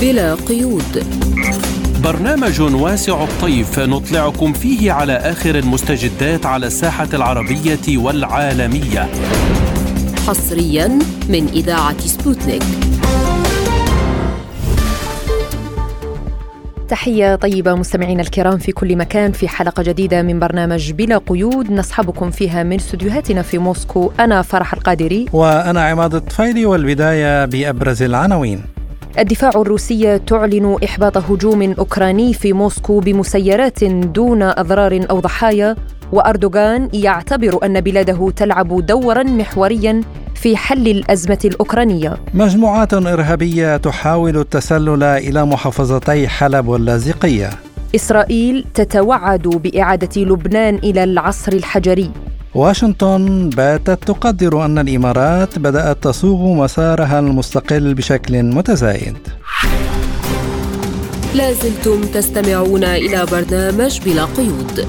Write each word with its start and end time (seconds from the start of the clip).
بلا 0.00 0.34
قيود. 0.34 1.06
برنامج 2.04 2.60
واسع 2.60 3.24
الطيف 3.24 3.78
نطلعكم 3.78 4.52
فيه 4.52 4.92
على 4.92 5.12
آخر 5.12 5.54
المستجدات 5.54 6.46
على 6.46 6.66
الساحة 6.66 7.08
العربية 7.14 7.98
والعالمية. 7.98 9.08
حصريا 10.26 10.98
من 11.28 11.48
إذاعة 11.48 11.98
سبوتنيك. 11.98 12.62
تحية 16.88 17.36
طيبة 17.36 17.74
مستمعينا 17.74 18.22
الكرام 18.22 18.58
في 18.58 18.72
كل 18.72 18.96
مكان 18.96 19.32
في 19.32 19.48
حلقة 19.48 19.82
جديدة 19.82 20.22
من 20.22 20.38
برنامج 20.38 20.92
بلا 20.92 21.18
قيود. 21.18 21.72
نصحبكم 21.72 22.30
فيها 22.30 22.62
من 22.62 22.76
استديوهاتنا 22.76 23.42
في 23.42 23.58
موسكو. 23.58 24.12
أنا 24.20 24.42
فرح 24.42 24.74
القادري. 24.74 25.26
وأنا 25.32 25.84
عماد 25.84 26.14
الطفيلي 26.14 26.66
والبداية 26.66 27.44
بأبرز 27.44 28.02
العناوين. 28.02 28.62
الدفاع 29.18 29.50
الروسية 29.50 30.16
تعلن 30.16 30.76
إحباط 30.84 31.16
هجوم 31.16 31.74
أوكراني 31.78 32.34
في 32.34 32.52
موسكو 32.52 33.00
بمسيرات 33.00 33.84
دون 33.84 34.42
أضرار 34.42 35.06
أو 35.10 35.20
ضحايا 35.20 35.76
وأردوغان 36.12 36.88
يعتبر 36.92 37.58
أن 37.64 37.80
بلاده 37.80 38.30
تلعب 38.36 38.86
دورا 38.86 39.22
محوريا 39.22 40.00
في 40.34 40.56
حل 40.56 40.88
الأزمة 40.88 41.38
الأوكرانية. 41.44 42.16
مجموعات 42.34 42.94
إرهابية 42.94 43.76
تحاول 43.76 44.36
التسلل 44.36 45.02
إلى 45.02 45.44
محافظتي 45.46 46.28
حلب 46.28 46.68
واللاذقية 46.68 47.50
إسرائيل 47.94 48.64
تتوعد 48.74 49.48
بإعادة 49.48 50.22
لبنان 50.22 50.74
إلى 50.74 51.04
العصر 51.04 51.52
الحجري. 51.52 52.10
واشنطن 52.54 53.50
باتت 53.50 54.04
تقدر 54.04 54.64
أن 54.64 54.78
الإمارات 54.78 55.58
بدأت 55.58 56.04
تصوغ 56.04 56.54
مسارها 56.54 57.18
المستقل 57.18 57.94
بشكل 57.94 58.42
متزايد. 58.42 59.16
لازلتم 61.34 62.00
تستمعون 62.00 62.84
إلى 62.84 63.26
برنامج 63.26 64.00
بلا 64.00 64.24
قيود. 64.24 64.86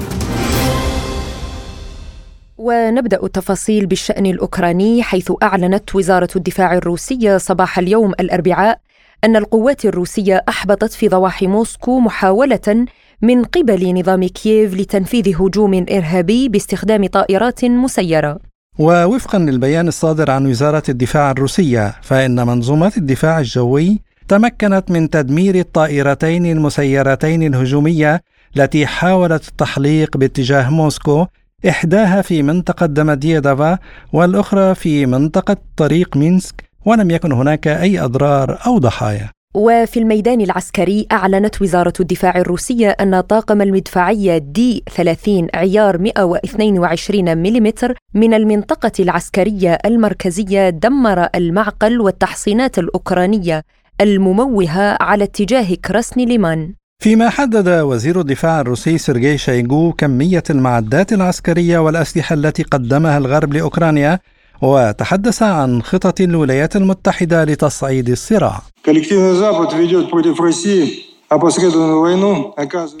ونبدأ 2.58 3.24
التفاصيل 3.24 3.86
بالشأن 3.86 4.26
الأوكراني 4.26 5.02
حيث 5.02 5.32
أعلنت 5.42 5.94
وزارة 5.94 6.28
الدفاع 6.36 6.74
الروسية 6.74 7.36
صباح 7.36 7.78
اليوم 7.78 8.12
الأربعاء 8.20 8.78
أن 9.24 9.36
القوات 9.36 9.84
الروسية 9.84 10.44
أحبطت 10.48 10.92
في 10.92 11.08
ضواحي 11.08 11.46
موسكو 11.46 12.00
محاولة 12.00 12.86
من 13.24 13.44
قبل 13.44 13.98
نظام 14.00 14.24
كييف 14.24 14.74
لتنفيذ 14.74 15.36
هجوم 15.42 15.86
إرهابي 15.90 16.48
باستخدام 16.48 17.06
طائرات 17.06 17.64
مسيرة. 17.64 18.38
ووفقا 18.78 19.38
للبيان 19.38 19.88
الصادر 19.88 20.30
عن 20.30 20.46
وزارة 20.46 20.82
الدفاع 20.88 21.30
الروسية 21.30 21.94
فإن 22.02 22.46
منظومات 22.46 22.96
الدفاع 22.96 23.38
الجوي 23.38 23.98
تمكنت 24.28 24.90
من 24.90 25.10
تدمير 25.10 25.54
الطائرتين 25.54 26.46
المسيرتين 26.46 27.42
الهجومية 27.42 28.22
التي 28.56 28.86
حاولت 28.86 29.48
التحليق 29.48 30.16
باتجاه 30.16 30.70
موسكو 30.70 31.26
إحداها 31.68 32.22
في 32.22 32.42
منطقة 32.42 32.86
دمديدافا 32.86 33.78
والأخرى 34.12 34.74
في 34.74 35.06
منطقة 35.06 35.56
طريق 35.76 36.16
مينسك 36.16 36.64
ولم 36.84 37.10
يكن 37.10 37.32
هناك 37.32 37.68
أي 37.68 38.00
أضرار 38.00 38.58
أو 38.66 38.78
ضحايا. 38.78 39.30
وفي 39.54 40.00
الميدان 40.00 40.40
العسكري 40.40 41.06
أعلنت 41.12 41.62
وزارة 41.62 41.92
الدفاع 42.00 42.38
الروسية 42.38 42.90
أن 42.90 43.20
طاقم 43.20 43.62
المدفعية 43.62 44.38
دي 44.38 44.84
30 44.96 45.48
عيار 45.54 45.98
122 45.98 47.38
ملم 47.38 47.72
من 48.14 48.34
المنطقة 48.34 48.92
العسكرية 49.00 49.78
المركزية 49.84 50.70
دمر 50.70 51.28
المعقل 51.34 52.00
والتحصينات 52.00 52.78
الأوكرانية 52.78 53.62
المموهة 54.00 54.96
على 55.00 55.24
اتجاه 55.24 55.74
كراسني 55.84 56.24
ليمان. 56.24 56.74
فيما 57.02 57.30
حدد 57.30 57.68
وزير 57.68 58.20
الدفاع 58.20 58.60
الروسي 58.60 58.98
سيرجي 58.98 59.38
شايغو 59.38 59.92
كمية 59.92 60.42
المعدات 60.50 61.12
العسكرية 61.12 61.78
والأسلحة 61.78 62.34
التي 62.34 62.62
قدمها 62.62 63.18
الغرب 63.18 63.52
لأوكرانيا 63.54 64.18
وتحدث 64.62 65.42
عن 65.42 65.82
خطط 65.82 66.20
الولايات 66.20 66.76
المتحدة 66.76 67.44
لتصعيد 67.44 68.08
الصراع. 68.08 68.62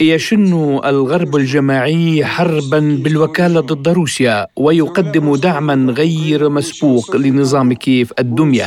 يشن 0.00 0.80
الغرب 0.84 1.36
الجماعي 1.36 2.24
حربا 2.24 2.98
بالوكالة 3.04 3.60
ضد 3.60 3.88
روسيا 3.88 4.46
ويقدم 4.56 5.36
دعما 5.36 5.92
غير 5.92 6.48
مسبوق 6.48 7.16
لنظام 7.16 7.72
كييف 7.72 8.12
الدمية. 8.18 8.66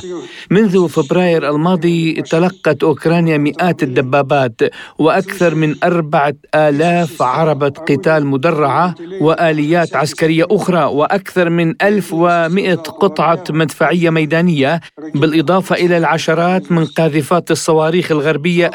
منذ 0.51 0.87
فبراير 0.87 1.49
الماضي 1.49 2.21
تلقت 2.21 2.83
أوكرانيا 2.83 3.37
مئات 3.37 3.83
الدبابات 3.83 4.61
وأكثر 4.99 5.55
من 5.55 5.75
أربعة 5.83 6.33
آلاف 6.55 7.21
عربة 7.21 7.69
قتال 7.69 8.25
مدرعة 8.25 8.95
وآليات 9.21 9.95
عسكرية 9.95 10.45
أخرى 10.51 10.83
وأكثر 10.83 11.49
من 11.49 11.73
1100 11.81 12.75
قطعة 12.75 13.43
مدفعية 13.49 14.09
ميدانية 14.09 14.81
بالإضافة 15.15 15.75
إلى 15.75 15.97
العشرات 15.97 16.71
من 16.71 16.85
قاذفات 16.85 17.51
الصواريخ 17.51 18.11
الغربية 18.11 18.67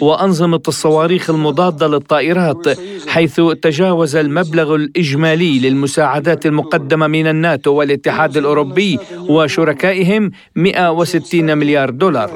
وأنظمة 0.00 0.62
الصواريخ 0.68 1.30
المضادة 1.30 1.86
للطائرات 1.88 2.78
حيث 3.08 3.40
تجاوز 3.62 4.16
المبلغ 4.16 4.74
الإجمالي 4.74 5.58
للمساعدات 5.58 6.46
المقدمة 6.46 7.06
من 7.06 7.26
الناتو 7.26 7.72
والاتحاد 7.72 8.36
الأوروبي 8.36 8.98
وشركائهم 9.28 10.30
160 10.56 11.58
مليار 11.58 11.90
دولار. 11.90 12.30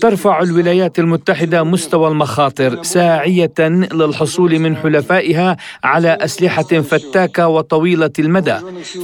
ترفع 0.00 0.42
الولايات 0.42 0.98
المتحدة 0.98 1.64
مستوى 1.64 2.08
المخاطر 2.08 2.82
ساعية 2.82 3.54
للحصول 3.92 4.58
من 4.58 4.76
حلفائها 4.76 5.56
على 5.84 6.18
أسلحة 6.20 6.62
فتاكة 6.62 7.48
وطويلة 7.48 8.10
المدى 8.18 8.56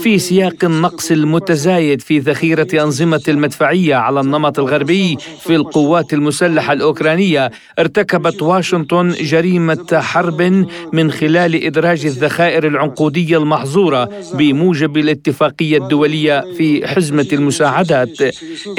في 0.02 0.18
سياق 0.18 0.64
النقص 0.64 1.10
المتزايد 1.10 2.00
في 2.00 2.18
ذخيرة 2.18 2.68
أنظمة 2.74 3.22
المدفعية 3.28 3.94
على 3.94 4.20
النمط 4.20 4.58
الغربي 4.58 5.16
في 5.40 5.54
القوات 5.54 6.12
المسلحة 6.12 6.72
الأوكرانية 6.72 7.50
ارتكبت 7.78 8.42
واشنطن 8.42 9.08
جريمة 9.08 9.86
حرب 9.92 10.66
من 10.92 11.10
خلال 11.10 11.64
إدراج 11.64 12.06
الذخائر 12.06 12.66
العنقودية 12.66 13.38
المحظورة 13.38 14.08
بموجب 14.34 14.96
الاتفاقية 14.96 15.78
الدولية 15.78 16.44
في 16.56 16.86
حزمة 16.86 17.28
المساعدات. 17.32 18.20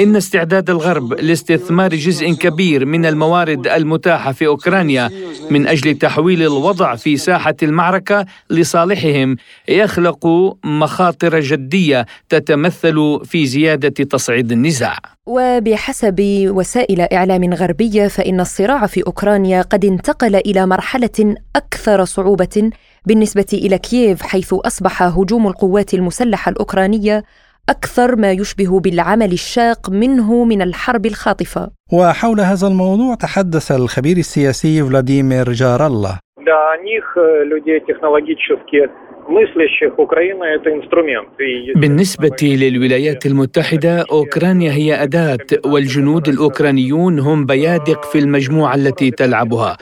إن 0.00 0.16
استعداد 0.16 0.70
الغرب 0.70 1.12
لاستثمار 1.12 1.94
جزء 1.94 2.32
كبير 2.32 2.84
من 2.84 3.06
الموارد 3.06 3.66
المتاحة 3.66 4.32
في 4.32 4.46
أوكرانيا 4.46 5.10
من 5.50 5.66
أجل 5.66 5.94
تحويل 5.94 6.42
الوضع 6.42 6.94
في 6.94 7.16
ساحة 7.16 7.56
المعركة 7.62 8.26
لصالحهم 8.50 9.36
يخلق 9.68 10.26
مخاطر 10.64 11.40
جدية 11.40 12.06
تتمثل 12.28 13.20
في 13.24 13.46
زيادة 13.46 14.04
تصعيد 14.04 14.52
النزاع. 14.52 14.98
وبحسب 15.26 16.16
وسائل 16.50 17.00
إعلام 17.00 17.54
غربية 17.54 18.08
فإن 18.08 18.40
الصراع 18.40 18.65
في 18.66 19.02
أوكرانيا 19.06 19.62
قد 19.62 19.84
انتقل 19.84 20.36
إلى 20.36 20.66
مرحلة 20.66 21.34
أكثر 21.56 22.04
صعوبة 22.04 22.70
بالنسبة 23.06 23.46
إلى 23.52 23.78
كييف 23.78 24.22
حيث 24.22 24.54
أصبح 24.54 25.02
هجوم 25.02 25.46
القوات 25.46 25.94
المسلحة 25.94 26.50
الأوكرانية 26.50 27.22
أكثر 27.68 28.16
ما 28.16 28.32
يشبه 28.32 28.80
بالعمل 28.80 29.32
الشاق 29.32 29.90
منه 29.90 30.44
من 30.44 30.62
الحرب 30.62 31.06
الخاطفة. 31.06 31.70
وحول 31.92 32.40
هذا 32.40 32.66
الموضوع 32.66 33.14
تحدث 33.14 33.72
الخبير 33.72 34.16
السياسي 34.16 34.82
فلاديمير 34.84 35.52
جار 35.52 35.86
الله. 35.86 36.18
بالنسبة 41.76 42.36
للولايات 42.42 43.26
المتحدة 43.26 44.04
أوكرانيا 44.12 44.72
هي 44.72 45.02
أداة 45.02 45.38
والجنود 45.64 46.28
الأوكرانيون 46.28 47.18
هم 47.18 47.46
بيادق 47.46 48.04
في 48.04 48.18
المجموعة 48.18 48.74
التي 48.74 49.10
تلعبها. 49.10 49.76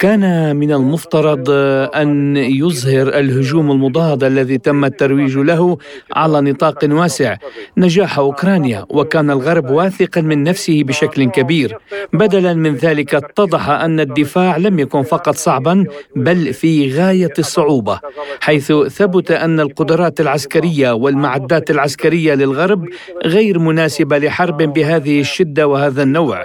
كان 0.00 0.56
من 0.56 0.72
المفترض 0.72 1.50
أن 1.94 2.36
يظهر 2.36 3.08
الهجوم 3.08 3.70
المضاد 3.70 4.24
الذي 4.24 4.58
تم 4.58 4.84
الترويج 4.84 5.38
له 5.38 5.78
على 6.12 6.40
نطاق 6.40 6.78
واسع. 6.90 7.36
نجاح 7.76 8.18
أوكرانيا 8.18 8.86
وكان 8.88 9.30
الغرب 9.30 9.70
واثقا 9.70 10.20
من 10.20 10.42
نفسه 10.42 10.82
بشكل 10.84 11.24
كبير. 11.24 11.76
بدلا 12.12 12.54
من 12.54 12.74
ذلك 12.74 13.14
اتضح 13.14 13.68
أن 13.68 14.00
الدفاع 14.00 14.56
لم 14.56 14.78
يكن 14.78 15.02
فقط 15.02 15.34
صعبا 15.34 15.84
بل 16.16 16.52
في 16.52 16.92
غاية 16.92 17.34
الصعوبة 17.38 18.00
حيث 18.40 18.72
ثبت 18.90 19.30
أن 19.30 19.60
القدرات 19.60 20.20
العسكرية 20.20 20.92
والمعدات 20.92 21.70
العسكرية 21.70 22.34
للغرب 22.34 22.84
غير 23.24 23.58
مناسبة 23.58 24.18
لحرب 24.18 24.56
بهذه 24.56 25.20
الشدة 25.20 25.66
وهذا 25.66 26.02
النوع. 26.02 26.44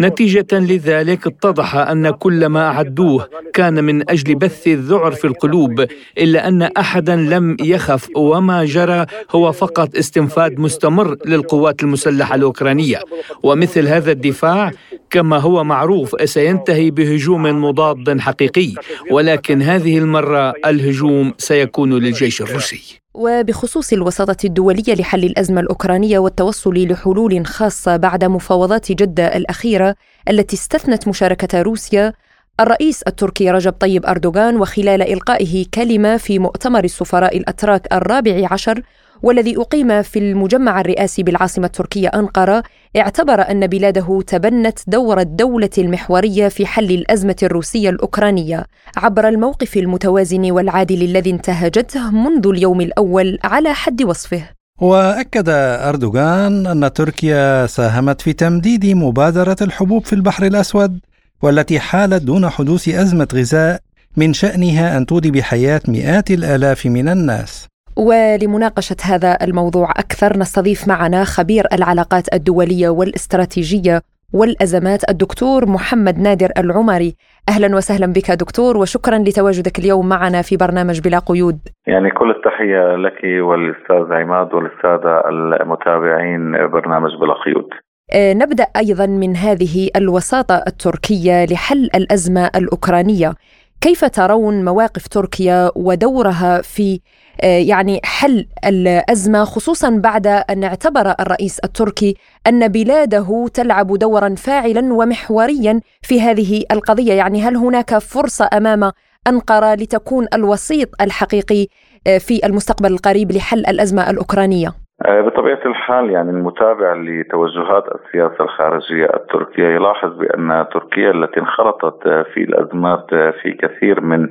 نتيجة 0.00 0.46
لذلك 0.52 1.26
اتضح 1.26 1.76
أن 1.76 2.10
كل 2.10 2.46
ما 2.46 2.66
أعدوه 2.66 3.28
كان 3.54 3.84
من 3.84 4.10
أجل 4.10 4.34
بث 4.34 4.66
الذعر 4.66 5.12
في 5.12 5.24
القلوب 5.24 5.86
إلا 6.18 6.48
أن 6.48 6.62
أحدا 6.62 7.16
لم 7.16 7.56
يخف 7.60 8.08
وما 8.16 8.64
جرى 8.64 9.06
هو 9.30 9.52
فقط 9.52 9.96
استنفاد 9.96 10.58
مستمر 10.58 11.16
للقوات 11.26 11.82
المسلحة 11.82 12.34
الأوكرانية. 12.34 13.00
ومثل 13.42 13.86
هذا 13.88 14.12
الدفاع 14.12 14.70
كما 15.10 15.38
هو 15.38 15.64
معروف 15.64 16.16
سينتهي 16.24 16.90
بهجوم 16.90 17.42
مضاد 17.64 18.20
حقيقي 18.20 18.74
ولكن 19.10 19.62
هذه 19.62 19.98
المرة 19.98 20.54
الهجوم 20.66 21.34
سيكون 21.38 21.81
للجيش 21.90 22.42
الروسي 22.42 23.00
وبخصوص 23.14 23.92
الوساطة 23.92 24.36
الدولية 24.46 24.94
لحل 24.94 25.24
الأزمة 25.24 25.60
الأوكرانية 25.60 26.18
والتوصل 26.18 26.74
لحلول 26.74 27.46
خاصة 27.46 27.96
بعد 27.96 28.24
مفاوضات 28.24 28.92
جدة 28.92 29.36
الأخيرة 29.36 29.94
التي 30.30 30.56
استثنت 30.56 31.08
مشاركة 31.08 31.62
روسيا 31.62 32.12
الرئيس 32.60 33.02
التركي 33.02 33.50
رجب 33.50 33.72
طيب 33.72 34.06
أردوغان 34.06 34.56
وخلال 34.56 35.02
إلقائه 35.02 35.66
كلمة 35.74 36.16
في 36.16 36.38
مؤتمر 36.38 36.84
السفراء 36.84 37.36
الأتراك 37.36 37.92
الرابع 37.92 38.48
عشر 38.50 38.82
والذي 39.22 39.56
أقيم 39.56 40.02
في 40.02 40.18
المجمع 40.18 40.80
الرئاسي 40.80 41.22
بالعاصمة 41.22 41.66
التركية 41.66 42.08
أنقرة 42.08 42.62
اعتبر 42.96 43.40
أن 43.50 43.66
بلاده 43.66 44.22
تبنت 44.26 44.78
دور 44.86 45.20
الدولة 45.20 45.70
المحورية 45.78 46.48
في 46.48 46.66
حل 46.66 46.90
الأزمة 46.90 47.36
الروسية 47.42 47.90
الأوكرانية. 47.90 48.66
عبر 48.96 49.28
الموقف 49.28 49.76
المتوازن 49.76 50.50
والعادل 50.50 51.02
الذي 51.02 51.30
انتهجته 51.30 52.10
منذ 52.10 52.46
اليوم 52.46 52.80
الأول 52.80 53.38
على 53.44 53.74
حد 53.74 54.02
وصفه. 54.02 54.42
وأكد 54.80 55.48
أردوغان 55.88 56.66
أن 56.66 56.92
تركيا 56.92 57.66
ساهمت 57.66 58.20
في 58.20 58.32
تمديد 58.32 58.86
مبادرة 58.86 59.56
الحبوب 59.62 60.04
في 60.04 60.12
البحر 60.12 60.46
الأسود 60.46 60.98
والتي 61.42 61.80
حالت 61.80 62.22
دون 62.22 62.48
حدوث 62.50 62.88
أزمة 62.88 63.28
غذاء 63.34 63.80
من 64.16 64.32
شأنها 64.32 64.96
أن 64.96 65.06
تودي 65.06 65.30
بحياة 65.30 65.80
مئات 65.88 66.30
الآلاف 66.30 66.86
من 66.86 67.08
الناس. 67.08 67.71
ولمناقشة 67.96 68.96
هذا 69.04 69.38
الموضوع 69.42 69.90
أكثر 69.90 70.38
نستضيف 70.38 70.88
معنا 70.88 71.24
خبير 71.24 71.64
العلاقات 71.72 72.34
الدولية 72.34 72.88
والاستراتيجية 72.88 74.00
والأزمات 74.34 75.10
الدكتور 75.10 75.66
محمد 75.66 76.18
نادر 76.18 76.48
العمري. 76.58 77.14
أهلا 77.48 77.76
وسهلا 77.76 78.06
بك 78.06 78.30
دكتور 78.30 78.76
وشكرا 78.76 79.18
لتواجدك 79.18 79.78
اليوم 79.78 80.08
معنا 80.08 80.42
في 80.42 80.56
برنامج 80.56 81.00
بلا 81.00 81.18
قيود. 81.18 81.58
يعني 81.86 82.10
كل 82.10 82.30
التحية 82.30 82.96
لك 82.96 83.24
والأستاذ 83.24 84.12
عماد 84.12 84.54
والسادة 84.54 85.28
المتابعين 85.28 86.52
برنامج 86.52 87.10
بلا 87.16 87.34
قيود. 87.44 87.68
آه، 88.14 88.32
نبدأ 88.32 88.66
أيضا 88.76 89.06
من 89.06 89.36
هذه 89.36 89.90
الوساطة 89.96 90.54
التركية 90.66 91.44
لحل 91.44 91.90
الأزمة 91.94 92.50
الأوكرانية. 92.56 93.32
كيف 93.80 94.04
ترون 94.04 94.64
مواقف 94.64 95.08
تركيا 95.08 95.70
ودورها 95.76 96.62
في 96.62 97.00
يعني 97.42 98.00
حل 98.04 98.46
الأزمة 98.66 99.44
خصوصا 99.44 100.00
بعد 100.04 100.26
أن 100.26 100.64
اعتبر 100.64 101.14
الرئيس 101.20 101.58
التركي 101.64 102.16
أن 102.46 102.68
بلاده 102.68 103.46
تلعب 103.54 103.86
دورا 103.86 104.34
فاعلا 104.34 104.94
ومحوريا 104.94 105.80
في 106.02 106.20
هذه 106.20 106.64
القضية، 106.72 107.12
يعني 107.12 107.42
هل 107.42 107.56
هناك 107.56 107.98
فرصة 107.98 108.48
أمام 108.56 108.90
أنقرة 109.28 109.74
لتكون 109.74 110.26
الوسيط 110.34 110.88
الحقيقي 111.00 111.66
آه، 112.06 112.18
في 112.18 112.46
المستقبل 112.46 112.92
القريب 112.92 113.32
لحل 113.32 113.58
الأزمة 113.58 114.10
الأوكرانية؟ 114.10 114.68
آه، 115.06 115.20
بطبيعة 115.20 115.66
الحال 115.66 116.10
يعني 116.10 116.30
المتابع 116.30 116.94
لتوجهات 116.94 117.84
السياسة 117.94 118.44
الخارجية 118.44 119.06
التركية 119.14 119.68
يلاحظ 119.68 120.12
بأن 120.18 120.66
تركيا 120.72 121.10
التي 121.10 121.40
انخرطت 121.40 122.02
في 122.34 122.40
الأزمات 122.40 123.06
في 123.42 123.52
كثير 123.52 124.00
من 124.00 124.28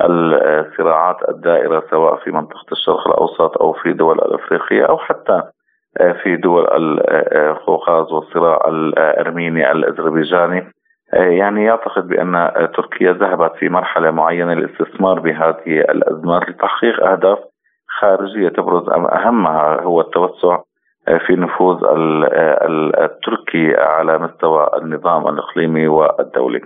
الصراعات 0.00 1.16
الدائرة 1.28 1.82
سواء 1.90 2.16
في 2.16 2.30
منطقة 2.30 2.66
الشرق 2.72 3.08
الأوسط 3.08 3.62
أو 3.62 3.72
في 3.72 3.92
دول 3.92 4.18
الأفريقية 4.18 4.84
أو 4.84 4.98
حتى 4.98 5.42
في 6.22 6.36
دول 6.36 6.66
القوقاز 7.32 8.12
والصراع 8.12 8.68
الأرميني 8.68 9.72
الأذربيجاني. 9.72 10.72
يعني 11.12 11.64
يعتقد 11.64 12.08
بأن 12.08 12.50
تركيا 12.74 13.12
ذهبت 13.12 13.52
في 13.56 13.68
مرحلة 13.68 14.10
معينة 14.10 14.54
للاستثمار 14.54 15.20
بهذه 15.20 15.80
الأزمات 15.80 16.48
لتحقيق 16.48 17.04
أهداف 17.06 17.38
خارجية 18.00 18.48
تبرز 18.48 18.88
أهمها 18.88 19.80
هو 19.82 20.00
التوسع 20.00 20.58
في 21.26 21.36
نفوذ 21.36 21.84
التركي 22.98 23.74
على 23.76 24.18
مستوى 24.18 24.70
النظام 24.82 25.28
الإقليمي 25.28 25.88
والدولي. 25.88 26.60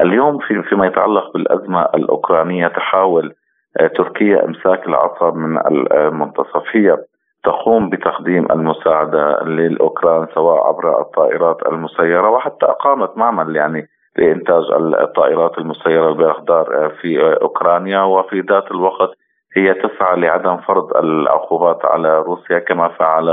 اليوم 0.00 0.38
في 0.38 0.62
فيما 0.62 0.86
يتعلق 0.86 1.32
بالأزمة 1.32 1.82
الأوكرانية 1.82 2.68
تحاول 2.68 3.34
آه، 3.80 3.86
تركيا 3.86 4.44
إمساك 4.44 4.86
العصا 4.86 5.30
من 5.30 5.58
المنتصف 5.92 6.62
هي 6.72 6.98
تقوم 7.44 7.90
بتقديم 7.90 8.46
المساعدة 8.52 9.42
للأوكران 9.42 10.26
سواء 10.34 10.66
عبر 10.66 11.00
الطائرات 11.00 11.66
المسيرة 11.66 12.30
وحتى 12.30 12.66
أقامت 12.66 13.18
معمل 13.18 13.56
يعني 13.56 13.88
لإنتاج 14.16 14.62
الطائرات 15.00 15.58
المسيرة 15.58 16.08
البيرخدار 16.08 16.84
آه، 16.84 16.88
في 16.88 17.38
أوكرانيا. 17.42 18.02
وفي 18.02 18.40
ذات 18.40 18.70
الوقت 18.70 19.10
هي 19.56 19.74
تسعى 19.74 20.20
لعدم 20.20 20.56
فرض 20.56 20.96
العقوبات 20.96 21.84
على 21.84 22.18
روسيا 22.18 22.58
كما 22.58 22.88
فعل 22.88 23.28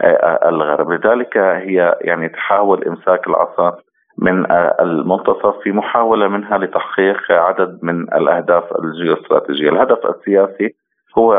آه، 0.00 0.48
الغرب. 0.48 0.90
لذلك 0.90 1.36
هي 1.36 1.98
يعني 2.00 2.28
تحاول 2.28 2.84
إمساك 2.84 3.26
العصا 3.26 3.76
من 4.18 4.46
المنتصف 4.80 5.58
في 5.62 5.72
محاولة 5.72 6.28
منها 6.28 6.58
لتحقيق 6.58 7.32
عدد 7.32 7.78
من 7.82 8.02
الأهداف 8.02 8.64
الجيوستراتيجية. 8.84 9.68
الهدف 9.70 9.98
السياسي 10.06 10.74
هو 11.18 11.32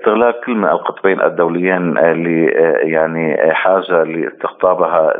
استغلال 0.00 0.40
كل 0.46 0.54
من 0.54 0.68
القطبين 0.68 1.20
الدوليين 1.20 1.94
ل 1.98 2.26
يعني 2.88 3.52
حاجة 3.52 4.02
لاستقطابها 4.02 5.14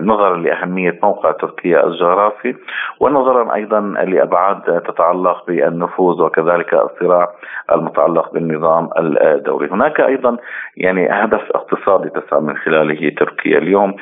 نظرا 0.00 0.36
لأهمية 0.36 0.98
موقع 1.02 1.30
تركيا 1.32 1.86
الجغرافي 1.86 2.54
ونظرا 3.00 3.54
أيضا 3.54 3.80
لأبعاد 3.80 4.80
تتعلق 4.82 5.46
بالنفوذ 5.46 6.22
وكذلك 6.22 6.74
الصراع 6.74 7.28
المتعلق 7.72 8.32
بالنظام 8.32 8.90
الدولي. 8.98 9.68
هناك 9.70 10.00
أيضا 10.00 10.36
يعني 10.76 11.08
هدف 11.10 11.50
اقتصادي 11.54 12.08
تسعى 12.10 12.40
من 12.40 12.56
خلاله 12.56 13.10
تركيا 13.10 13.58
اليوم 13.58 13.94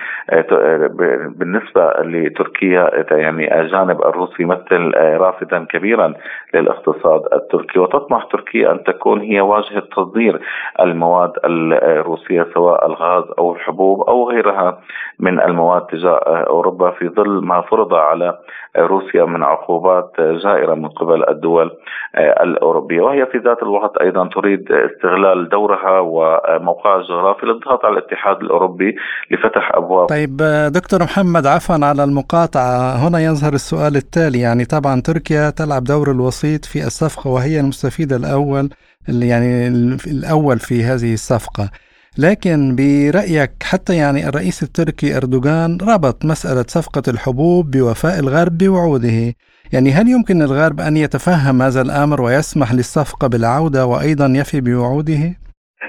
بالنسبة 1.39 1.93
لتركيا 2.01 3.05
يعني 3.11 3.61
الجانب 3.61 4.03
الروسي 4.03 4.43
يمثل 4.43 4.93
رافدا 4.97 5.65
كبيرا 5.65 6.15
للاقتصاد 6.55 7.23
التركي 7.33 7.79
وتطمح 7.79 8.25
تركيا 8.25 8.73
أن 8.73 8.85
تكون 8.85 8.98
تكون 8.99 9.21
هي 9.21 9.41
واجهة 9.41 9.81
تصدير 9.81 10.41
المواد 10.81 11.33
الروسية 11.45 12.47
سواء 12.55 12.87
الغاز 12.87 13.25
أو 13.39 13.55
الحبوب 13.55 14.01
أو 14.01 14.31
غيرها 14.31 14.79
من 15.19 15.41
المواد 15.41 15.87
تجاه 15.87 16.19
أوروبا 16.27 16.91
في 16.91 17.09
ظل 17.09 17.45
ما 17.45 17.61
فرض 17.61 17.95
على 17.95 18.39
روسيا 18.79 19.25
من 19.25 19.43
عقوبات 19.43 20.13
جائرة 20.19 20.75
من 20.75 20.89
قبل 20.89 21.29
الدول 21.29 21.71
الأوروبية. 22.19 23.01
وهي 23.01 23.27
في 23.27 23.39
ذات 23.39 23.63
الوقت 23.63 23.97
أيضا 24.01 24.29
تريد 24.29 24.73
استغلال 24.73 25.49
دورها 25.49 26.01
وموقعها 26.01 27.01
الجغرافي 27.01 27.47
للضغط 27.47 27.85
على 27.85 27.99
الاتحاد 27.99 28.37
الأوروبي 28.41 28.97
لفتح 29.31 29.71
أبواب. 29.75 30.09
طيب 30.09 30.37
دكتور 30.73 31.03
محمد 31.03 31.47
عفوا 31.47 31.87
على 31.87 32.05
المقاطعة. 32.05 33.09
هنا 33.09 33.19
يظهر 33.19 33.53
السؤال 33.53 33.97
التالي. 33.97 34.41
يعني 34.41 34.65
طبعا 34.65 35.01
تركيا 35.01 35.51
تلعب 35.51 35.85
دور 35.85 36.11
الوسيط 36.11 36.65
في 36.65 36.79
الصفقة 36.79 37.31
وهي 37.31 37.61
المستفيد 37.61 38.13
الأول 38.13 38.69
يعني 39.09 39.69
الأول 40.07 40.59
في 40.59 40.83
هذه 40.83 41.13
الصفقة. 41.13 41.71
لكن 42.19 42.77
برأيك 42.77 43.51
حتى 43.63 43.97
يعني 43.97 44.29
الرئيس 44.29 44.63
التركي 44.63 45.17
أردوغان 45.17 45.79
ربط 45.93 46.25
مسألة 46.25 46.63
صفقة 46.63 47.03
الحبوب 47.09 47.71
بوفاء 47.71 48.21
الغرب 48.21 48.59
بوعوده. 48.59 49.35
يعني 49.73 49.91
هل 49.91 50.09
يمكن 50.09 50.43
الغرب 50.43 50.81
أن 50.81 50.97
يتفهم 50.97 51.63
هذا 51.63 51.83
الأمر 51.83 52.23
ويسمح 52.23 52.73
للصفقة 52.73 53.29
بالعودة 53.29 53.87
وأيضا 53.87 54.27
يفي 54.41 54.61
بوعوده؟ 54.61 55.23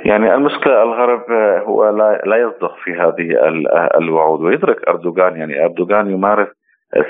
يعني 0.06 0.36
المشكلة 0.36 0.84
الغرب 0.84 1.24
هو 1.68 1.90
لا 1.90 2.22
لا 2.26 2.38
يصدق 2.38 2.74
في 2.84 2.92
هذه 2.92 3.28
الوعود 3.98 4.42
ويدرك 4.42 4.88
أردوغان. 4.88 5.36
يعني 5.36 5.66
أردوغان 5.66 6.12
يمارس 6.12 6.48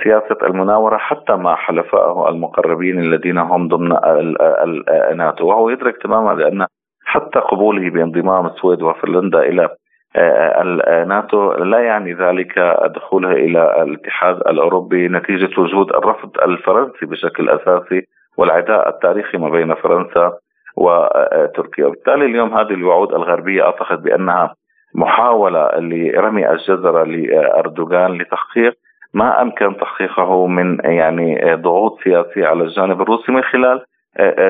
سياسة 0.03 0.37
المناورة 0.43 0.97
حتى 0.97 1.35
مع 1.35 1.55
حلفائه 1.55 2.29
المقربين 2.29 2.99
الذين 2.99 3.37
هم 3.37 3.67
ضمن 3.67 3.91
الناتو. 5.11 5.47
وهو 5.47 5.69
يدرك 5.69 5.95
تماما 6.03 6.33
بأن 6.33 6.65
حتى 7.09 7.39
قبوله 7.39 7.89
بانضمام 7.89 8.45
السويد 8.45 8.81
وفنلندا 8.81 9.39
إلى 9.39 9.69
الناتو 10.17 11.53
لا 11.53 11.79
يعني 11.79 12.13
ذلك 12.13 12.59
دخولها 12.95 13.31
إلى 13.33 13.83
الاتحاد 13.83 14.35
الأوروبي 14.35 15.07
نتيجة 15.07 15.61
وجود 15.61 15.89
الرفض 15.89 16.29
الفرنسي 16.43 17.05
بشكل 17.05 17.49
أساسي 17.49 18.07
والعداء 18.37 18.89
التاريخي 18.89 19.37
ما 19.37 19.49
بين 19.49 19.73
فرنسا 19.73 20.33
وتركيا 20.75 21.85
وبالتالي 21.85 22.25
اليوم 22.25 22.57
هذه 22.57 22.73
الوعود 22.73 23.13
الغربية 23.13 23.63
أعتقد 23.63 24.03
بأنها 24.03 24.55
محاولة 24.95 25.69
لرمي 25.79 26.51
الجزرة 26.51 27.03
لأردوغان 27.03 28.17
لتحقيق 28.17 28.73
ما 29.13 29.41
أمكن 29.41 29.77
تحقيقه 29.77 30.47
من 30.47 30.77
يعني 30.83 31.55
ضغوط 31.55 32.03
سياسية 32.03 32.47
على 32.47 32.63
الجانب 32.63 33.01
الروسي 33.01 33.31
من 33.31 33.43
خلال 33.43 33.77
آه، 33.77 33.81
آه، 33.81 33.98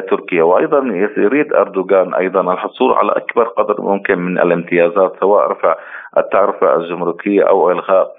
تركيا. 0.10 0.44
وأيضا 0.44 1.10
يريد 1.18 1.54
أردوغان 1.54 2.14
أيضا 2.14 2.54
الحصول 2.54 2.94
على 2.94 3.12
أكبر 3.12 3.44
قدر 3.44 3.82
ممكن 3.82 4.20
من 4.20 4.40
الامتيازات 4.40 5.14
سواء 5.20 5.52
رفع 5.52 5.76
التعرفة 6.18 6.76
الجمركية 6.76 7.44
أو 7.44 7.72
إلغاء 7.72 8.12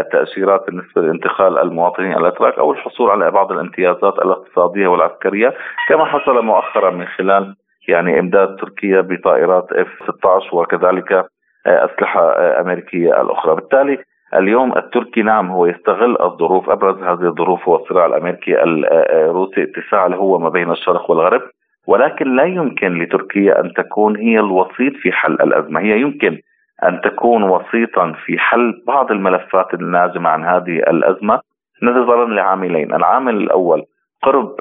التأشيرات 0.00 0.66
بالنسبة 0.66 1.02
لانتقال 1.02 1.58
المواطنين 1.58 2.12
الأتراك 2.12 2.58
أو 2.58 2.72
الحصول 2.72 3.10
على 3.10 3.30
بعض 3.30 3.52
الامتيازات 3.52 4.18
الاقتصادية 4.18 4.86
والعسكرية 4.86 5.54
كما 5.88 6.04
حصل 6.04 6.44
مؤخرا 6.44 6.90
من 6.90 7.06
خلال 7.06 7.56
يعني 7.88 8.18
إمداد 8.20 8.56
تركيا 8.56 9.00
بطائرات 9.00 9.66
F-16 9.74 10.54
وكذلك 10.54 11.26
أسلحة 11.66 12.32
أمريكية 12.60 13.20
الأخرى. 13.20 13.54
بالتالي 13.54 13.98
اليوم 14.34 14.76
التركي 14.76 15.22
نعم 15.22 15.50
هو 15.50 15.66
يستغل 15.66 16.16
الظروف 16.22 16.70
أبرز 16.70 17.02
هذه 17.02 17.26
الظروف 17.28 17.68
هو 17.68 17.76
الصراع 17.76 18.06
الأمريكي 18.06 18.62
الروسي 18.62 19.62
اتساع 19.62 20.06
هو 20.06 20.38
ما 20.38 20.48
بين 20.48 20.70
الشرق 20.70 21.10
والغرب 21.10 21.42
ولكن 21.86 22.36
لا 22.36 22.44
يمكن 22.44 22.98
لتركيا 22.98 23.60
أن 23.60 23.72
تكون 23.72 24.16
هي 24.16 24.38
الوسيط 24.38 24.92
في 24.96 25.12
حل 25.12 25.32
الأزمة، 25.32 25.80
هي 25.80 26.00
يمكن 26.00 26.38
أن 26.84 27.00
تكون 27.00 27.42
وسيطا 27.42 28.12
في 28.24 28.38
حل 28.38 28.82
بعض 28.86 29.10
الملفات 29.10 29.74
الناجمة 29.74 30.30
عن 30.30 30.44
هذه 30.44 30.76
الأزمة. 30.78 31.40
نظرا 31.82 32.26
لعاملين، 32.26 32.94
العامل 32.94 33.36
الأول 33.36 33.84
قرب 34.22 34.56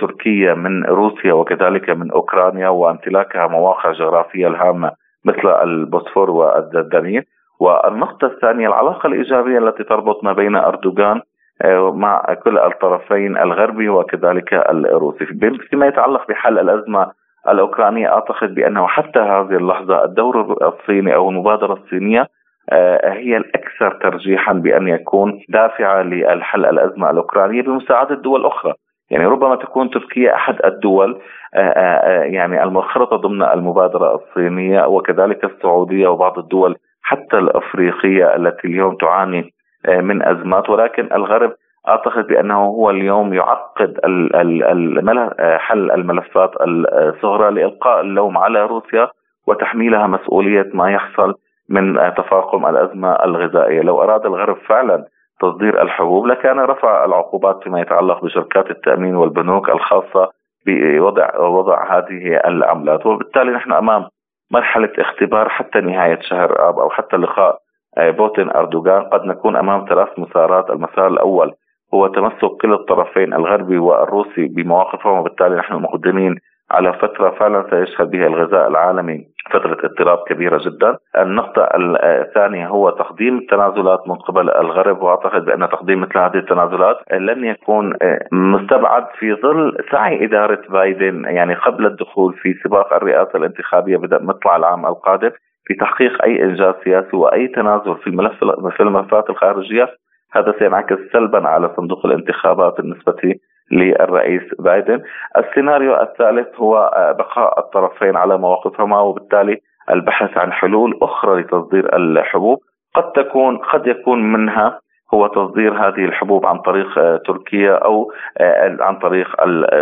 تركيا 0.00 0.54
من 0.54 0.84
روسيا 0.84 1.32
وكذلك 1.32 1.90
من 1.90 2.10
أوكرانيا 2.10 2.68
وامتلاكها 2.68 3.46
مواقع 3.46 3.92
جغرافية 3.92 4.48
الهامة 4.48 4.90
مثل 5.24 5.48
البوسفور 5.62 6.30
والدنيل. 6.30 7.24
والنقطة 7.60 8.26
الثانية 8.26 8.68
العلاقة 8.68 9.06
الإيجابية 9.06 9.58
التي 9.58 9.84
تربط 9.84 10.24
ما 10.24 10.32
بين 10.32 10.56
أردوغان 10.56 11.20
آه، 11.62 11.92
مع 11.94 12.24
كل 12.44 12.58
الطرفين 12.58 13.36
الغربي 13.36 13.88
وكذلك 13.88 14.52
الروسي. 14.70 15.26
فيما 15.70 15.86
يتعلق 15.86 16.28
بحل 16.28 16.58
الأزمة 16.58 17.12
الأوكرانية 17.48 18.12
أعتقد 18.12 18.54
بأنه 18.54 18.86
حتى 18.86 19.18
هذه 19.18 19.56
اللحظة 19.56 20.04
الدور 20.04 20.56
الصيني 20.68 21.14
أو 21.14 21.30
المبادرة 21.30 21.72
الصينية 21.72 22.28
آه، 22.70 23.12
هي 23.12 23.36
الأكثر 23.36 23.98
ترجيحا 24.02 24.52
بأن 24.52 24.88
يكون 24.88 25.40
دافعة 25.48 26.02
للحل 26.02 26.64
الأزمة 26.64 27.10
الأوكرانية 27.10 27.62
بمساعدة 27.62 28.14
دول 28.14 28.46
أخرى. 28.46 28.74
يعني 29.10 29.26
ربما 29.26 29.56
تكون 29.56 29.90
تركيا 29.90 30.34
أحد 30.34 30.56
الدول 30.64 31.20
آه، 31.54 32.22
يعني 32.22 32.62
المنخرطة 32.62 33.16
ضمن 33.16 33.42
المبادرة 33.42 34.14
الصينية 34.14 34.86
وكذلك 34.86 35.44
السعودية 35.44 36.08
وبعض 36.08 36.38
الدول 36.38 36.76
حتى 37.06 37.38
الأفريقية 37.38 38.36
التي 38.36 38.66
اليوم 38.66 38.96
تعاني 38.96 39.52
آه، 39.86 40.00
من 40.00 40.22
أزمات. 40.22 40.70
ولكن 40.70 41.08
الغرب 41.12 41.52
أعتقد 41.88 42.26
بأنه 42.26 42.64
هو 42.64 42.90
اليوم 42.90 43.34
يعقد 43.34 44.00
آه، 44.04 45.56
حل 45.56 45.90
الملفات 45.90 46.50
الصغرى 46.60 47.50
لإلقاء 47.50 48.00
اللوم 48.00 48.38
على 48.38 48.66
روسيا 48.66 49.08
وتحميلها 49.46 50.06
مسؤولية 50.06 50.70
ما 50.74 50.90
يحصل 50.90 51.34
من 51.68 51.98
آه، 51.98 52.08
تفاقم 52.08 52.66
الأزمة 52.66 53.12
الغذائية، 53.12 53.80
لو 53.80 54.02
أراد 54.02 54.26
الغرب 54.26 54.56
فعلا 54.56 55.04
تصدير 55.40 55.82
الحبوب 55.82 56.26
لكان 56.26 56.60
رفع 56.60 57.04
العقوبات 57.04 57.62
فيما 57.62 57.80
يتعلق 57.80 58.24
بشركات 58.24 58.70
التأمين 58.70 59.16
والبنوك 59.16 59.70
الخاصة 59.70 60.30
بوضع 60.66 61.38
وضع 61.38 61.98
هذه 61.98 62.40
العملات، 62.46 63.06
وبالتالي 63.06 63.50
نحن 63.50 63.72
أمام 63.72 64.04
مرحلة 64.50 64.92
اختبار 64.98 65.48
حتى 65.48 65.80
نهاية 65.80 66.18
شهر 66.20 66.68
آب 66.68 66.78
أو 66.78 66.90
حتى 66.90 67.16
لقاء 67.16 67.58
آه، 67.98 68.10
بوتين 68.10 68.50
أردوغان. 68.50 69.02
قد 69.02 69.24
نكون 69.24 69.56
أمام 69.56 69.86
ثلاث 69.88 70.08
مسارات. 70.18 70.70
المسار 70.70 71.06
الأول 71.08 71.52
هو 71.94 72.06
تمسك 72.06 72.56
كل 72.60 72.72
الطرفين 72.72 73.34
الغربي 73.34 73.78
والروسي 73.78 74.46
بمواقفهم 74.46 75.18
وبالتالي 75.18 75.56
نحن 75.56 75.74
مقدمين 75.74 76.34
على 76.70 76.92
فترة 76.92 77.30
فعلا 77.30 77.66
سيشهد 77.70 78.10
بها 78.10 78.26
الغذاء 78.26 78.68
العالمي 78.68 79.26
فترة 79.50 79.78
اضطراب 79.84 80.18
كبيرة 80.28 80.58
جدا. 80.64 80.96
النقطة 81.18 81.68
الثانية 82.02 82.66
هو 82.68 82.90
تقديم 82.90 83.38
التنازلات 83.38 84.08
من 84.08 84.14
قبل 84.14 84.50
الغرب 84.50 85.02
وأعتقد 85.02 85.44
بأن 85.44 85.68
تقديم 85.68 86.00
مثل 86.00 86.18
هذه 86.18 86.36
التنازلات 86.36 86.96
لن 87.12 87.44
يكون 87.44 87.96
مستبعد 88.32 89.06
في 89.18 89.34
ظل 89.34 89.76
سعي 89.90 90.24
إدارة 90.24 90.62
بايدن 90.68 91.24
يعني 91.24 91.54
قبل 91.54 91.86
الدخول 91.86 92.34
في 92.34 92.54
سباق 92.64 92.94
الرئاسة 92.94 93.38
الانتخابية 93.38 93.96
بدأ 93.96 94.22
مطلع 94.22 94.56
العام 94.56 94.86
القادم 94.86 95.30
في 95.64 95.74
تحقيق 95.74 96.24
أي 96.24 96.42
إنجاز 96.42 96.74
سياسي 96.84 97.16
وأي 97.16 97.48
تنازل 97.48 97.96
في 97.96 98.06
الملف 98.06 98.44
في 98.76 98.80
الملفات 98.80 99.30
الخارجية. 99.30 99.88
هذا 100.32 100.54
سينعكس 100.58 100.96
سلبا 101.12 101.48
على 101.48 101.70
صندوق 101.76 102.06
الانتخابات 102.06 102.80
بالنسبة 102.80 103.38
للرئيس 103.72 104.42
بايدن. 104.58 105.02
السيناريو 105.36 105.94
الثالث 105.94 106.48
هو 106.56 106.76
آه، 106.76 107.12
بقاء 107.12 107.58
الطرفين 107.58 108.16
على 108.16 108.38
مواقفهما 108.38 109.00
وبالتالي 109.00 109.60
البحث 109.90 110.36
عن 110.36 110.52
حلول 110.52 110.98
أخرى 111.02 111.40
لتصدير 111.40 111.96
الحبوب. 111.96 112.58
قد 112.94 113.12
تكون 113.12 113.56
قد 113.56 113.86
يكون 113.86 114.32
منها 114.32 114.80
هو 115.14 115.26
تصدير 115.26 115.74
هذه 115.74 116.04
الحبوب 116.04 116.46
عن 116.46 116.58
طريق 116.58 116.98
آه، 116.98 117.20
تركيا 117.26 117.72
أو 117.72 118.12
آه، 118.38 118.76
عن 118.80 118.98
طريق 118.98 119.26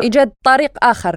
إيجاد 0.02 0.32
طريق 0.44 0.70
آخر. 0.82 1.16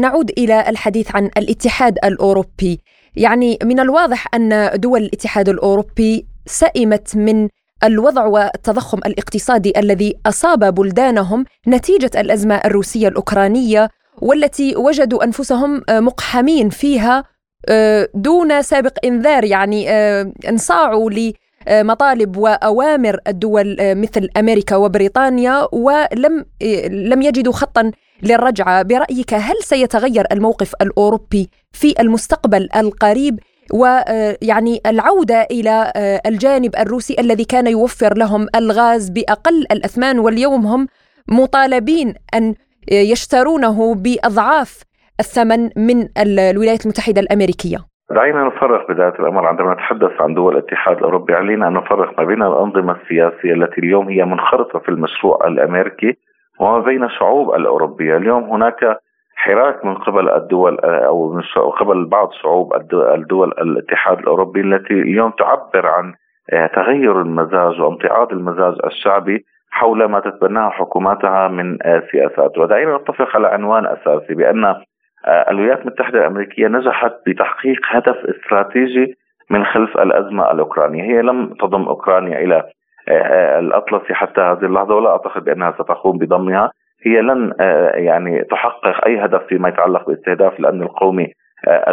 نعود 0.00 0.30
إلى 0.38 0.68
الحديث 0.68 1.16
عن 1.16 1.30
الاتحاد 1.38 1.94
الأوروبي. 2.04 2.78
يعني 3.16 3.58
من 3.64 3.80
الواضح 3.80 4.26
أن 4.34 4.70
دول 4.74 5.00
الاتحاد 5.00 5.48
الأوروبي 5.48 6.26
سئمت 6.46 7.16
من 7.16 7.48
الوضع 7.84 8.26
والتضخم 8.26 8.98
الاقتصادي 8.98 9.72
الذي 9.78 10.14
أصاب 10.26 10.74
بلدانهم 10.74 11.44
نتيجة 11.68 12.10
الأزمة 12.20 12.54
الروسية 12.54 13.08
الأوكرانية 13.08 13.88
والتي 14.22 14.76
وجدوا 14.76 15.24
أنفسهم 15.24 15.82
آه، 15.88 16.00
مقحمين 16.00 16.68
فيها 16.68 17.24
آه، 17.68 18.08
دون 18.14 18.62
سابق 18.62 18.92
إنذار. 19.04 19.44
يعني 19.44 19.90
آه، 19.90 20.32
انصاعوا 20.48 21.10
لمطالب 21.10 22.36
وأوامر 22.36 23.20
الدول 23.28 23.76
مثل 23.80 24.28
أمريكا 24.36 24.76
وبريطانيا 24.76 25.68
ولم 25.72 26.44
لم 26.90 27.22
يجدوا 27.22 27.52
خطا 27.52 27.90
للرجعة. 28.22 28.82
برأيك 28.82 29.34
هل 29.34 29.56
سيتغير 29.62 30.26
الموقف 30.32 30.72
الأوروبي 30.82 31.50
في 31.72 32.00
المستقبل 32.00 32.68
القريب؟ 32.76 33.40
ويعني 33.72 34.80
العودة 34.86 35.46
إلى 35.50 35.92
آه، 35.96 36.20
الجانب 36.26 36.70
الروسي 36.78 37.16
الذي 37.20 37.44
كان 37.44 37.66
يوفر 37.66 38.14
لهم 38.16 38.46
الغاز 38.56 39.10
بأقل 39.10 39.66
الأثمان 39.72 40.18
واليوم 40.18 40.66
هم 40.66 40.86
مطالبين 41.28 42.14
أن 42.34 42.54
يشترونه 42.92 43.94
بأضعاف 43.94 44.82
الثمن 45.20 45.70
من 45.76 46.08
الولايات 46.18 46.84
المتحدة 46.84 47.20
الأمريكية. 47.20 47.78
دعينا 48.10 48.44
نفرق 48.44 48.90
بداية 48.90 49.14
الأمر 49.18 49.46
عندما 49.46 49.74
نتحدث 49.74 50.20
عن 50.20 50.34
دول 50.34 50.56
الاتحاد 50.56 50.96
الأوروبي 50.96 51.34
علينا 51.34 51.68
أن 51.68 51.72
نفرق 51.72 52.20
ما 52.20 52.24
بين 52.24 52.42
الأنظمة 52.42 52.96
السياسية 53.02 53.52
التي 53.52 53.78
اليوم 53.78 54.08
هي 54.08 54.24
منخرطة 54.24 54.78
في 54.78 54.88
المشروع 54.88 55.46
الأمريكي 55.46 56.16
وما 56.60 56.78
بين 56.78 57.04
الشعوب 57.04 57.54
الأوروبية 57.54 58.16
اليوم 58.16 58.44
هناك 58.44 59.00
حراك 59.48 59.84
من 59.84 59.94
قبل 59.94 60.30
الدول 60.30 60.78
أو 60.80 61.32
من 61.32 61.42
قبل 61.80 62.04
بعض 62.04 62.32
شعوب 62.32 62.74
الدول 62.92 63.48
الاتحاد 63.48 64.18
الأوروبي 64.18 64.60
التي 64.60 64.94
اليوم 64.94 65.30
تعبر 65.30 65.86
عن 65.86 66.14
آه، 66.52 66.66
تغير 66.66 67.20
المزاج 67.20 67.80
وامتعاض 67.80 68.32
المزاج 68.32 68.74
الشعبي 68.84 69.44
حول 69.70 70.04
ما 70.04 70.20
تتبناه 70.20 70.70
حكوماتها 70.70 71.48
من 71.48 71.78
آه، 71.82 72.02
سياسات. 72.12 72.58
ودعينا 72.58 72.96
نتفق 72.96 73.36
على 73.36 73.46
عنوان 73.46 73.86
أساسي 73.86 74.34
بأن 74.34 74.64
آه، 74.64 75.50
الولايات 75.50 75.80
المتحدة 75.80 76.18
الأمريكية 76.18 76.66
نجحت 76.66 77.12
بتحقيق 77.26 77.80
هدف 77.90 78.16
استراتيجي 78.16 79.14
من 79.50 79.64
خلف 79.64 79.98
الأزمة 79.98 80.50
الأوكرانية، 80.50 81.02
هي 81.02 81.22
لم 81.22 81.54
تضم 81.54 81.82
أوكرانيا 81.82 82.38
إلى 82.38 82.64
الأطلسي 83.58 84.14
حتى 84.14 84.40
هذه 84.40 84.64
اللحظة 84.64 84.94
ولا 84.94 85.10
أعتقد 85.10 85.44
بأنها 85.44 85.72
ستقوم 85.72 86.18
بضمها، 86.18 86.70
هي 87.02 87.20
لن 87.20 87.52
آه، 87.60 87.90
يعني 87.90 88.44
تحقق 88.44 89.04
أي 89.06 89.24
هدف 89.24 89.42
فيما 89.46 89.68
يتعلق 89.68 90.06
باستهداف 90.08 90.58
الأمن 90.60 90.82
القومي 90.82 91.32
آه، 91.68 91.84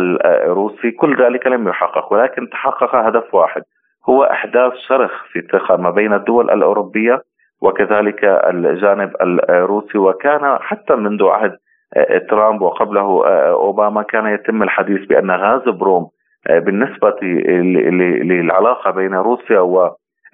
الروسي. 0.46 0.92
كل 0.92 1.24
ذلك 1.24 1.48
لم 1.48 1.68
يحقق 1.68 2.14
ولكن 2.14 2.50
تحقق 2.50 2.96
هدف 2.96 3.34
واحد 3.36 3.62
هو 4.10 4.24
إحداث 4.24 4.74
شرخ 4.88 5.12
في 5.32 5.40
الثقه 5.40 5.76
ما 5.78 5.90
بين 5.90 6.14
الدول 6.14 6.52
الأوروبية 6.52 7.22
وكذلك 7.62 8.24
الجانب 8.26 9.12
الروسي. 9.50 9.98
وكان 9.98 10.58
حتى 10.62 10.96
منذ 10.96 11.24
عهد 11.24 11.58
آه، 11.98 12.18
ترامب 12.18 12.62
وقبله 12.62 13.28
أوباما 13.50 14.04
كان 14.04 14.28
يتم 14.28 14.64
الحديث 14.64 15.06
بأن 15.08 15.32
غاز 15.32 15.70
بروم 15.70 16.10
بالنسبة 16.50 17.16
للعلاقة 17.22 18.92
بين 18.92 19.14
روسيا 19.16 19.60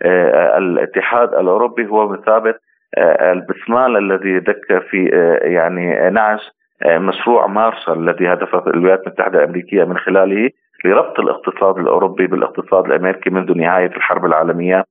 والاتحاد 0.05 1.33
الأوروبي 1.33 1.87
هو 1.87 2.07
مثابه 2.07 2.49
آه، 2.49 2.55
البسمال 2.97 3.97
الذي 3.97 4.39
دك 4.39 4.83
في 4.89 5.09
آه، 5.13 5.47
يعني 5.47 6.09
نعش 6.09 6.51
آه، 6.83 6.97
مشروع 6.97 7.47
مارشال 7.47 8.09
الذي 8.09 8.33
هدفت 8.33 8.67
الولايات 8.67 9.07
المتحدة 9.07 9.39
الأمريكية 9.39 9.83
من 9.83 9.97
خلاله 9.97 10.49
لربط 10.85 11.19
الاقتصاد 11.19 11.77
الأوروبي 11.77 12.27
بالاقتصاد 12.27 12.85
الأمريكي 12.85 13.29
منذ 13.29 13.57
نهاية 13.57 13.91
الحرب 13.97 14.25
العالمية 14.25 14.85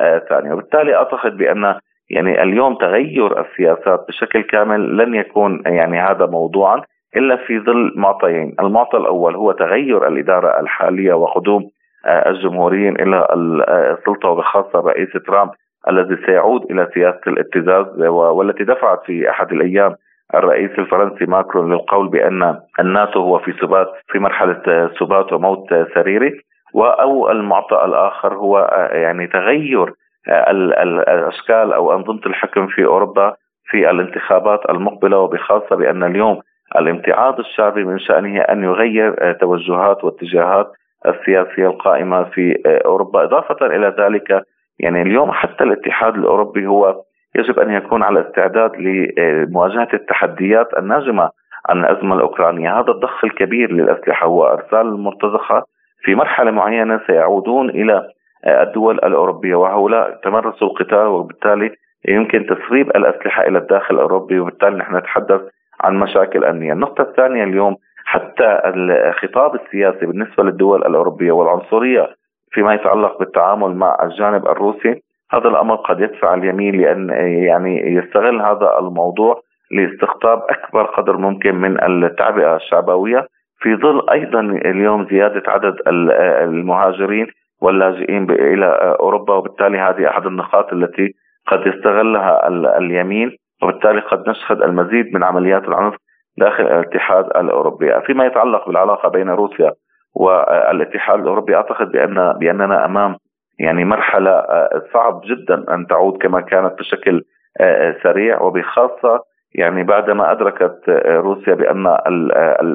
الثانية، 0.00 0.52
وبالتالي 0.52 0.94
أعتقد 0.94 1.36
بأن 1.36 1.74
يعني 2.10 2.42
اليوم 2.42 2.74
تغير 2.74 3.40
السياسات 3.40 4.04
بشكل 4.08 4.42
كامل 4.42 4.96
لن 4.96 5.14
يكون 5.14 5.62
يعني 5.66 6.00
هذا 6.00 6.26
موضوعا 6.26 6.82
إلا 7.16 7.36
في 7.36 7.60
ظل 7.60 7.92
معطيين، 7.96 8.54
المعطى 8.60 8.96
الأول 8.96 9.36
هو 9.36 9.52
تغير 9.52 10.08
الإدارة 10.08 10.60
الحالية 10.60 11.14
وقدوم 11.14 11.70
الجمهوريين 12.06 13.00
إلى 13.00 13.26
السلطة 13.34 14.28
وبخاصة 14.28 14.78
الرئيس 14.78 15.08
ترامب 15.26 15.50
الذي 15.88 16.16
سيعود 16.26 16.70
إلى 16.70 16.88
سياسة 16.94 17.20
الابتزاز 17.26 18.00
والتي 18.08 18.64
دفعت 18.64 19.04
في 19.04 19.30
أحد 19.30 19.52
الأيام 19.52 19.94
الرئيس 20.34 20.70
الفرنسي 20.78 21.24
ماكرون 21.24 21.72
للقول 21.72 22.08
بأن 22.08 22.60
الناتو 22.80 23.20
هو 23.20 23.38
في 23.38 23.52
سبات 23.60 23.88
في 24.08 24.18
مرحلة 24.18 24.90
سبات 24.98 25.32
وموت 25.32 25.68
سريري 25.94 26.40
أو 26.76 27.30
المعطى 27.30 27.84
الآخر 27.84 28.34
هو 28.34 28.88
يعني 28.92 29.26
تغير 29.26 29.92
الأشكال 30.28 31.72
أو 31.72 31.92
أنظمة 31.92 32.20
الحكم 32.26 32.66
في 32.66 32.84
أوروبا 32.84 33.34
في 33.70 33.90
الانتخابات 33.90 34.70
المقبلة 34.70 35.18
وبخاصة 35.18 35.76
بأن 35.76 36.04
اليوم 36.04 36.40
الامتعاض 36.76 37.38
الشعبي 37.38 37.84
من 37.84 37.98
شأنه 37.98 38.40
أن 38.40 38.64
يغير 38.64 39.32
توجهات 39.32 40.04
واتجاهات 40.04 40.72
السياسية 41.06 41.66
القائمة 41.66 42.24
في 42.24 42.62
أوروبا 42.66 43.24
إضافة 43.24 43.66
إلى 43.66 43.94
ذلك 43.98 44.42
يعني 44.78 45.02
اليوم 45.02 45.32
حتى 45.32 45.64
الاتحاد 45.64 46.14
الأوروبي 46.14 46.66
هو 46.66 47.02
يجب 47.36 47.58
أن 47.58 47.70
يكون 47.70 48.02
على 48.02 48.20
استعداد 48.20 48.72
لمواجهة 48.76 49.88
التحديات 49.94 50.78
الناجمة 50.78 51.30
عن 51.68 51.78
الأزمة 51.84 52.14
الأوكرانية، 52.14 52.80
هذا 52.80 52.90
الضخ 52.90 53.24
الكبير 53.24 53.72
للأسلحة 53.72 54.26
وأرسال 54.26 54.80
المرتزقة 54.80 55.64
في 56.02 56.14
مرحلة 56.14 56.50
معينة 56.50 57.00
سيعودون 57.06 57.70
إلى 57.70 58.08
الدول 58.46 58.94
الأوروبية 58.94 59.54
وهؤلاء 59.54 60.20
تمرسوا 60.24 60.68
القتال 60.68 61.06
وبالتالي 61.06 61.70
يمكن 62.08 62.46
تسريب 62.46 62.90
الأسلحة 62.90 63.42
إلى 63.42 63.58
الداخل 63.58 63.94
الأوروبي 63.94 64.40
وبالتالي 64.40 64.76
نحن 64.76 64.96
نتحدث 64.96 65.40
عن 65.80 65.98
مشاكل 65.98 66.44
أمنية، 66.44 66.72
النقطة 66.72 67.02
الثانية 67.02 67.44
اليوم 67.44 67.76
حتى 68.04 68.60
الخطاب 68.64 69.54
السياسي 69.54 70.06
بالنسبة 70.06 70.44
للدول 70.44 70.86
الأوروبية 70.86 71.32
والعنصرية 71.32 72.17
فيما 72.50 72.74
يتعلق 72.74 73.18
بالتعامل 73.18 73.76
مع 73.76 73.96
الجانب 74.02 74.46
الروسي. 74.48 75.02
هذا 75.32 75.48
الأمر 75.48 75.74
قد 75.74 76.00
يدفع 76.00 76.34
اليمين 76.34 76.80
لأن 76.80 77.10
يعني 77.44 77.94
يستغل 77.94 78.40
هذا 78.40 78.78
الموضوع 78.78 79.40
لاستقطاب 79.70 80.42
أكبر 80.48 80.82
قدر 80.82 81.16
ممكن 81.16 81.54
من 81.54 82.04
التعبئة 82.04 82.56
الشعبوية. 82.56 83.26
في 83.60 83.76
ظل 83.76 84.10
أيضا 84.10 84.40
اليوم 84.40 85.06
زيادة 85.10 85.42
عدد 85.46 85.76
المهاجرين 85.88 87.26
واللاجئين 87.62 88.30
إلى 88.30 88.96
أوروبا 89.00 89.34
وبالتالي 89.34 89.78
هذه 89.78 90.08
أحد 90.08 90.26
النقاط 90.26 90.72
التي 90.72 91.14
قد 91.46 91.66
يستغلها 91.66 92.48
اليمين 92.78 93.36
وبالتالي 93.62 94.00
قد 94.00 94.28
نشهد 94.28 94.62
المزيد 94.62 95.14
من 95.14 95.24
عمليات 95.24 95.64
العنف 95.64 95.94
داخل 96.36 96.64
الاتحاد 96.64 97.24
الأوروبي، 97.24 98.00
فيما 98.00 98.26
يتعلق 98.26 98.66
بالعلاقة 98.66 99.08
بين 99.08 99.30
روسيا 99.30 99.72
والاتحاد 100.18 101.20
الأوروبي 101.20 101.56
أعتقد 101.56 101.92
بان 101.92 102.32
بأننا 102.32 102.84
أمام 102.84 103.16
يعني 103.58 103.84
مرحلة 103.84 104.30
آه، 104.30 104.82
صعب 104.92 105.20
جدا 105.24 105.74
أن 105.74 105.86
تعود 105.86 106.22
كما 106.22 106.40
كانت 106.40 106.78
بشكل 106.78 107.24
آه، 107.60 107.88
آه، 107.88 107.96
سريع. 108.02 108.42
وبخاصة 108.42 109.22
يعني 109.54 109.82
بعدما 109.82 110.32
أدركت 110.32 110.80
روسيا 111.06 111.54
بأن 111.54 111.98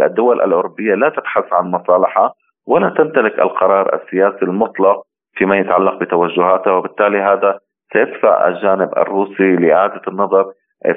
الدول 0.02 0.42
الأوروبية 0.42 0.96
لا 0.96 1.10
تبحث 1.10 1.54
عن 1.54 1.72
مصالحها 1.72 2.34
ولا 2.68 2.90
تمتلك 2.90 3.40
القرار 3.40 3.96
السياسي 3.96 4.42
المطلق 4.46 5.02
فيما 5.34 5.58
يتعلق 5.58 6.00
بتوجهاتها. 6.00 6.74
وبالتالي 6.74 7.22
هذا 7.22 7.60
سيدفع 7.94 8.48
الجانب 8.48 8.90
الروسي 8.98 9.56
لإعادة 9.56 10.02
النظر 10.08 10.46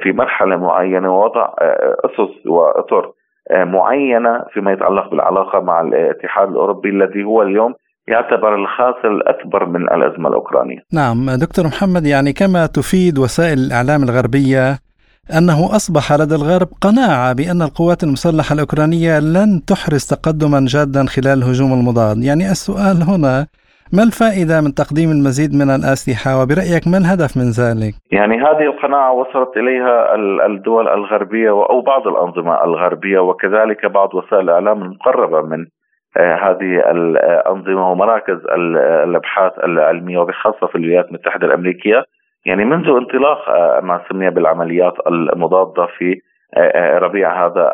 في 0.03 0.13
مرحلة 0.13 0.57
معينة 0.57 1.15
ووضع 1.15 1.49
أسس 2.05 2.47
وأطر 2.47 3.13
معينة 3.55 4.45
فيما 4.53 4.73
يتعلق 4.73 5.11
بالعلاقة 5.11 5.61
مع 5.61 5.81
الاتحاد 5.81 6.49
الأوروبي 6.49 6.89
الذي 6.89 7.25
هو 7.25 7.43
اليوم 7.43 7.75
يعتبر 8.09 8.55
الخاسر 8.55 9.09
الأكبر 9.11 9.67
من 9.67 9.83
الأزمة 9.83 10.29
الأوكرانية. 10.29 10.79
نعم 10.93 11.31
دكتور 11.31 11.67
محمد 11.67 12.07
يعني 12.07 12.33
كما 12.33 12.67
تفيد 12.67 13.19
وسائل 13.19 13.59
الإعلام 13.59 14.03
الغربية 14.03 14.79
أنه 15.39 15.77
أصبح 15.77 16.13
لدى 16.13 16.35
الغرب 16.35 16.69
قناعة 16.81 17.33
بأن 17.33 17.63
القوات 17.63 18.05
المسلحة 18.05 18.53
الأوكرانية 18.53 19.19
لن 19.19 19.65
تحرز 19.67 20.05
تقدما 20.07 20.61
جادا 20.69 21.07
خلال 21.07 21.39
الهجوم 21.39 21.73
المضاد. 21.73 22.25
يعني 22.25 22.51
السؤال 22.51 23.03
هنا 23.03 23.47
ما 23.93 24.03
الفائدة 24.03 24.61
من 24.61 24.75
تقديم 24.75 25.11
المزيد 25.11 25.51
من 25.55 25.71
الأسلحة؟ 25.79 26.31
وبرأيك 26.43 26.85
ما 26.93 26.99
الهدف 26.99 27.37
من 27.37 27.49
ذلك؟ 27.63 27.95
يعني 28.13 28.37
هذه 28.37 28.63
القناعة 28.73 29.13
وصلت 29.13 29.57
إليها 29.57 30.15
الدول 30.47 30.89
الغربية 30.89 31.51
أو 31.51 31.81
بعض 31.81 32.09
الأنظمة 32.09 32.65
الغربية 32.65 33.19
وكذلك 33.19 33.87
بعض 33.87 34.15
وسائل 34.15 34.43
الإعلام 34.43 34.83
المقربة 34.83 35.41
من 35.41 35.67
آه، 36.17 36.35
هذه 36.35 36.91
الأنظمة 36.91 37.91
ومراكز 37.91 38.39
الأبحاث 39.05 39.53
العلمية 39.65 40.19
وبخاصة 40.19 40.67
في 40.67 40.75
الولايات 40.75 41.09
المتحدة 41.09 41.47
الأمريكية. 41.47 42.05
يعني 42.47 42.65
منذ 42.65 42.89
انطلاق 42.89 43.49
آه، 43.49 43.81
ما 43.81 44.01
سمي 44.09 44.31
بالعمليات 44.31 44.95
المضادة 45.07 45.87
في 45.99 46.21
آه، 46.57 46.99
ربيع 46.99 47.47
هذا 47.47 47.73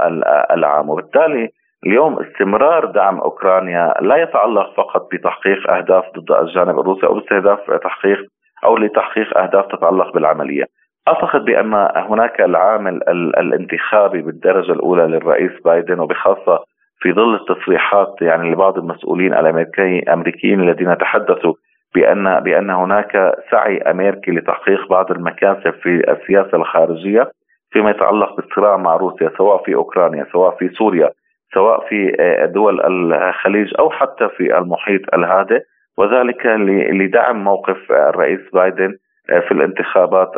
العام. 0.51 0.91
وبالتالي 0.91 1.49
اليوم 1.87 2.19
استمرار 2.19 2.87
دعم 2.87 3.19
أوكرانيا 3.21 3.95
لا 4.01 4.17
يتعلق 4.17 4.75
فقط 4.77 5.09
بتحقيق 5.13 5.71
أهداف 5.71 6.05
ضد 6.19 6.33
الجانب 6.33 6.81
الروسي 6.81 7.07
أو 7.07 7.15
باستهداف 7.15 7.71
تحقيق 7.71 8.19
أو 8.65 8.77
لتحقيق 8.77 9.39
أهداف 9.39 9.67
تتعلق 9.67 10.13
بالعملية. 10.15 10.65
أعتقد 11.09 11.45
بأن 11.45 11.75
هناك 11.97 12.41
العامل 12.41 13.01
الانتخابي 13.39 14.23
بالدرجة 14.23 14.73
الأولى 14.73 15.03
للرئيس 15.03 15.53
بايدن 15.65 15.99
وبخاصة 15.99 16.59
في 17.01 17.13
ظل 17.13 17.35
التصريحات 17.35 18.15
يعني 18.21 18.53
لبعض 18.53 18.79
المسؤولين 18.79 19.35
الأمريكيين 19.35 20.61
الذين 20.61 20.99
تحدثوا 20.99 21.55
بان 21.95 22.41
بأن 22.41 22.71
هناك 22.71 23.35
سعي 23.51 23.79
أمريكي 23.79 24.31
لتحقيق 24.31 24.89
بعض 24.91 25.11
المكاسب 25.11 25.75
في 25.83 26.13
السياسة 26.13 26.57
الخارجية 26.57 27.31
فيما 27.71 27.91
يتعلق 27.91 28.37
بالصراع 28.37 28.77
مع 28.77 28.97
روسيا 28.97 29.31
سواء 29.39 29.63
في 29.65 29.75
أوكرانيا 29.75 30.27
سواء 30.33 30.57
في 30.57 30.69
سوريا 30.69 31.11
سواء 31.55 31.89
في 31.89 32.17
دول 32.55 32.81
الخليج 32.81 33.73
أو 33.79 33.91
حتى 33.91 34.29
في 34.29 34.59
المحيط 34.59 35.15
الهادئ 35.15 35.63
وذلك 35.99 36.47
لدعم 36.93 37.45
موقف 37.45 37.93
الرئيس 37.93 38.41
بايدن 38.53 38.97
في 39.27 39.53
الانتخابات 39.53 40.37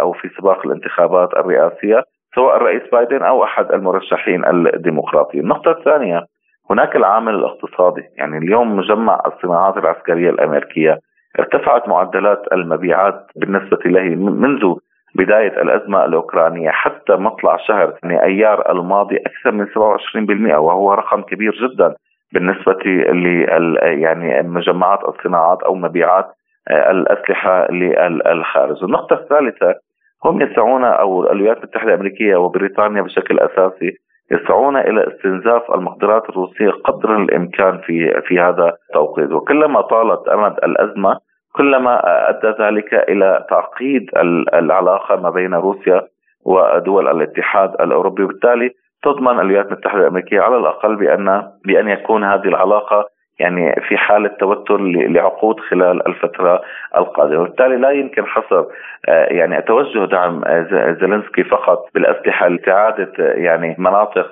أو 0.00 0.12
في 0.12 0.28
سباق 0.38 0.66
الانتخابات 0.66 1.34
الرئاسية 1.36 2.02
سواء 2.34 2.56
الرئيس 2.56 2.82
بايدن 2.92 3.22
أو 3.22 3.44
أحد 3.44 3.72
المرشحين 3.72 4.44
الديمقراطيين. 4.74 5.44
النقطة 5.44 5.70
الثانية 5.70 6.22
هناك 6.70 6.96
العامل 6.96 7.34
الاقتصادي، 7.34 8.02
يعني 8.16 8.38
اليوم 8.38 8.76
مجمع 8.76 9.22
الصناعات 9.26 9.76
العسكرية 9.76 10.30
الأمريكية 10.30 10.98
ارتفعت 11.38 11.88
معدلات 11.88 12.42
المبيعات 12.52 13.26
بالنسبة 13.36 13.78
له 13.86 14.02
منذ 14.16 14.74
بداية 15.16 15.62
الأزمة 15.62 16.04
الأوكرانية 16.04 16.70
حتى 16.70 17.12
مطلع 17.12 17.56
شهر 17.56 17.94
أيار 18.04 18.72
الماضي 18.72 19.16
أكثر 19.16 19.52
من 19.52 19.66
27% 19.66 20.54
وهو 20.58 20.94
رقم 20.94 21.22
كبير 21.22 21.52
جدا 21.52 21.94
بالنسبة 22.32 22.78
ل 23.12 23.76
يعني 23.82 24.42
مجمعات 24.42 25.00
الصناعات 25.04 25.62
أو 25.62 25.74
مبيعات 25.74 26.26
آه، 26.70 26.90
الأسلحة 26.90 27.70
للخارج. 27.70 28.84
النقطة 28.84 29.14
الثالثة 29.14 29.74
هم 30.24 30.42
يسعون 30.42 30.84
أو 30.84 31.22
الولايات 31.24 31.56
المتحدة 31.56 31.88
الأمريكية 31.88 32.36
وبريطانيا 32.36 33.02
بشكل 33.02 33.38
أساسي 33.38 33.92
يسعون 34.30 34.76
إلى 34.76 35.08
استنزاف 35.08 35.62
المقدرات 35.74 36.30
الروسية 36.30 36.70
قدر 36.70 37.16
الإمكان 37.16 37.78
في 37.78 38.22
في 38.26 38.40
هذا 38.40 38.72
التوقيت. 38.88 39.32
وكلما 39.32 39.80
طالت 39.80 40.28
أمد 40.28 40.52
الأزمة 40.64 41.18
كلما 41.56 42.00
أدى 42.30 42.62
ذلك 42.62 42.94
إلى 42.94 43.46
تعقيد 43.50 44.10
العلاقة 44.54 45.16
ما 45.16 45.30
بين 45.30 45.54
روسيا 45.54 46.02
ودول 46.44 47.08
الاتحاد 47.08 47.70
الأوروبي. 47.80 48.22
وبالتالي 48.22 48.70
تضمن 49.02 49.40
الولايات 49.40 49.66
المتحدة 49.66 50.00
الأمريكية 50.00 50.40
على 50.40 50.56
الأقل 50.56 50.96
بان 50.96 51.42
بأن 51.64 51.88
يكون 51.88 52.24
هذه 52.24 52.44
العلاقة 52.48 53.08
يعني 53.38 53.74
في 53.88 53.96
حالة 53.96 54.28
توتر 54.28 54.76
لعقود 54.86 55.60
خلال 55.60 56.08
الفترة 56.08 56.60
القادمة. 56.96 57.40
وبالتالي 57.40 57.76
لا 57.76 57.90
يمكن 57.90 58.26
حصر 58.26 58.64
آه، 59.08 59.24
يعني 59.24 59.62
توجه 59.62 60.04
دعم 60.04 60.44
آه، 60.44 60.96
زيلينسكي 61.00 61.44
فقط 61.44 61.88
بالأسلحة 61.94 62.48
لإعادة 62.48 63.12
آه، 63.20 63.32
يعني 63.32 63.76
مناطق 63.78 64.30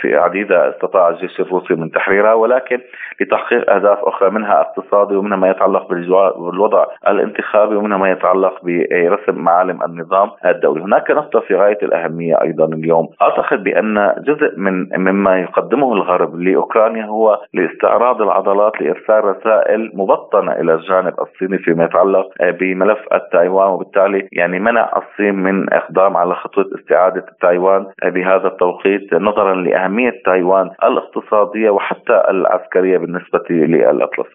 في 0.00 0.16
عديدة 0.16 0.70
استطاع 0.70 1.08
الجيش 1.08 1.40
الروسي 1.40 1.74
من 1.74 1.90
تحريرها 1.90 2.34
ولكن 2.34 2.80
لتحقيق 3.20 3.70
أهداف 3.70 3.98
أخرى 3.98 4.30
منها 4.30 4.60
اقتصادي 4.60 5.16
ومنها 5.16 5.36
ما 5.36 5.50
يتعلق 5.50 5.88
بالوضع 5.88 6.86
الانتخابي 7.08 7.76
ومنها 7.76 7.98
ما 7.98 8.10
يتعلق 8.10 8.60
برسم 8.62 9.34
معالم 9.34 9.82
النظام 9.82 10.30
الدولي. 10.44 10.82
هناك 10.82 11.10
نقطة 11.10 11.40
في 11.40 11.54
غاية 11.54 11.78
الأهمية 11.82 12.42
أيضا 12.42 12.64
اليوم. 12.64 13.08
أعتقد 13.22 13.64
بأن 13.64 14.14
جزء 14.18 14.52
من 14.56 14.88
مما 14.98 15.40
يقدمه 15.40 15.92
الغرب 15.92 16.40
لأوكرانيا 16.40 17.04
هو 17.04 17.40
لإستعراض 17.54 17.97
استعراض 17.98 18.22
العضلات 18.22 18.72
لإرسال 18.80 19.24
رسائل 19.24 19.90
مبطنة 19.94 20.52
إلى 20.52 20.74
الجانب 20.74 21.14
الصيني 21.20 21.58
فيما 21.58 21.84
يتعلق 21.84 22.26
بملف 22.60 22.98
التايوان 23.14 23.68
وبالتالي 23.68 24.28
يعني 24.32 24.58
منع 24.58 24.90
الصين 24.96 25.34
من 25.34 25.72
إقدام 25.72 26.16
على 26.16 26.34
خطوه 26.34 26.64
استعادة 26.80 27.26
تايوان 27.40 27.86
بهذا 28.04 28.46
التوقيت 28.48 29.14
نظرا 29.14 29.54
لأهمية 29.54 30.12
تايوان 30.24 30.70
الاقتصادية 30.84 31.70
وحتى 31.70 32.22
العسكرية 32.30 32.98
بالنسبة 32.98 33.46
للأطلس. 33.50 34.26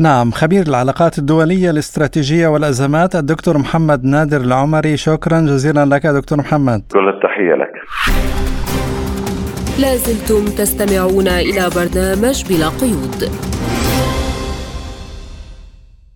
نعم 0.00 0.30
خبير 0.30 0.62
العلاقات 0.68 1.18
الدولية 1.18 1.70
الاستراتيجية 1.70 2.48
والأزمات 2.48 3.14
الدكتور 3.14 3.54
محمد 3.58 4.00
نادر 4.04 4.40
العمري 4.48 4.96
شكرا 4.96 5.38
جزيلا 5.50 5.84
لك 5.94 6.06
دكتور 6.06 6.38
محمد 6.38 6.80
كل 6.92 7.08
التحية 7.08 7.54
لك 7.54 7.72
لازلتم 9.82 10.44
تستمعون 10.44 11.28
إلى 11.28 11.70
برنامج 11.76 12.44
بلا 12.48 12.68
قيود. 12.68 13.30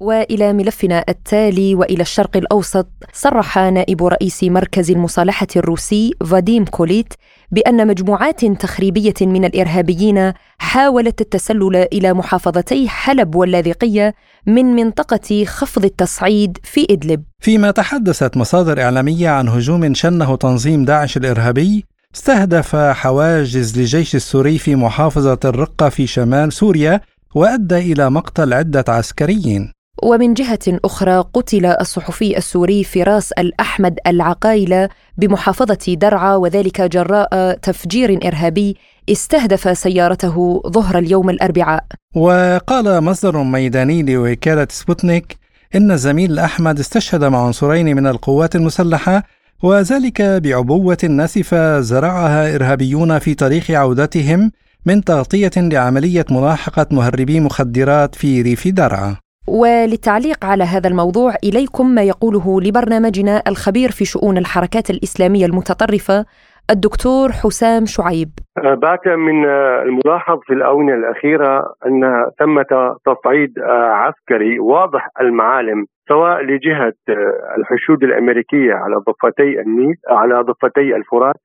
وإلى 0.00 0.52
ملفنا 0.52 1.04
التالي 1.08 1.74
وإلى 1.74 2.02
الشرق 2.02 2.36
الأوسط 2.36 2.88
صرح 3.12 3.58
نائب 3.58 4.02
رئيس 4.02 4.44
مركز 4.44 4.90
المصالحة 4.90 5.46
الروسي 5.56 6.10
فاديم 6.30 6.64
كوليت 6.64 7.14
بأن 7.50 7.86
مجموعات 7.86 8.44
تخريبية 8.44 9.14
من 9.20 9.44
الإرهابيين 9.44 10.32
حاولت 10.58 11.20
التسلل 11.20 11.76
إلى 11.76 12.12
محافظتي 12.12 12.88
حلب 12.88 13.34
واللاذقية 13.34 14.14
من 14.46 14.64
منطقة 14.64 15.44
خفض 15.44 15.84
التصعيد 15.84 16.58
في 16.62 16.86
إدلب. 16.90 17.22
فيما 17.40 17.70
تحدثت 17.70 18.36
مصادر 18.36 18.82
إعلامية 18.82 19.28
عن 19.28 19.48
هجوم 19.48 19.94
شنه 19.94 20.36
تنظيم 20.36 20.84
داعش 20.84 21.16
الإرهابي 21.16 21.95
استهدف 22.16 22.76
حواجز 22.76 23.78
للجيش 23.78 24.14
السوري 24.14 24.58
في 24.58 24.76
محافظة 24.76 25.38
الرقة 25.44 25.88
في 25.88 26.06
شمال 26.06 26.52
سوريا 26.52 27.00
وأدى 27.34 27.92
إلى 27.92 28.10
مقتل 28.10 28.52
عدة 28.52 28.84
عسكريين. 28.88 29.72
ومن 30.02 30.34
جهة 30.34 30.80
أخرى 30.84 31.24
قتل 31.34 31.66
الصحفي 31.66 32.36
السوري 32.36 32.84
فراس 32.84 33.32
الأحمد 33.32 33.98
العقايلة 34.06 34.88
بمحافظة 35.18 35.94
درعا 35.94 36.36
وذلك 36.36 36.80
جراء 36.80 37.52
تفجير 37.52 38.26
إرهابي 38.26 38.76
استهدف 39.10 39.78
سيارته 39.78 40.62
ظهر 40.66 40.98
اليوم 40.98 41.30
الأربعاء. 41.30 41.84
وقال 42.14 43.00
مصدر 43.00 43.42
ميداني 43.42 44.02
لوكالة 44.02 44.66
سبوتنيك 44.70 45.36
إن 45.74 45.90
الزميل 45.90 46.38
أحمد 46.38 46.78
استشهد 46.78 47.24
مع 47.24 47.46
عنصرين 47.46 47.96
من 47.96 48.06
القوات 48.06 48.56
المسلحة 48.56 49.22
وذلك 49.64 50.22
بعبوة 50.44 51.02
ناسفة 51.10 51.80
زرعها 51.80 52.54
إرهابيون 52.54 53.18
في 53.18 53.34
طريق 53.34 53.70
عودتهم 53.70 54.50
من 54.86 55.00
تغطية 55.00 55.56
لعملية 55.56 56.24
ملاحقة 56.30 56.86
مهربي 56.92 57.40
مخدرات 57.40 58.14
في 58.14 58.42
ريف 58.42 58.68
درعا. 58.68 59.16
وللتعليق 59.48 60.44
على 60.44 60.64
هذا 60.64 60.88
الموضوع 60.88 61.34
إليكم 61.44 61.86
ما 61.94 62.02
يقوله 62.02 62.60
لبرنامجنا 62.60 63.42
الخبير 63.48 63.90
في 63.90 64.04
شؤون 64.04 64.38
الحركات 64.38 64.90
الإسلامية 64.90 65.46
المتطرفة 65.46 66.24
الدكتور 66.70 67.32
حسام 67.32 67.86
شعيب. 67.86 68.28
أه، 68.58 68.74
بات 68.74 69.06
من 69.06 69.44
الملاحظ 69.88 70.38
في 70.46 70.52
الآونة 70.52 70.94
الأخيرة 70.94 71.74
أن 71.86 72.00
ثمة 72.38 72.96
تصعيد 73.06 73.58
أه، 73.58 73.92
عسكري 74.02 74.58
واضح 74.58 75.08
المعالم 75.20 75.86
سواء 76.08 76.42
لجهة 76.42 76.92
أه، 77.08 77.14
الحشود 77.58 78.04
الأمريكية 78.04 78.72
على 78.74 78.96
ضفتي 78.96 79.60
النيل 79.60 79.94
على 80.08 80.40
ضفتي 80.40 80.96
الفرات 80.96 81.36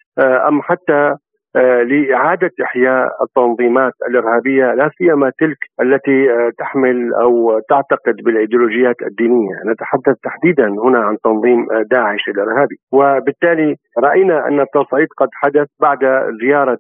أم 0.48 0.62
حتى 0.62 1.16
آه، 1.56 1.84
لإعادة 1.84 2.52
إحياء 2.64 3.08
التنظيمات 3.24 3.94
الإرهابية 4.10 4.74
لا 4.74 4.90
سيما 4.98 5.32
تلك 5.40 5.58
التي 5.82 6.32
آه، 6.32 6.52
تحمل 6.58 7.14
أو 7.14 7.60
تعتقد 7.70 8.16
بالإيديولوجيات 8.26 8.96
الدينية. 9.02 9.56
نتحدث 9.72 10.16
تحديدا 10.24 10.68
هنا 10.68 11.00
عن 11.00 11.18
تنظيم 11.24 11.72
آه، 11.72 11.84
داعش 11.92 12.30
الإرهابي. 12.30 12.76
وبالتالي 12.92 13.76
رأينا 14.00 14.48
أن 14.48 14.60
التصعيد 14.60 15.08
قد 15.18 15.28
حدث 15.34 15.68
بعد 15.82 16.00
زيارة 16.42 16.80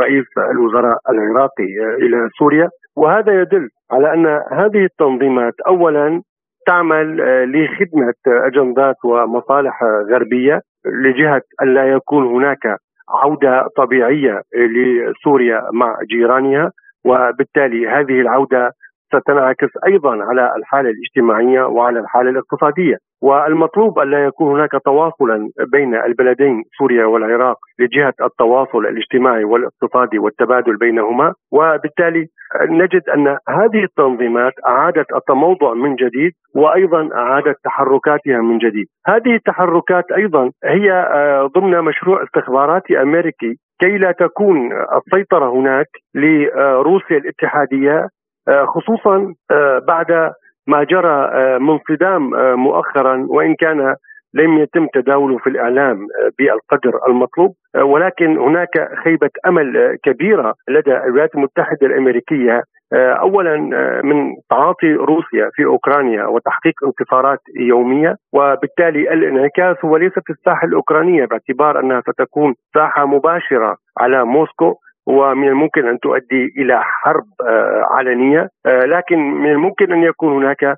رئيس 0.00 0.26
الوزراء 0.50 0.98
العراقي 1.10 1.70
إلى 2.02 2.28
سوريا. 2.38 2.68
وهذا 2.96 3.40
يدل 3.40 3.68
على 3.92 4.14
أن 4.14 4.26
هذه 4.52 4.84
التنظيمات 4.84 5.54
أولا 5.66 6.22
تعمل 6.70 7.16
لخدمة 7.52 8.14
أجندات 8.26 8.96
ومصالح 9.04 9.82
غربية 10.10 10.60
لجهة 11.04 11.42
أن 11.62 11.74
لا 11.74 11.84
يكون 11.84 12.26
هناك 12.26 12.76
عودة 13.08 13.66
طبيعية 13.76 14.42
لسوريا 14.54 15.62
مع 15.72 15.98
جيرانها 16.10 16.72
وبالتالي 17.04 17.88
هذه 17.88 18.20
العودة 18.20 18.72
ستنعكس 19.14 19.68
أيضا 19.86 20.24
على 20.24 20.50
الحالة 20.56 20.90
الاجتماعية 20.90 21.62
وعلى 21.62 22.00
الحالة 22.00 22.30
الاقتصادية. 22.30 22.96
والمطلوب 23.22 23.98
أن 23.98 24.10
لا 24.10 24.24
يكون 24.24 24.52
هناك 24.54 24.70
تواصلا 24.84 25.48
بين 25.72 25.94
البلدين 25.94 26.64
سوريا 26.78 27.06
والعراق 27.06 27.56
لجهة 27.78 28.14
التواصل 28.22 28.78
الاجتماعي 28.78 29.44
والاقتصادي 29.44 30.18
والتبادل 30.18 30.76
بينهما 30.76 31.34
وبالتالي 31.52 32.26
نجد 32.68 33.02
أن 33.08 33.28
هذه 33.48 33.84
التنظيمات 33.84 34.52
أعادت 34.66 35.06
التموضع 35.16 35.74
من 35.74 35.94
جديد 35.94 36.32
وأيضا 36.54 37.08
أعادت 37.14 37.56
تحركاتها 37.64 38.38
من 38.38 38.58
جديد. 38.58 38.86
هذه 39.06 39.34
التحركات 39.34 40.12
أيضا 40.12 40.50
هي 40.64 40.92
آه، 40.92 41.50
ضمن 41.56 41.80
مشروع 41.80 42.22
استخباراتي 42.22 43.02
أمريكي 43.02 43.54
كي 43.80 43.98
لا 43.98 44.12
تكون 44.12 44.72
السيطرة 44.96 45.52
هناك 45.52 45.86
لروسيا 46.14 47.16
الاتحادية 47.16 48.08
آه، 48.48 48.64
خصوصا 48.64 49.34
آه، 49.50 49.78
بعد 49.88 50.32
ما 50.70 50.84
جرى 50.84 51.30
آه، 51.32 51.58
من 51.58 51.78
صدام 51.88 52.30
مؤخرا 52.58 53.26
وإن 53.28 53.54
كان 53.54 53.94
لم 54.34 54.58
يتم 54.58 54.86
تداوله 54.94 55.38
في 55.38 55.46
الإعلام 55.46 56.06
بالقدر 56.38 56.98
المطلوب. 57.08 57.54
ولكن 57.82 58.38
هناك 58.38 58.88
خيبة 59.04 59.30
أمل 59.46 59.98
كبيرة 60.04 60.54
لدى 60.68 60.96
الولايات 60.96 61.34
المتحدة 61.34 61.86
الأمريكية 61.86 62.62
اولا 62.94 63.56
من 64.04 64.34
تعاطي 64.50 64.92
روسيا 64.92 65.50
في 65.54 65.64
أوكرانيا 65.64 66.24
وتحقيق 66.24 66.74
انتصارات 66.86 67.38
يومية 67.56 68.16
وبالتالي 68.32 69.12
الانعكاس 69.12 69.76
هو 69.84 69.96
ليس 69.96 70.12
في 70.12 70.32
الساحة 70.32 70.66
الأوكرانية 70.66 71.24
باعتبار 71.24 71.80
أنها 71.80 72.00
ستكون 72.00 72.54
ساحة 72.74 73.06
مباشرة 73.06 73.76
على 73.98 74.24
موسكو. 74.24 74.74
ومن 75.06 75.48
الممكن 75.48 75.88
أن 75.88 75.98
تؤدي 75.98 76.52
إلى 76.58 76.80
حرب 76.82 77.26
آه، 77.40 77.82
علنية 77.90 78.48
آه، 78.66 78.80
لكن 78.80 79.18
من 79.18 79.50
الممكن 79.50 79.92
أن 79.92 80.02
يكون 80.02 80.44
هناك 80.44 80.76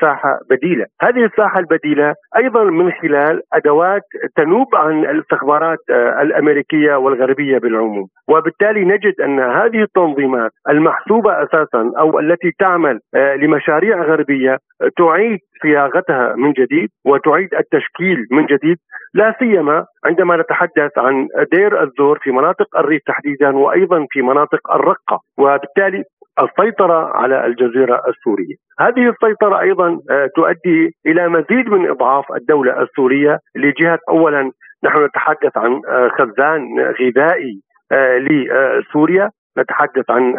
ساحة 0.00 0.38
بديلة، 0.50 0.86
هذه 1.02 1.24
الساحة 1.24 1.60
البديلة 1.60 2.14
أيضا 2.36 2.64
من 2.64 2.92
خلال 2.92 3.42
أدوات 3.52 4.02
تنوب 4.36 4.74
عن 4.74 5.04
الاستخبارات 5.04 5.78
الأمريكية 6.20 6.94
والغربية 6.94 7.58
بالعموم، 7.58 8.06
وبالتالي 8.28 8.84
نجد 8.84 9.20
أن 9.20 9.40
هذه 9.40 9.82
التنظيمات 9.82 10.50
المحسوبة 10.68 11.42
أساسا 11.42 11.92
أو 11.98 12.18
التي 12.18 12.50
تعمل 12.58 13.00
لمشاريع 13.14 14.02
غربية 14.02 14.58
تعيد 14.96 15.38
صياغتها 15.62 16.34
من 16.36 16.52
جديد 16.52 16.88
وتعيد 17.04 17.54
التشكيل 17.54 18.26
من 18.30 18.46
جديد. 18.46 18.76
لا 19.14 19.34
سيما 19.38 19.84
عندما 20.04 20.36
نتحدث 20.36 20.98
عن 20.98 21.28
دير 21.52 21.82
الزور 21.82 22.18
في 22.22 22.30
مناطق 22.30 22.78
الريف 22.78 23.02
تحديدا 23.06 23.56
وأيضا 23.56 24.06
في 24.10 24.22
مناطق 24.22 24.72
الرقة. 24.72 25.20
وبالتالي 25.38 26.02
السيطرة 26.40 27.16
على 27.16 27.46
الجزيرة 27.46 28.02
السورية. 28.08 28.54
هذه 28.80 29.08
السيطرة 29.08 29.60
أيضا 29.60 29.98
آه، 30.10 30.30
تؤدي 30.36 30.96
إلى 31.06 31.28
مزيد 31.28 31.68
من 31.68 31.90
إضعاف 31.90 32.32
الدولة 32.32 32.82
السورية 32.82 33.38
لجهة. 33.56 33.98
أولا 34.08 34.50
نحن 34.84 35.04
نتحدث 35.04 35.56
عن 35.56 35.80
آه، 35.88 36.08
خزان 36.08 36.80
غذائي 37.00 37.60
آه، 37.92 38.18
لسوريا. 38.18 39.30
نتحدث 39.58 40.10
عن 40.10 40.34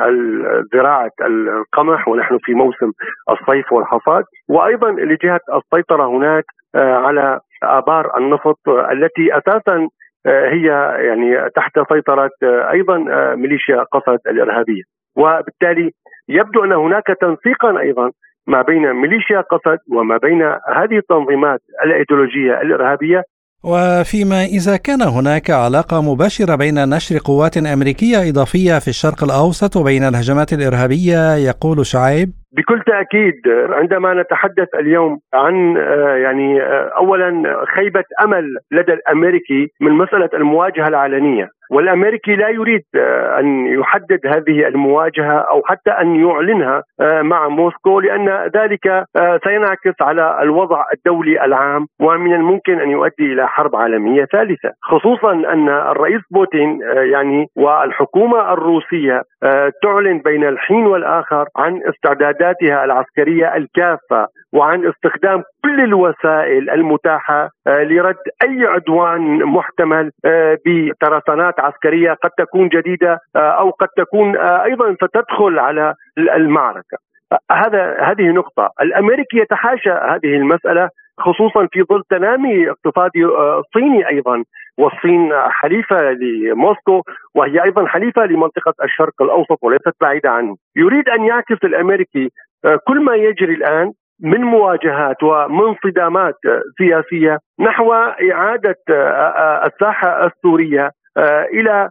زراعة 0.74 1.12
القمح 1.22 2.08
ونحن 2.08 2.38
في 2.38 2.54
موسم 2.54 2.92
الصيف 3.30 3.74
والحصاد. 3.74 4.24
وأيضا 4.50 4.92
لجهة 4.92 5.40
السيطرة 5.54 6.06
هناك 6.06 6.44
على 6.76 7.40
آبار 7.64 8.18
النفط 8.18 8.70
التي 8.70 9.38
أساسا 9.38 9.88
هي 10.26 10.66
يعني 11.00 11.50
تحت 11.56 11.80
سيطرة 11.94 12.32
أيضا 12.72 12.98
ميليشيا 13.36 13.84
قسد 13.84 14.20
الإرهابية. 14.28 14.84
وبالتالي 15.15 15.91
يبدو 16.30 16.63
أن 16.63 16.71
هناك 16.71 17.08
تنسيقا 17.21 17.80
أيضا 17.80 18.12
ما 18.47 18.62
بين 18.62 18.93
ميليشيا 18.93 19.41
قسد 19.41 19.80
وما 19.91 20.17
بين 20.17 20.41
هذه 20.78 20.97
التنظيمات 20.97 21.60
الإيديولوجية 21.86 22.62
الإرهابية. 22.62 23.23
وفيما 23.65 24.43
إذا 24.43 24.78
كان 24.78 25.02
هناك 25.02 25.49
علاقة 25.49 26.13
مباشرة 26.13 26.56
بين 26.56 26.89
نشر 26.89 27.17
قوات 27.26 27.58
أمريكية 27.58 28.30
إضافية 28.30 28.80
في 28.80 28.88
الشرق 28.88 29.23
الأوسط 29.23 29.76
وبين 29.78 30.04
الهجمات 30.04 30.54
الإرهابية 30.54 31.36
يقول 31.36 31.86
شعيب. 31.86 32.30
بكل 32.58 32.82
تأكيد 32.88 33.36
عندما 33.69 34.21
نتحدث 34.21 34.67
اليوم 34.80 35.19
عن 35.34 35.78
آه، 35.78 36.15
يعني 36.15 36.62
آه، 36.62 36.91
اولا 36.97 37.43
خيبة 37.76 38.04
أمل 38.23 38.45
لدى 38.71 38.93
الأمريكي 38.93 39.67
من 39.82 39.91
مسألة 39.91 40.30
المواجهة 40.34 40.88
العلنية. 40.88 41.49
والأمريكي 41.74 42.36
لا 42.36 42.50
يريد 42.50 42.84
آه، 42.96 43.40
أن 43.40 43.68
يحدد 43.68 44.20
هذه 44.26 44.68
المواجهة 44.68 45.38
أو 45.52 45.62
حتى 45.66 45.92
أن 45.92 46.16
يعلنها 46.16 46.84
آه، 47.02 47.22
مع 47.22 47.48
موسكو 47.48 48.00
لأن 48.00 48.30
ذلك 48.56 48.88
آه، 48.88 49.40
سينعكس 49.44 50.02
على 50.02 50.40
الوضع 50.42 50.84
الدولي 50.94 51.46
العام 51.46 51.86
ومن 52.00 52.34
الممكن 52.34 52.80
أن 52.80 52.90
يؤدي 52.90 53.34
إلى 53.34 53.48
حرب 53.48 53.76
عالمية 53.76 54.26
ثالثة. 54.26 54.72
خصوصا 54.82 55.32
أن 55.32 55.70
الرئيس 55.70 56.22
بوتين 56.32 56.80
يعني 57.12 57.48
والحكومة 57.56 58.54
الروسية 58.54 59.22
تعلن 59.84 60.18
بين 60.26 60.44
الحين 60.48 60.86
والآخر 60.86 61.46
عن 61.58 61.82
استعداداتها 61.90 62.84
العسكرية 62.86 63.56
الكافة 63.56 64.28
وعن 64.54 64.86
استخدام 64.88 65.44
كل 65.63 65.80
الوسائل 65.84 66.70
المتاحة 66.70 67.50
لرد 67.68 68.24
أي 68.44 68.66
عدوان 68.66 69.44
محتمل 69.44 70.12
بترسانات 70.66 71.60
عسكرية 71.60 72.13
قد 72.13 72.30
تكون 72.38 72.68
جديدة 72.68 73.20
آه، 73.36 73.39
أو 73.39 73.70
قد 73.70 73.88
تكون 73.98 74.38
آه، 74.38 74.63
أيضا 74.63 74.96
ستدخل 74.96 75.60
على 75.60 75.94
المعركة. 76.18 76.98
هذا 77.52 77.98
هذه 78.02 78.24
نقطة، 78.24 78.70
الأمريكي 78.82 79.38
يتحاشى 79.38 79.89
هذه 79.89 80.36
المسألة 80.36 80.89
خصوصا 81.18 81.68
في 81.72 81.84
ظل 81.84 82.04
تنامي 82.10 82.70
اقتصادي 82.70 83.26
آه، 83.26 83.63
صيني 83.74 84.10
أيضا 84.10 84.44
والصين 84.78 85.34
حليفة 85.34 86.12
لموسكو 86.12 87.02
وهي 87.36 87.63
أيضا 87.63 87.88
حليفة 87.88 88.26
لمنطقة 88.26 88.74
الشرق 88.84 89.22
الأوسط 89.22 89.58
وليست 89.62 89.94
بعيدة 90.02 90.30
عنه. 90.30 90.56
يريد 90.76 91.10
أن 91.10 91.26
يعكس 91.26 91.63
الأمريكي 91.63 92.30
كل 92.88 93.00
ما 93.00 93.16
يجري 93.16 93.54
الآن 93.54 93.92
من 94.21 94.41
مواجهات 94.41 95.23
ومن 95.23 95.76
صدامات 95.84 96.36
سياسية 96.78 97.38
نحو 97.60 97.93
إعادة 98.32 98.76
الساحة 99.65 100.26
السورية 100.26 100.91
إلى 101.54 101.89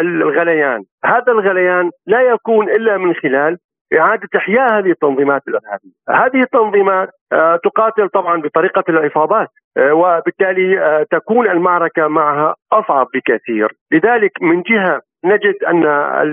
الغليان، 0.00 0.82
هذا 1.04 1.32
الغليان 1.32 1.90
لا 2.06 2.20
يكون 2.20 2.70
إلا 2.70 2.96
من 2.96 3.14
خلال 3.14 3.58
إعادة 3.98 4.28
إحياء 4.36 4.78
هذه 4.78 4.90
التنظيمات 4.90 5.42
الإرهابية. 5.48 5.92
هذه 6.08 6.42
التنظيمات 6.42 7.08
تقاتل 7.64 8.08
طبعا 8.08 8.40
بطريقة 8.40 8.84
العصابات 8.88 9.48
وبالتالي 9.78 11.06
تكون 11.10 11.48
المعركة 11.50 12.08
معها 12.08 12.54
أصعب 12.72 13.06
بكثير. 13.14 13.72
لذلك 13.92 14.30
من 14.42 14.62
جهة 14.62 15.00
نجد 15.24 15.54
أن 15.68 15.86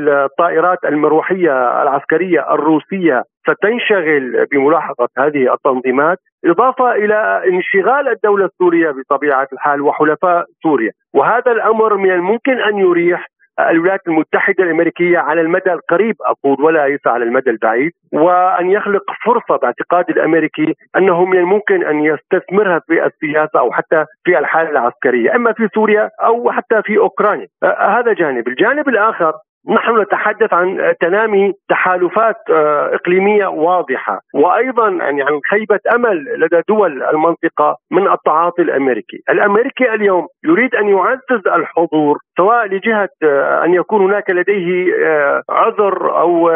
الطائرات 0.10 0.78
المروحية 0.86 1.82
العسكرية 1.84 2.54
الروسية 2.54 3.24
ستنشغل 3.50 4.46
بملاحقه 4.52 5.08
هذه 5.18 5.54
التنظيمات 5.54 6.18
إضافة 6.46 6.92
إلى 6.92 7.44
انشغال 7.48 8.08
الدولة 8.08 8.46
السورية 8.46 8.92
بطبيعة 8.92 9.48
الحال 9.54 9.82
وحلفاء 9.82 10.46
سوريا. 10.64 10.92
وهذا 11.14 11.52
الأمر 11.52 11.98
من 11.98 12.12
الممكن 12.12 12.60
أن 12.60 12.78
يريح 12.78 13.28
الولايات 13.60 14.00
المتحدة 14.08 14.64
الأمريكية 14.64 15.18
على 15.18 15.42
المدى 15.42 15.74
القريب 15.74 16.16
أقول 16.26 16.62
ولا 16.62 16.88
ليس 16.88 17.08
على 17.08 17.24
المدى 17.24 17.50
البعيد 17.50 17.92
وأن 18.14 18.72
يخلق 18.72 19.04
فرصة 19.26 19.60
باعتقاد 19.62 20.10
الأمريكي 20.10 20.74
أنه 20.98 21.26
من 21.26 21.38
الممكن 21.38 21.84
أن 21.84 22.00
يستثمرها 22.00 22.80
في 22.88 23.06
السياسة 23.06 23.60
أو 23.60 23.72
حتى 23.72 24.06
في 24.24 24.40
الحالة 24.40 24.70
العسكرية 24.70 25.36
إما 25.36 25.54
في 25.54 25.68
سوريا 25.76 26.10
أو 26.24 26.52
حتى 26.52 26.82
في 26.82 26.98
أوكرانيا. 26.98 27.48
هذا 27.80 28.14
جانب. 28.14 28.48
الجانب 28.48 28.90
الآخر 28.90 29.34
نحن 29.68 30.02
نتحدث 30.02 30.54
عن 30.54 30.94
تنامي 31.00 31.54
تحالفات 31.70 32.36
آه، 32.50 32.96
إقليمية 32.96 33.48
واضحة 33.48 34.22
وأيضا 34.34 34.90
يعني 34.90 35.22
عن 35.22 35.40
خيبة 35.52 35.80
أمل 35.96 36.26
لدى 36.38 36.62
دول 36.70 37.04
المنطقة 37.04 37.78
من 37.92 38.12
التعاطي 38.12 38.62
الأمريكي، 38.62 39.24
الأمريكي 39.30 39.94
اليوم 39.94 40.28
يريد 40.46 40.76
أن 40.76 40.90
يعزز 40.90 41.48
الحضور 41.48 42.18
سواء 42.38 42.66
لجهة 42.66 43.10
آه، 43.24 43.66
أن 43.66 43.74
يكون 43.74 44.02
هناك 44.02 44.30
لديه 44.30 44.94
آه، 45.06 45.44
عذر 45.50 46.20
أو 46.20 46.52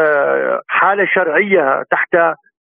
حالة 0.68 1.06
شرعية 1.06 1.82
تحت 1.90 2.16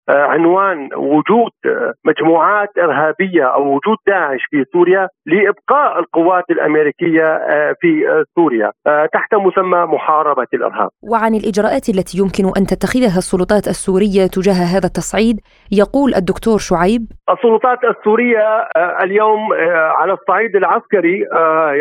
عنوان 0.09 0.89
وجود 0.95 1.51
آه، 1.65 1.93
مجموعات 2.05 2.69
إرهابية 2.77 3.43
أو 3.43 3.61
وجود 3.61 3.97
داعش 4.07 4.39
في 4.49 4.65
سوريا 4.73 5.07
لإبقاء 5.25 5.99
القوات 5.99 6.43
الأمريكية 6.49 7.25
آه، 7.25 7.75
في 7.81 8.23
سوريا. 8.35 8.71
تحت 9.13 9.35
مسمى 9.35 9.85
محاربة 9.85 10.47
الإرهاب. 10.53 10.89
وعن 11.11 11.35
الإجراءات 11.35 11.89
التي 11.89 12.17
يمكن 12.17 12.43
أن 12.57 12.65
تتخذها 12.65 13.17
السلطات 13.17 13.67
السورية 13.67 14.27
تجاه 14.27 14.77
هذا 14.77 14.87
التصعيد 14.87 15.39
يقول 15.71 16.15
الدكتور 16.15 16.57
شعيب. 16.57 17.01
السلطات 17.29 17.79
السورية 17.83 18.67
اليوم 19.03 19.53
على 19.99 20.13
الصعيد 20.13 20.55
العسكري 20.55 21.25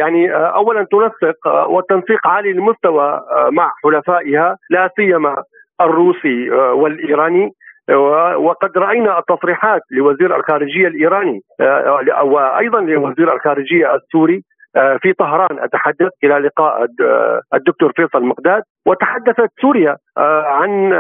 يعني 0.01 0.33
اولا 0.35 0.87
تنسق 0.93 1.69
والتنسيق 1.69 2.27
عالي 2.27 2.51
المستوى 2.51 3.21
مع 3.51 3.73
حلفائها 3.85 4.57
لا 4.71 4.91
سيما 4.97 5.35
الروسي 5.81 6.51
والإيراني. 6.51 7.51
وقد 8.37 8.79
رأينا 8.79 9.19
التصريحات 9.19 9.83
لوزير 9.91 10.37
الخارجية 10.37 10.87
الإيراني 10.89 11.41
آه، 11.61 12.25
وأيضا 12.25 12.81
لوزير 12.81 13.35
الخارجية 13.35 13.95
السوري 13.95 14.43
آه، 14.77 14.99
في 15.03 15.13
طهران. 15.13 15.59
أتحدث 15.59 16.11
إلى 16.25 16.35
لقاء 16.39 16.87
الدكتور 17.55 17.93
فيصل 17.97 18.25
مقداد 18.25 18.63
وتحدثت 18.87 19.51
سوريا 19.63 19.97
آه، 20.19 20.43
عن 20.43 20.93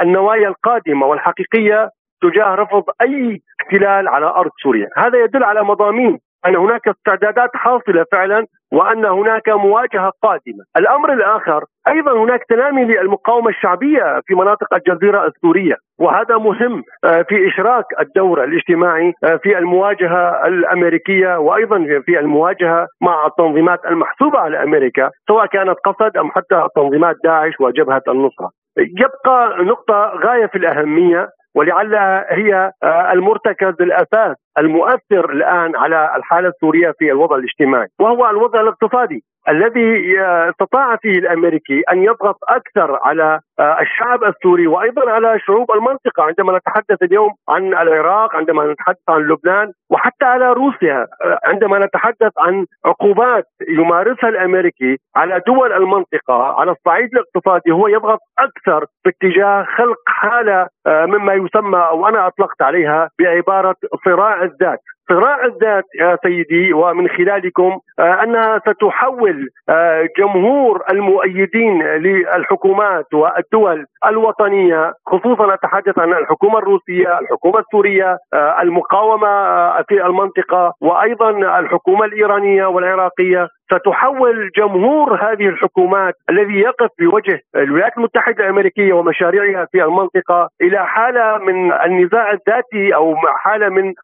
النوايا 0.00 0.48
القادمة 0.48 1.06
والحقيقية 1.06 1.90
تجاه 2.22 2.54
رفض 2.54 2.84
أي 3.02 3.40
احتلال 3.60 4.08
على 4.08 4.26
أرض 4.26 4.50
سوريا، 4.62 4.88
هذا 4.96 5.24
يدل 5.24 5.44
على 5.44 5.62
مضامين 5.62 6.18
أن 6.46 6.56
هناك 6.56 6.88
استعدادات 6.88 7.50
حاصلة 7.54 8.04
فعلا 8.12 8.46
وأن 8.72 9.04
هناك 9.04 9.48
مواجهة 9.48 10.12
قادمة. 10.22 10.64
الأمر 10.76 11.12
الآخر 11.12 11.64
أيضا 11.88 12.12
هناك 12.24 12.40
تنامي 12.48 12.84
للمقاومة 12.84 13.48
الشعبية 13.48 14.20
في 14.26 14.34
مناطق 14.34 14.74
الجزيرة 14.74 15.26
السورية 15.26 15.74
وهذا 15.98 16.36
مهم 16.38 16.82
آه، 17.04 17.22
في 17.22 17.48
إشراك 17.48 17.84
الدور 18.00 18.44
الاجتماعي 18.44 19.12
آه، 19.24 19.36
في 19.36 19.58
المواجهة 19.58 20.46
الأمريكية 20.46 21.36
وأيضا 21.38 21.78
في 22.06 22.18
المواجهة 22.20 22.86
مع 23.00 23.26
التنظيمات 23.26 23.80
المحسوبة 23.86 24.38
على 24.38 24.62
أمريكا 24.62 25.10
سواء 25.28 25.46
كانت 25.46 25.76
قصد 25.84 26.16
أم 26.16 26.30
حتى 26.30 26.68
تنظيمات 26.76 27.16
داعش 27.24 27.52
وجبهة 27.60 28.02
النصرة. 28.08 28.50
يبقى 28.78 29.64
نقطة 29.64 30.12
غاية 30.24 30.46
في 30.46 30.58
الأهمية 30.58 31.28
ولعلها 31.56 32.26
هي 32.34 32.72
آه، 32.82 33.12
المرتكز 33.12 33.74
الاساس 33.80 34.36
المؤثر 34.58 35.32
الآن 35.32 35.76
على 35.76 36.10
الحالة 36.16 36.48
السورية 36.48 36.92
في 36.98 37.10
الوضع 37.12 37.36
الاجتماعي 37.36 37.88
وهو 38.00 38.30
الوضع 38.30 38.60
الاقتصادي. 38.60 39.24
الذي 39.48 40.20
استطاع 40.20 40.96
فيه 40.96 41.18
الأمريكي 41.18 41.82
أن 41.92 42.02
يضغط 42.04 42.38
أكثر 42.48 42.98
على 43.02 43.40
آه، 43.60 43.80
الشعب 43.80 44.24
السوري 44.24 44.66
وأيضا 44.66 45.10
على 45.10 45.38
شعوب 45.46 45.70
المنطقة. 45.70 46.22
عندما 46.22 46.58
نتحدث 46.58 47.02
اليوم 47.02 47.30
عن 47.48 47.66
العراق 47.66 48.36
عندما 48.36 48.72
نتحدث 48.72 49.08
عن 49.08 49.20
لبنان 49.20 49.72
وحتى 49.90 50.24
على 50.24 50.52
روسيا 50.52 51.06
آه، 51.24 51.38
عندما 51.44 51.78
نتحدث 51.78 52.32
عن 52.38 52.66
عقوبات 52.84 53.44
يمارسها 53.68 54.28
الأمريكي 54.28 54.96
على 55.16 55.42
دول 55.46 55.72
المنطقة 55.72 56.60
على 56.60 56.70
الصعيد 56.70 57.08
الاقتصادي 57.12 57.70
هو 57.72 57.88
يضغط 57.88 58.20
أكثر 58.38 58.86
باتجاه 59.04 59.66
خلق 59.76 59.98
حالة 60.06 60.68
آه، 60.86 61.06
مما 61.06 61.34
يسمى 61.34 61.78
أو 61.78 62.08
أنا 62.08 62.26
أطلقت 62.26 62.62
عليها 62.62 63.10
بعبارة 63.18 63.76
صراع 64.04 64.42
الذات. 64.42 64.80
صراع 65.08 65.44
الذات 65.44 65.84
يا 66.00 66.18
سيدي 66.24 66.72
ومن 66.72 67.08
خلالكم 67.08 67.78
آه، 67.98 68.22
انها 68.22 68.58
ستحول 68.58 69.48
آه، 69.68 70.08
جمهور 70.18 70.82
المؤيدين 70.90 71.82
للحكومات 71.82 73.14
والدول 73.14 73.86
الوطنية 74.06 74.92
خصوصا 75.06 75.54
أتحدث 75.54 75.98
عن 75.98 76.12
الحكومة 76.12 76.58
الروسية، 76.58 77.18
الحكومة 77.18 77.58
السورية، 77.58 78.18
آه، 78.34 78.62
المقاومة 78.62 79.26
في 79.82 80.06
المنطقة 80.06 80.72
وأيضا 80.80 81.58
الحكومة 81.58 82.04
الإيرانية 82.04 82.66
والعراقية. 82.66 83.48
ستحول 83.72 84.50
جمهور 84.56 85.14
هذه 85.14 85.48
الحكومات 85.48 86.14
الذي 86.30 86.60
يقف 86.60 86.88
بوجه 87.00 87.40
الولايات 87.56 87.92
المتحدة 87.98 88.44
الأمريكية 88.44 88.92
ومشاريعها 88.92 89.66
في 89.72 89.84
المنطقة 89.84 90.48
إلى 90.60 90.86
حالة 90.86 91.38
من 91.38 91.72
النزاع 91.72 92.30
الذاتي 92.30 92.94
أو 92.94 93.16
حالة 93.16 93.68
من 93.68 93.94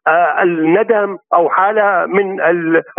الندم 0.41 1.17
أو 1.33 1.49
حالة 1.49 2.05
من 2.05 2.41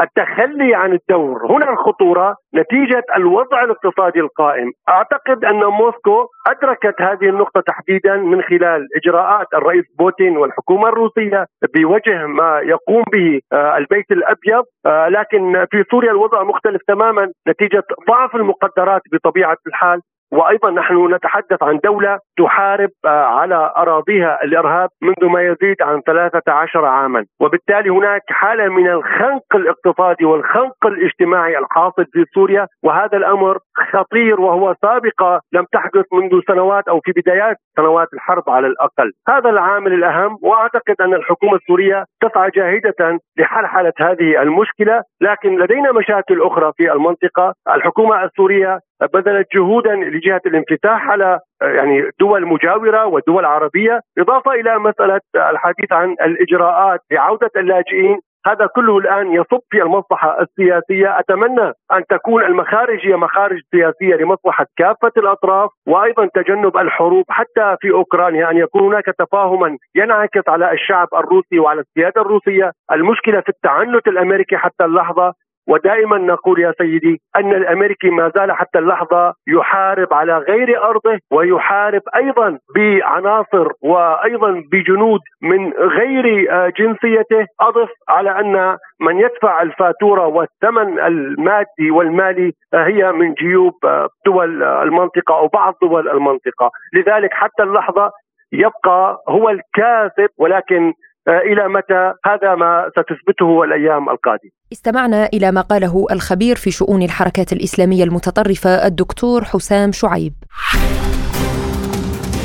التخلي 0.00 0.74
عن 0.74 0.92
الدور، 0.92 1.46
هنا 1.46 1.70
الخطورة 1.70 2.36
نتيجة 2.54 3.02
الوضع 3.16 3.62
الاقتصادي 3.62 4.20
القائم، 4.20 4.72
أعتقد 4.88 5.44
أن 5.44 5.64
موسكو 5.64 6.26
أدركت 6.46 7.02
هذه 7.02 7.28
النقطة 7.28 7.60
تحديدا 7.60 8.16
من 8.16 8.42
خلال 8.42 8.88
إجراءات 8.96 9.46
الرئيس 9.54 9.84
بوتين 9.98 10.36
والحكومة 10.36 10.88
الروسية 10.88 11.46
بوجه 11.74 12.26
ما 12.26 12.60
يقوم 12.64 13.04
به 13.12 13.40
البيت 13.52 14.10
الأبيض، 14.10 14.64
لكن 14.86 15.66
في 15.70 15.84
سوريا 15.90 16.10
الوضع 16.10 16.42
مختلف 16.54 16.82
تماما 16.88 17.32
نتيجة 17.48 17.82
ضعف 18.08 18.36
المقدرات 18.36 19.02
بطبيعة 19.12 19.56
الحال. 19.66 20.00
وأيضا 20.34 20.70
نحن 20.70 21.14
نتحدث 21.14 21.62
عن 21.62 21.78
دولة 21.84 22.18
تحارب 22.38 22.90
آه، 23.04 23.24
على 23.24 23.72
أراضيها 23.76 24.44
الإرهاب 24.44 24.88
منذ 25.02 25.32
ما 25.32 25.42
يزيد 25.42 25.82
عن 25.82 26.00
13 26.00 26.84
عاما. 26.84 27.24
وبالتالي 27.40 27.90
هناك 27.90 28.22
حالة 28.28 28.68
من 28.68 28.90
الخنق 28.90 29.54
الاقتصادي 29.54 30.24
والخنق 30.24 30.86
الاجتماعي 30.86 31.58
الحاصل 31.58 32.04
في 32.12 32.24
سوريا 32.34 32.66
وهذا 32.84 33.16
الأمر 33.16 33.58
خطير 33.92 34.40
وهو 34.40 34.74
سابقة 34.82 35.40
لم 35.52 35.64
تحدث 35.72 36.04
منذ 36.12 36.40
سنوات 36.48 36.88
أو 36.88 37.00
في 37.00 37.12
بدايات 37.12 37.56
سنوات 37.76 38.08
الحرب 38.14 38.50
على 38.50 38.66
الأقل. 38.66 39.12
هذا 39.28 39.50
العامل 39.50 39.92
الأهم 39.92 40.38
وأعتقد 40.42 40.94
أن 41.00 41.14
الحكومة 41.14 41.54
السورية 41.54 42.04
تسعى 42.20 42.50
جاهدة 42.50 43.18
لحلحله 43.38 43.92
هذه 44.00 44.42
المشكلة 44.42 45.02
لكن 45.20 45.58
لدينا 45.60 45.92
مشاكل 45.92 46.42
أخرى 46.42 46.72
في 46.76 46.92
المنطقة. 46.92 47.54
الحكومة 47.74 48.24
السورية 48.24 48.78
بذلت 49.14 49.46
جهودا 49.54 49.94
لجهة 49.94 50.40
الانفتاح 50.46 51.08
على 51.10 51.38
يعني 51.62 52.10
دول 52.20 52.46
مجاورة 52.46 53.06
ودول 53.06 53.44
عربية 53.44 54.00
إضافة 54.18 54.52
إلى 54.52 54.78
مسألة 54.78 55.20
الحديث 55.36 55.92
عن 55.92 56.10
الإجراءات 56.10 57.00
لعودة 57.10 57.50
اللاجئين. 57.56 58.18
هذا 58.46 58.66
كله 58.66 58.98
الآن 58.98 59.32
يصب 59.32 59.60
في 59.70 59.82
المصلحة 59.82 60.40
السياسية، 60.40 61.18
أتمنى 61.18 61.72
أن 61.92 62.04
تكون 62.08 62.44
المخارج 62.44 63.06
هي 63.06 63.16
مخارج 63.16 63.60
سياسية 63.70 64.14
لمصلحة 64.16 64.66
كافة 64.76 65.12
الأطراف 65.16 65.70
وأيضا 65.86 66.28
تجنب 66.34 66.76
الحروب 66.76 67.24
حتى 67.28 67.76
في 67.80 67.90
أوكرانيا 67.90 68.50
أن 68.50 68.56
يكون 68.56 68.82
هناك 68.82 69.04
تفاهما 69.18 69.76
ينعكس 69.94 70.48
على 70.48 70.72
الشعب 70.72 71.08
الروسي 71.14 71.58
وعلى 71.58 71.80
السيادة 71.80 72.20
الروسية، 72.20 72.72
المشكلة 72.92 73.40
في 73.40 73.48
التعنت 73.48 74.08
الأمريكي 74.08 74.56
حتى 74.56 74.84
اللحظة. 74.84 75.32
ودائما 75.68 76.18
نقول 76.18 76.60
يا 76.60 76.72
سيدي 76.78 77.20
أن 77.36 77.52
الأمريكي 77.52 78.10
ما 78.10 78.32
زال 78.34 78.52
حتى 78.52 78.78
اللحظة 78.78 79.34
يحارب 79.48 80.14
على 80.14 80.38
غير 80.38 80.84
أرضه 80.84 81.18
ويحارب 81.32 82.02
أيضا 82.16 82.58
بعناصر 82.76 83.68
وأيضا 83.82 84.62
بجنود 84.72 85.20
من 85.42 85.72
غير 85.72 86.52
آه، 86.52 86.72
جنسيته. 86.78 87.46
أضف 87.60 87.88
على 88.08 88.30
أن 88.40 88.76
من 89.00 89.18
يدفع 89.20 89.62
الفاتورة 89.62 90.26
والثمن 90.26 91.00
المادي 91.00 91.90
والمالي 91.90 92.52
آه، 92.74 92.84
هي 92.86 93.12
من 93.12 93.34
جيوب 93.34 93.74
آه، 93.84 94.08
دول 94.26 94.62
المنطقة 94.62 95.38
أو 95.38 95.48
بعض 95.48 95.74
دول 95.82 96.08
المنطقة، 96.08 96.70
لذلك 96.94 97.32
حتى 97.32 97.62
اللحظة 97.62 98.10
يبقى 98.52 99.22
هو 99.28 99.50
الكاذب 99.50 100.28
ولكن 100.38 100.92
إلى 101.28 101.68
متى 101.68 102.12
هذا 102.26 102.54
ما 102.54 102.90
ستثبته 102.90 103.64
الأيام 103.64 104.08
القادمة. 104.08 104.50
استمعنا 104.72 105.26
إلى 105.26 105.52
ما 105.52 105.60
قاله 105.60 106.06
الخبير 106.10 106.56
في 106.56 106.70
شؤون 106.70 107.02
الحركات 107.02 107.52
الإسلامية 107.52 108.04
المتطرفة 108.04 108.86
الدكتور 108.86 109.44
حسام 109.44 109.92
شعيب. 109.92 110.32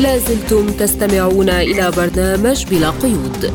لازلتم 0.01 0.67
تستمعون 0.67 1.49
إلى 1.49 1.91
برنامج 1.97 2.65
بلا 2.71 2.89
قيود. 2.89 3.53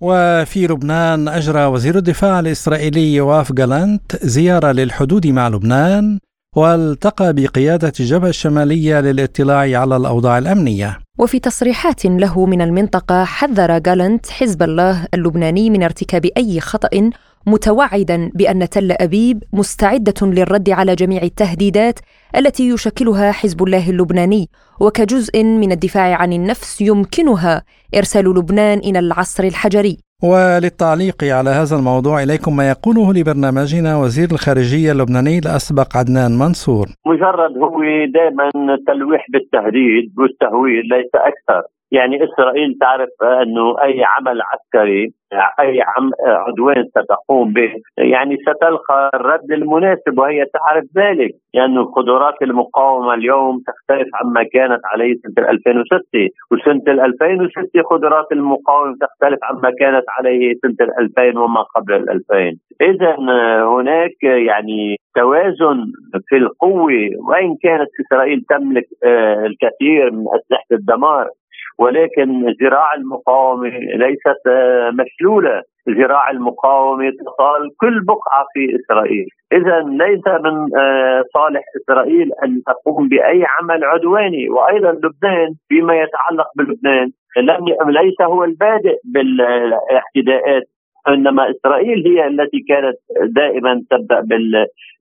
وفي 0.00 0.66
لبنان 0.66 1.28
أجرى 1.28 1.64
وزير 1.64 1.96
الدفاع 1.96 2.40
الإسرائيلي 2.40 3.14
يواف 3.14 3.52
جالانت 3.52 4.16
زيارة 4.16 4.72
للحدود 4.72 5.26
مع 5.26 5.48
لبنان 5.48 6.18
والتقى 6.56 7.32
بقيادة 7.32 7.92
الجبهة 8.00 8.28
الشمالية 8.28 9.00
للاطلاع 9.00 9.80
على 9.80 9.96
الأوضاع 9.96 10.38
الأمنية 10.38 10.98
وفي 11.18 11.38
تصريحات 11.38 12.04
له 12.04 12.46
من 12.46 12.62
المنطقة 12.62 13.24
حذر 13.24 13.78
جالنت 13.78 14.30
حزب 14.30 14.62
الله 14.62 15.06
اللبناني 15.14 15.70
من 15.70 15.82
ارتكاب 15.82 16.24
أي 16.36 16.60
خطأ 16.60 17.10
متوعدا 17.46 18.30
بأن 18.34 18.68
تل 18.68 18.92
أبيب 18.92 19.42
مستعدة 19.52 20.14
للرد 20.22 20.70
على 20.70 20.94
جميع 20.94 21.22
التهديدات 21.22 21.98
التي 22.36 22.68
يشكلها 22.68 23.32
حزب 23.32 23.62
الله 23.62 23.90
اللبناني 23.90 24.50
وكجزء 24.80 25.44
من 25.44 25.72
الدفاع 25.72 26.14
عن 26.16 26.32
النفس 26.32 26.80
يمكنها 26.80 27.62
إرسال 27.94 28.24
لبنان 28.24 28.78
إلى 28.78 28.98
العصر 28.98 29.44
الحجري. 29.44 30.05
وللتعليق 30.22 31.24
على 31.24 31.50
هذا 31.50 31.76
الموضوع 31.76 32.22
إليكم 32.22 32.56
ما 32.56 32.70
يقوله 32.70 33.12
لبرنامجنا 33.12 33.96
وزير 33.96 34.28
الخارجية 34.32 34.92
اللبناني 34.92 35.38
الأسبق 35.38 35.96
عدنان 35.96 36.38
منصور. 36.38 36.86
مجرد 37.06 37.52
هو 37.58 37.80
دائما 38.14 38.50
تلويح 38.86 39.26
بالتهديد 39.32 40.12
والتهويل 40.18 40.82
ليس 40.88 41.10
أكثر. 41.14 41.62
يعني 41.92 42.24
إسرائيل 42.24 42.78
تعرف 42.80 43.08
أنه 43.22 43.82
أي 43.82 44.04
عمل 44.04 44.42
عسكري 44.42 45.12
أي 45.60 45.82
عدوان 46.26 46.84
ستقوم 46.84 47.52
به 47.52 47.72
يعني 47.98 48.36
ستلقى 48.36 49.10
الرد 49.14 49.52
المناسب 49.52 50.18
وهي 50.18 50.44
تعرف 50.44 50.84
ذلك 50.96 51.30
لأن 51.54 51.74
يعني 51.74 51.78
قدرات 51.96 52.42
المقاومة 52.42 53.14
اليوم 53.14 53.62
تختلف 53.66 54.08
عما 54.14 54.42
كانت 54.42 54.80
عليه 54.84 55.14
سنة 55.14 55.50
2006 55.50 56.28
وسنة 56.52 57.04
2006 57.04 57.82
قدرات 57.90 58.32
المقاومة 58.32 58.96
تختلف 59.00 59.38
عما 59.42 59.70
كانت 59.80 60.04
عليه 60.08 60.54
سنة 60.62 60.88
2000 61.18 61.38
وما 61.38 61.62
قبل 61.62 61.94
2000 61.94 62.56
إذا 62.80 63.16
هناك 63.64 64.22
يعني 64.22 64.96
توازن 65.16 65.84
في 66.28 66.36
القوة 66.36 67.10
وإن 67.28 67.56
كانت 67.62 67.88
إسرائيل 68.00 68.44
تملك 68.48 68.84
آه، 69.04 69.46
الكثير 69.46 70.10
من 70.10 70.24
أسلحة 70.28 70.66
الدمار. 70.72 71.28
ولكن 71.78 72.54
ذراع 72.62 72.94
المقاومة 72.94 73.68
ليست 73.94 74.46
آه، 74.46 74.90
مشلولة. 74.90 75.62
ذراع 75.88 76.30
المقاومة 76.30 77.10
تصال 77.10 77.70
كل 77.80 78.00
بقعة 78.04 78.46
في 78.54 78.76
إسرائيل. 78.76 79.26
إذا 79.52 79.80
ليس 79.80 80.26
من 80.44 80.78
آه، 80.78 81.24
صالح 81.34 81.62
إسرائيل 81.82 82.30
أن 82.44 82.62
تقوم 82.66 83.08
بأي 83.08 83.44
عمل 83.58 83.84
عدواني. 83.84 84.48
وأيضا 84.50 84.92
لبنان 84.92 85.54
فيما 85.68 85.94
يتعلق 85.94 86.46
بلبنان 86.56 87.10
لم 87.36 87.90
ليس 87.90 88.20
هو 88.22 88.44
البادئ 88.44 88.96
بالاعتداءات 89.04 90.62
إنما 91.08 91.50
إسرائيل 91.50 92.06
هي 92.06 92.26
التي 92.26 92.60
كانت 92.68 92.96
دائما 93.22 93.82
تبدأ 93.90 94.20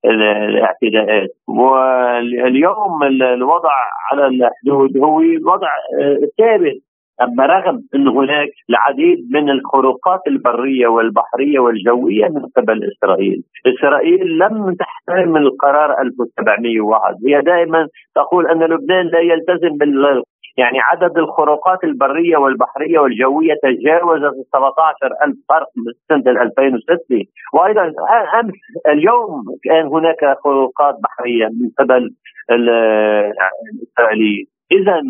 بالاعتداءات 0.04 1.30
واليوم 1.48 3.04
الوضع 3.04 3.74
على 4.12 4.28
الحدود 4.28 4.98
هو 4.98 5.22
وضع 5.54 5.70
آه، 6.02 6.20
ثابت. 6.38 6.82
أما 7.22 7.46
رغم 7.46 7.84
إن 7.96 8.08
هناك 8.08 8.50
العديد 8.70 9.20
من 9.32 9.50
الخروقات 9.50 10.20
البرية 10.28 10.88
والبحرية 10.88 11.60
والجوية 11.60 12.26
من 12.26 12.46
قبل 12.58 12.92
إسرائيل، 12.92 13.44
إسرائيل 13.66 14.38
لم 14.38 14.76
تحترم 14.80 15.38
القرار 15.38 16.02
1701 16.02 17.16
هي 17.28 17.42
دائما 17.42 17.88
تقول 18.16 18.48
أن 18.48 18.64
لبنان 18.64 19.06
لا 19.08 19.20
يلتزم 19.20 19.78
بال 19.78 20.24
يعني 20.58 20.80
عدد 20.80 21.18
الخروقات 21.18 21.84
البرية 21.84 22.38
والبحرية 22.38 23.00
والجوية 23.00 23.54
تجاوزت 23.64 24.34
17 24.54 25.10
ألف 25.26 25.38
فرق 25.50 25.68
من 25.78 25.94
سنة 26.10 26.42
2006 26.42 27.26
وأيضا 27.54 27.94
أمس 28.40 28.54
اليوم 28.88 29.44
كان 29.64 29.86
هناك 29.86 30.38
خروقات 30.44 30.96
بحرية 31.04 31.46
من 31.46 31.70
قبل 31.80 32.10
الإسرائيليين. 32.52 34.46
إذا 34.72 35.02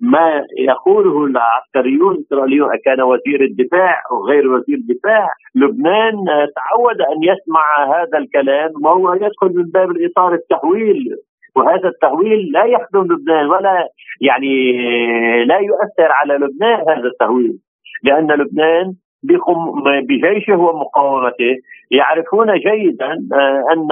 ما 0.00 0.42
يقوله 0.58 1.24
العسكريون 1.24 2.14
الإسرائيليون 2.14 2.70
كان 2.84 3.02
وزير 3.02 3.44
الدفاع 3.44 4.02
أو 4.10 4.26
غير 4.26 4.48
وزير 4.48 4.76
الدفاع 4.76 5.28
لبنان 5.54 6.14
تعود 6.56 7.00
أن 7.00 7.22
يسمع 7.22 7.84
هذا 7.84 8.18
الكلام 8.18 8.70
وهو 8.84 9.14
يدخل 9.14 9.52
من 9.54 9.64
باب 9.64 9.90
الإطار 9.90 10.34
التحويل. 10.34 11.16
وهذا 11.56 11.88
التهويل 11.88 12.50
لا 12.52 12.64
يخدم 12.64 13.02
لبنان 13.12 13.46
ولا 13.46 13.88
يعني 14.20 14.72
لا 15.44 15.58
يؤثر 15.58 16.12
على 16.12 16.34
لبنان 16.34 16.80
هذا 16.88 17.08
التهويل 17.08 17.58
لأن 18.04 18.32
لبنان 18.32 18.94
بجيشه 20.08 20.56
ومقاومته 20.56 21.56
يعرفون 21.90 22.54
جيدا 22.54 23.10
آه، 23.32 23.64
أن 23.72 23.88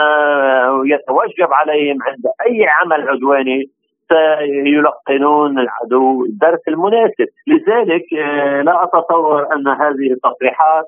يتوجب 0.86 1.52
عليهم 1.52 1.98
عند 2.02 2.24
أي 2.46 2.66
عمل 2.66 3.08
عدواني 3.08 3.64
سيلقنون 4.08 5.58
العدو 5.58 6.24
الدرس 6.24 6.60
المناسب. 6.68 7.26
لذلك 7.46 8.14
آه، 8.14 8.62
لا 8.62 8.84
أتصور 8.84 9.54
أن 9.54 9.68
هذه 9.68 10.12
التصريحات 10.12 10.84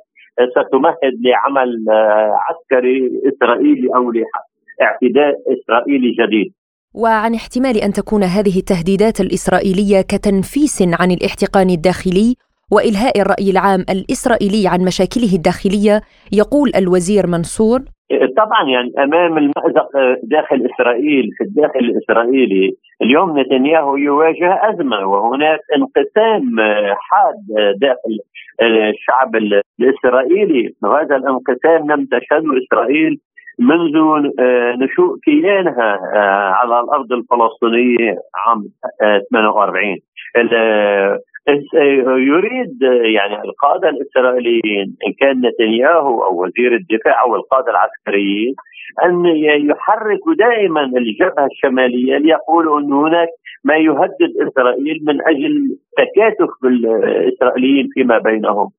ستمهد 0.51 1.15
لعمل 1.25 1.85
آه، 1.91 2.37
عسكري 2.49 3.11
إسرائيلي 3.29 3.89
أو 3.95 4.13
لاعتداء 4.13 5.35
إسرائيلي 5.53 6.11
جديد. 6.11 6.53
وعن 6.97 7.35
احتمال 7.35 7.77
أن 7.77 7.93
تكون 7.93 8.23
هذه 8.23 8.59
التهديدات 8.59 9.21
الإسرائيلية 9.21 10.01
كتنفيس 10.01 10.83
عن 11.01 11.11
الاحتقان 11.11 11.71
الداخلي 11.71 12.35
وإلهاء 12.73 13.21
الرأي 13.21 13.51
العام 13.51 13.81
الإسرائيلي 13.95 14.69
عن 14.69 14.81
مشاكله 14.81 15.33
الداخلية 15.39 16.01
يقول 16.33 16.69
الوزير 16.77 17.27
منصور. 17.27 17.81
طبعا 18.37 18.63
يعني 18.75 18.93
أمام 19.05 19.39
المأزق 19.39 19.89
داخل 20.23 20.69
إسرائيل 20.71 21.31
في 21.37 21.45
الداخل 21.45 21.81
الإسرائيلي 21.81 22.77
اليوم 23.03 23.39
نتنياهو 23.41 23.97
يواجه 23.97 24.61
أزمة 24.71 25.07
وهناك 25.07 25.61
انقسام 25.77 26.43
حاد 27.09 27.41
داخل 27.81 28.19
الشعب 28.63 29.37
الإسرائيلي. 29.37 30.75
وهذا 30.83 31.17
الانقسام 31.17 31.91
لم 31.93 32.05
تشهده 32.05 32.51
إسرائيل 32.65 33.19
منذ 33.59 33.97
نشوء 34.83 35.19
كيانها 35.25 35.99
على 36.53 36.81
الأرض 36.81 37.13
الفلسطينية 37.13 38.15
عام 38.47 38.65
48 39.33 39.97
يريد 42.19 42.83
يعني 43.15 43.43
القادة 43.45 43.89
الإسرائيليين 43.89 44.97
إن 45.07 45.13
كان 45.21 45.41
نتنياهو 45.47 46.25
أو 46.25 46.45
وزير 46.45 46.75
الدفاع 46.75 47.23
أو 47.23 47.37
القادة 47.37 47.71
العسكريين 47.71 48.55
أن 49.05 49.27
يحركوا 49.71 50.35
دائما 50.35 50.85
الجبهة 50.85 51.47
الشمالية 51.53 52.19
ليقولوا 52.19 52.81
أن 52.81 52.93
هناك 52.93 53.29
ما 53.65 53.77
يهدد 53.77 54.33
إسرائيل 54.49 55.01
من 55.07 55.21
أجل 55.29 55.77
تكاتف 55.97 56.51
الاسرائيليين 56.65 57.89
فيما 57.95 58.19
بينهم. 58.19 58.71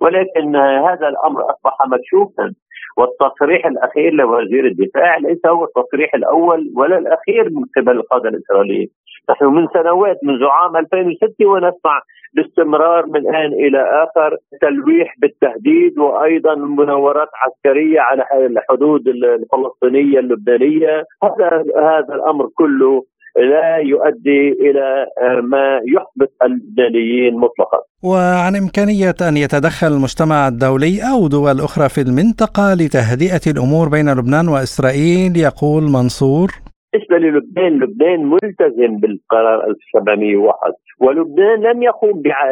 ولكن 0.00 0.56
هذا 0.56 1.08
الأمر 1.08 1.40
أصبح 1.50 1.78
مكشوفا. 1.86 2.54
والتصريح 2.96 3.66
الأخير 3.66 4.12
لوزير 4.12 4.66
الدفاع 4.66 5.16
ليس 5.16 5.46
هو 5.46 5.64
التصريح 5.64 6.14
الأول 6.14 6.72
ولا 6.76 6.98
الأخير 6.98 7.50
من 7.50 7.64
قبل 7.76 7.96
القادة 7.96 8.28
الاسرائيليين 8.28 8.88
نحن 9.30 9.44
من 9.44 9.66
سنوات 9.72 10.18
منذ 10.22 10.44
عام 10.44 10.76
2006 10.76 11.46
ونسمع 11.46 12.00
باستمرار 12.34 13.06
من 13.06 13.34
آن 13.34 13.52
إلى 13.52 13.78
آخر 14.04 14.36
تلويح 14.60 15.14
بالتهديد 15.18 15.98
وأيضا 15.98 16.54
مناورات 16.54 17.28
عسكرية 17.34 18.00
على 18.00 18.46
الحدود 18.46 19.08
الفلسطينية 19.08 20.18
اللبنانية. 20.18 21.04
هذا 21.24 21.64
هذا 21.76 22.14
الأمر 22.14 22.48
كله 22.54 23.02
لا 23.36 23.76
يؤدي 23.76 24.48
إلى 24.52 25.06
ما 25.42 25.80
يحبط 25.94 26.32
اللبنانيين 26.42 27.34
مطلقا. 27.34 27.78
وعن 28.04 28.56
إمكانية 28.56 29.14
أن 29.28 29.36
يتدخل 29.36 29.86
المجتمع 29.86 30.48
الدولي 30.48 31.00
أو 31.12 31.28
دول 31.28 31.60
أخرى 31.60 31.88
في 31.88 32.00
المنطقة 32.00 32.74
لتهدئة 32.74 33.44
الأمور 33.52 33.88
بين 33.88 34.08
لبنان 34.18 34.48
وإسرائيل 34.48 35.36
يقول 35.36 35.82
منصور 35.82 36.50
بالنسبة 36.92 37.16
للبنان 37.18 37.72
لبنان 37.82 38.24
ملتزم 38.24 38.96
بالقرار 38.96 39.64
1701 39.66 40.72
ولبنان 41.00 41.60
لم 41.62 41.82
يقوم 41.82 42.22
بعمل 42.22 42.42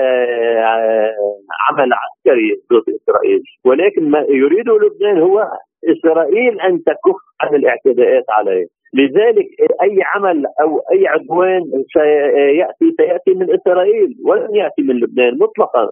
عسكري 2.03 2.49
ضد 2.73 2.85
إسرائيل 3.03 3.43
ولكن 3.65 4.11
ما 4.11 4.19
يريده 4.19 4.79
لبنان 4.79 5.19
هو 5.23 5.49
إسرائيل 5.85 6.61
أن 6.61 6.83
تكف 6.85 7.21
عن 7.41 7.55
الاعتداءات 7.55 8.25
عليه 8.29 8.67
لذلك 8.95 9.47
أي 9.83 9.99
عمل 10.15 10.47
أو 10.61 10.81
أي 10.93 11.07
عدوان 11.07 11.63
سيأتي 11.93 12.95
سيأتي 12.97 13.35
من 13.35 13.55
إسرائيل 13.55 14.15
ولن 14.25 14.55
يأتي 14.55 14.83
من 14.83 14.95
لبنان 15.01 15.39
مطلقا. 15.39 15.91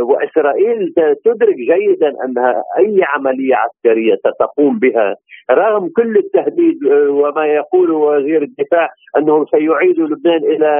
وإسرائيل 0.00 0.94
تدرك 1.24 1.54
جيدا 1.54 2.24
أنها 2.24 2.62
أي 2.78 3.00
عملية 3.02 3.54
عسكرية 3.56 4.14
ستقوم 4.14 4.78
بها. 4.78 5.16
رغم 5.50 5.88
كل 5.96 6.16
التهديد 6.16 6.78
وما 7.08 7.46
يقول 7.46 7.90
وزير 7.90 8.42
الدفاع 8.42 8.88
انه 9.18 9.44
سيعيد 9.44 9.98
لبنان 9.98 10.44
إلى 10.44 10.70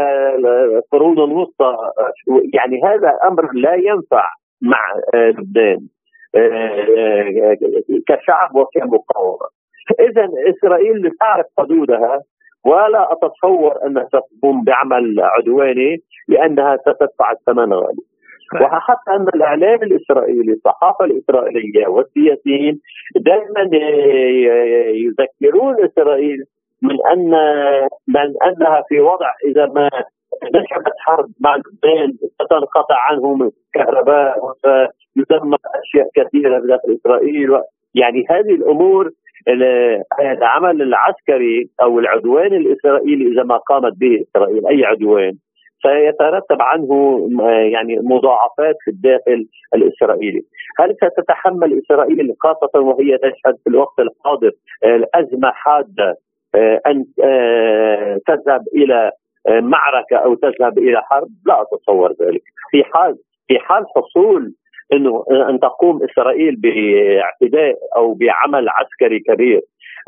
القرون 0.78 1.18
الوسطى. 1.18 1.76
يعني 2.54 2.80
هذا 2.84 3.18
أمر 3.24 3.52
لا 3.52 3.74
ينفع 3.74 4.24
مع 4.62 4.78
لبنان 5.14 5.80
كشعب 8.08 8.56
وكمقاومة. 8.56 9.57
اذا 10.00 10.28
إسرائيل 10.50 11.10
تعرف 11.20 11.46
حدودها 11.58 12.20
ولا 12.64 13.12
أتصور 13.12 13.86
أنها 13.86 14.04
ستقوم 14.04 14.64
بعمل 14.64 15.20
عدواني 15.20 15.96
لأنها 16.28 16.76
ستدفع 16.76 17.32
الثمن 17.32 17.72
غالي 17.72 18.02
وحتى 18.54 19.10
أن 19.10 19.28
الإعلام 19.34 19.82
الإسرائيلي 19.82 20.52
الصحافة 20.52 21.04
الإسرائيلية 21.04 21.86
والسياسيين 21.86 22.80
دائما 23.16 23.76
يذكرون 24.92 25.84
إسرائيل 25.84 26.44
من 26.82 26.96
ان 27.12 27.30
من 28.08 28.34
أنها 28.46 28.82
في 28.88 29.00
وضع 29.00 29.30
إذا 29.44 29.66
ما 29.66 29.90
نشبت 30.44 30.92
حرب 30.98 31.28
مع 31.40 31.56
لبنان 31.56 32.12
ستنقطع 32.42 32.96
عنهم 32.98 33.50
الكهرباء 33.76 34.38
وسيدمر 34.44 35.58
أشياء 35.82 36.08
كثيرة 36.14 36.58
داخل 36.58 36.98
إسرائيل 37.00 37.60
يعني 37.94 38.24
هذه 38.30 38.54
الأمور 38.54 39.10
العمل 40.20 40.82
العسكري 40.82 41.68
أو 41.82 41.98
العدوان 41.98 42.52
الإسرائيلي 42.54 43.32
إذا 43.32 43.42
ما 43.42 43.56
قامت 43.56 43.92
به 43.96 44.24
إسرائيل 44.28 44.66
أي 44.66 44.84
عدوان 44.84 45.32
سيترتب 45.82 46.62
عنه 46.62 47.20
يعني 47.72 47.98
مضاعفات 47.98 48.76
في 48.84 48.90
الداخل 48.90 49.46
الإسرائيلي. 49.74 50.42
هل 50.78 50.96
ستتحمل 50.96 51.80
إسرائيل 51.84 52.34
خاصة 52.40 52.80
وهي 52.80 53.18
تشهد 53.18 53.56
في 53.64 53.70
الوقت 53.70 54.00
الحاضر 54.00 54.50
ازمه 55.14 55.50
حادة 55.50 56.16
أن 56.86 57.04
تذهب 58.26 58.64
إلى 58.74 59.10
معركة 59.48 60.16
أو 60.16 60.34
تذهب 60.34 60.78
إلى 60.78 61.02
حرب؟ 61.02 61.28
لا 61.46 61.62
أتصور 61.62 62.12
ذلك. 62.20 62.42
في 62.70 62.84
حال 62.84 63.16
في 63.48 63.58
حال 63.58 63.84
حصول 63.96 64.52
إنه 64.92 65.24
أن 65.48 65.60
تقوم 65.60 66.00
إسرائيل 66.02 66.56
باعتداء 66.56 67.74
أو 67.96 68.14
بعمل 68.14 68.68
عسكري 68.68 69.20
كبير 69.20 69.60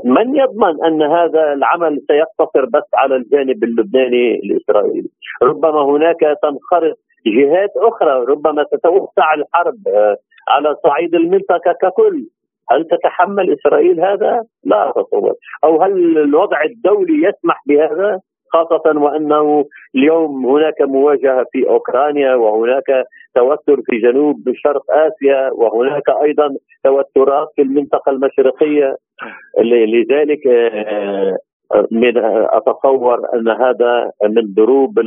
من 0.04 0.36
يضمن 0.36 0.84
أن 0.84 1.02
هذا 1.02 1.52
العمل 1.52 2.00
سيقتصر 2.06 2.64
بس 2.64 2.88
على 2.94 3.16
الجانب 3.16 3.64
اللبناني 3.64 4.34
الاسرائيلي 4.34 5.08
ربما 5.42 5.84
هناك 5.84 6.20
تنخرط 6.42 6.98
جهات 7.26 7.70
أخرى 7.76 8.24
ربما 8.24 8.64
تتوسع 8.72 9.34
الحرب 9.34 9.88
آه، 9.88 10.16
على 10.48 10.76
صعيد 10.84 11.14
المنطقة 11.14 11.72
ككل 11.82 12.26
هل 12.70 12.84
تتحمل 12.84 13.52
إسرائيل 13.52 14.00
هذا؟ 14.00 14.42
لا 14.64 14.90
اتصور، 14.90 15.34
أو 15.64 15.82
هل 15.82 16.18
الوضع 16.18 16.62
الدولي 16.62 17.28
يسمح 17.28 17.62
بهذا؟ 17.66 18.20
خاصة 18.52 19.00
وأنه 19.00 19.64
اليوم 19.94 20.46
هناك 20.46 20.82
مواجهة 20.82 21.46
في 21.52 21.68
أوكرانيا 21.68 22.34
وهناك 22.34 23.04
توتر 23.34 23.82
في 23.86 23.98
جنوب 23.98 24.36
شرق 24.54 24.84
آسيا 24.90 25.50
وهناك 25.52 26.08
أيضا 26.22 26.48
توترات 26.84 27.48
في 27.56 27.62
المنطقة 27.62 28.10
المشرقية. 28.10 28.96
لذلك 29.62 30.46
آه، 30.46 31.38
من 31.90 32.12
أتصور 32.58 33.18
أن 33.34 33.48
هذا 33.48 34.10
من 34.22 34.54
دروب 34.54 34.98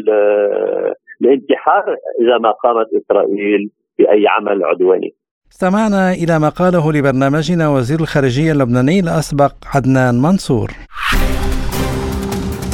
الانتحار 1.22 1.96
إذا 2.22 2.38
ما 2.38 2.52
قامت 2.52 2.88
إسرائيل 2.94 3.70
بأي 4.00 4.28
عمل 4.28 4.64
عدواني. 4.64 5.14
استمعنا 5.52 6.12
إلى 6.12 6.40
ما 6.40 6.50
قاله 6.50 6.92
لبرنامجنا 6.92 7.70
وزير 7.70 8.00
الخارجية 8.00 8.52
اللبناني 8.52 9.00
الأسبق 9.00 9.54
عدنان 9.76 10.16
منصور. 10.22 10.70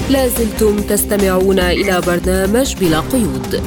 لازلتم 0.10 0.78
تستمعون 0.78 1.60
إلى 1.60 2.02
برنامج 2.08 2.76
بلا 2.76 3.00
قيود. 3.00 3.62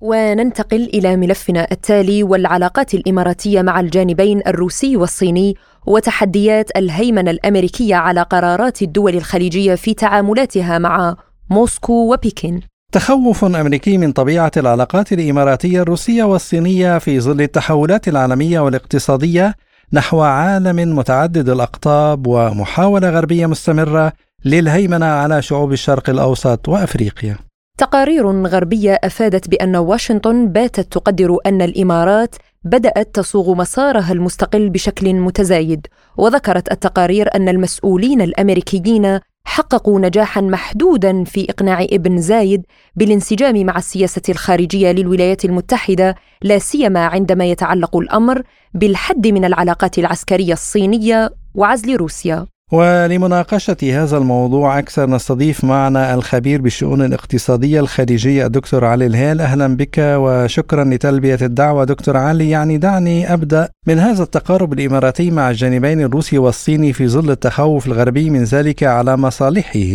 وننتقل 0.00 0.90
إلى 0.94 1.16
ملفنا 1.16 1.66
التالي 1.72 2.22
والعلاقات 2.22 2.94
الإماراتية 2.94 3.62
مع 3.62 3.80
الجانبين 3.80 4.42
الروسي 4.46 4.96
والصيني 4.96 5.56
وتحديات 5.86 6.76
الهيمنة 6.76 7.30
الأمريكية 7.30 7.94
على 7.94 8.22
قرارات 8.22 8.82
الدول 8.82 9.14
الخليجية 9.14 9.74
في 9.74 9.94
تعاملاتها 9.94 10.78
مع 10.78 11.16
موسكو 11.50 12.12
وبكين. 12.12 12.60
تخوف 12.92 13.44
أمريكي 13.44 13.98
من 13.98 14.12
طبيعة 14.12 14.52
العلاقات 14.56 15.12
الإماراتية 15.12 15.82
الروسية 15.82 16.24
والصينية 16.24 16.98
في 16.98 17.20
ظل 17.20 17.40
التحولات 17.40 18.08
العالمية 18.08 18.60
والاقتصادية 18.60 19.54
نحو 19.92 20.20
عالم 20.20 20.96
متعدد 20.96 21.48
الأقطاب 21.48 22.26
ومحاولة 22.26 23.10
غربية 23.10 23.46
مستمرة 23.46 24.12
للهيمنة 24.44 25.06
على 25.06 25.42
شعوب 25.42 25.72
الشرق 25.72 26.10
الأوسط 26.10 26.68
وأفريقيا. 26.68 27.36
تقارير 27.78 28.46
غربية 28.46 28.98
أفادت 29.04 29.48
بأن 29.48 29.76
واشنطن 29.76 30.48
باتت 30.48 30.92
تقدر 30.92 31.36
أن 31.46 31.62
الإمارات 31.62 32.34
بدأت 32.64 33.14
تصوغ 33.14 33.54
مسارها 33.54 34.12
المستقل 34.12 34.70
بشكل 34.70 35.14
متزايد 35.14 35.86
وذكرت 36.16 36.72
التقارير 36.72 37.28
أن 37.34 37.48
المسؤولين 37.48 38.20
الأمريكيين 38.20 39.20
حققوا 39.68 40.00
نجاحا 40.00 40.40
محدودا 40.40 41.24
في 41.24 41.46
إقناع 41.50 41.82
ابن 41.82 42.20
زايد 42.20 42.62
بالانسجام 42.96 43.66
مع 43.66 43.76
السياسة 43.78 44.22
الخارجية 44.28 44.92
للولايات 44.92 45.44
المتحدة 45.44 46.14
لا 46.42 46.58
سيما 46.58 47.06
عندما 47.06 47.44
يتعلق 47.44 47.96
الأمر 47.96 48.42
بالحد 48.74 49.26
من 49.26 49.44
العلاقات 49.44 49.98
العسكرية 49.98 50.52
الصينية 50.52 51.30
وعزل 51.54 51.96
روسيا. 51.96 52.46
ولمناقشة 52.72 54.02
هذا 54.02 54.16
الموضوع 54.18 54.78
أكثر 54.78 55.06
نستضيف 55.06 55.64
معنا 55.64 56.14
الخبير 56.14 56.62
بالشؤون 56.62 57.00
الاقتصادية 57.02 57.80
الخارجية 57.80 58.46
الدكتور 58.46 58.84
علي 58.84 59.06
الهيل. 59.06 59.40
أهلا 59.40 59.76
بك 59.76 59.96
وشكرا 59.98 60.84
لتلبية 60.84 61.40
الدعوة 61.42 61.84
دكتور 61.84 62.16
علي. 62.16 62.50
يعني 62.50 62.78
دعني 62.78 63.34
أبدأ 63.34 63.68
من 63.88 63.94
هذا 63.94 64.22
التقارب 64.22 64.72
الإماراتي 64.72 65.30
مع 65.30 65.50
الجانبين 65.50 66.00
الروسي 66.00 66.38
والصيني 66.38 66.92
في 66.92 67.08
ظل 67.08 67.30
التخوف 67.30 67.86
الغربي 67.86 68.30
من 68.30 68.42
ذلك 68.54 68.82
على 68.82 69.16
مصالحه. 69.16 69.88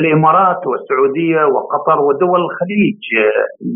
الإمارات 0.00 0.60
والسعودية 0.70 1.42
وقطر 1.54 1.98
ودول 2.06 2.40
الخليج 2.46 3.02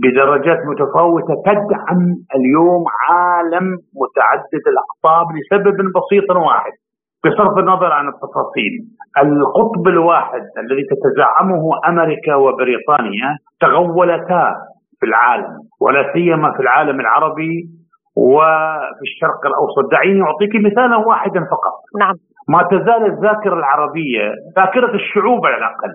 بدرجات 0.03 0.61
متفاوتة 0.71 1.35
تدعم 1.47 2.03
اليوم 2.37 2.85
عالم 3.05 3.67
متعدد 4.01 4.65
الاقطاب 4.73 5.27
لسبب 5.37 5.77
بسيط 5.97 6.31
واحد. 6.31 6.73
بصرف 7.25 7.59
النظر 7.59 7.93
عن 7.93 8.09
التفاصيل. 8.09 8.73
القطب 9.23 9.89
الواحد 9.89 10.43
الذي 10.59 10.83
تتزعمه 10.91 11.63
أمريكا 11.89 12.35
وبريطانيا 12.35 13.37
تغولتا 13.61 14.55
في 15.01 15.07
العالم 15.07 15.53
ولا 15.81 16.13
سيما 16.13 16.53
في 16.53 16.61
العالم 16.61 17.01
العربي 17.01 17.65
وفي 18.17 19.03
الشرق 19.03 19.47
الأوسط. 19.47 19.91
دعيني 19.93 20.23
أعطيك 20.23 20.55
مثالا 20.57 20.97
واحدا 20.97 21.41
فقط. 21.41 21.75
نعم. 22.01 22.15
ما 22.49 22.63
تزال 22.63 23.07
الذاكرة 23.07 23.55
العربية 23.55 24.33
ذاكرة 24.57 24.95
الشعوب 24.95 25.47
على 25.47 25.57
الأقل 25.57 25.93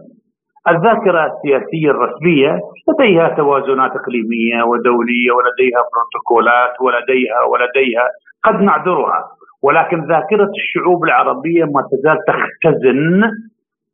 الذاكرة 0.70 1.26
السياسية 1.26 1.92
الرسمية 1.92 2.60
لديها 2.90 3.30
توازنات 3.30 3.92
إقليمية 3.92 4.64
ودولية 4.64 5.32
ولديها 5.32 5.82
بروتوكولات 5.94 6.82
ولديها 6.82 7.42
ولديها 7.52 8.08
قد 8.44 8.62
نعذرها. 8.62 9.24
ولكن 9.64 10.08
ذاكرة 10.08 10.50
الشعوب 10.58 11.04
العربية 11.04 11.64
ما 11.64 11.82
تزال 11.92 12.18
تختزن 12.28 13.32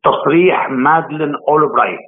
تصريح 0.04 0.70
مادلين 0.70 1.34
أولبرايت 1.50 2.00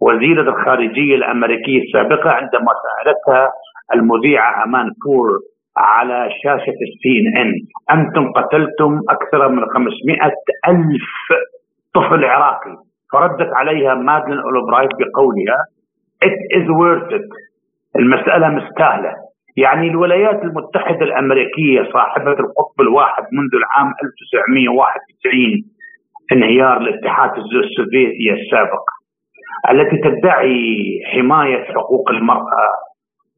وزيرة 0.00 0.42
الخارجية 0.42 1.14
الأمريكية 1.14 1.82
السابقة 1.82 2.30
عندما 2.30 2.72
سألتها 2.84 3.52
المذيعة 3.94 4.64
أمان 4.64 4.90
بور 5.06 5.28
على 5.76 6.28
شاشة 6.42 6.76
السي 6.86 7.18
إن 7.20 7.36
إن 7.36 7.52
أنتم 7.98 8.32
قتلتم 8.32 9.00
أكثر 9.10 9.48
من 9.48 9.62
500 9.66 10.18
ألف 10.68 11.02
طفل 11.94 12.24
عراقي 12.24 12.76
فردت 13.12 13.52
عليها 13.54 13.94
مادلين 13.94 14.38
أولبرايت 14.38 14.90
بقولها 14.98 15.64
it 16.24 16.38
is 16.58 16.66
worth 16.68 17.10
it. 17.18 17.28
المسألة 17.96 18.48
مستاهلة. 18.48 19.12
يعني 19.56 19.88
الولايات 19.88 20.42
المتحدة 20.42 21.04
الأمريكية 21.04 21.92
صاحبة 21.92 22.32
القطب 22.32 22.80
الواحد 22.80 23.22
منذ 23.32 23.54
العام 23.54 23.92
1991 24.04 25.64
انهيار 26.32 26.76
الاتحاد 26.76 27.30
السوفيتي 27.38 28.32
السابق 28.32 28.84
التي 29.70 29.96
تدعي 29.96 31.00
حماية 31.12 31.64
حقوق 31.64 32.10
المرأة 32.10 32.68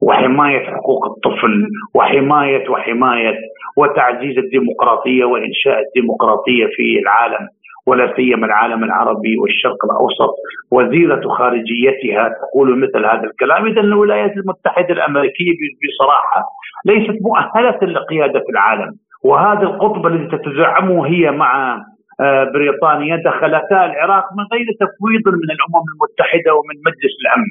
وحماية 0.03 0.67
حقوق 0.67 1.07
الطفل 1.07 1.67
وحماية 1.95 2.69
وحماية 2.69 3.35
وتعزيز 3.77 4.39
الديمقراطية 4.39 5.25
وإنشاء 5.25 5.79
الديمقراطية 5.81 6.67
في 6.67 6.99
العالم. 6.99 7.49
ولا 7.87 8.16
سيما 8.16 8.47
العالم 8.47 8.84
العربي 8.84 9.39
والشرق 9.39 9.84
الأوسط 9.84 10.34
وزيرة 10.72 11.28
خارجيتها 11.28 12.28
تقول 12.28 12.78
مثل 12.78 13.05
هذا 13.07 13.24
الكلام. 13.24 13.66
اذا 13.66 13.80
الولايات 13.80 14.32
المتحدة 14.37 14.95
الأمريكية 14.95 15.53
بصراحة 15.82 16.43
ليست 16.87 17.22
مؤهلة 17.22 17.78
لقيادة 17.93 18.45
العالم. 18.51 18.93
وهذا 19.24 19.62
القطب 19.62 20.07
الذي 20.07 20.26
تتزعمه 20.37 21.07
هي 21.07 21.30
مع 21.30 21.76
آه، 22.20 22.45
بريطانيا 22.45 23.16
دخلتا 23.24 23.84
العراق 23.84 24.24
من 24.37 24.45
غير 24.53 24.66
تفويض 24.80 25.24
من 25.43 25.51
الأمم 25.57 25.84
المتحدة 25.93 26.55
ومن 26.55 26.76
مجلس 26.87 27.14
الأمن. 27.22 27.51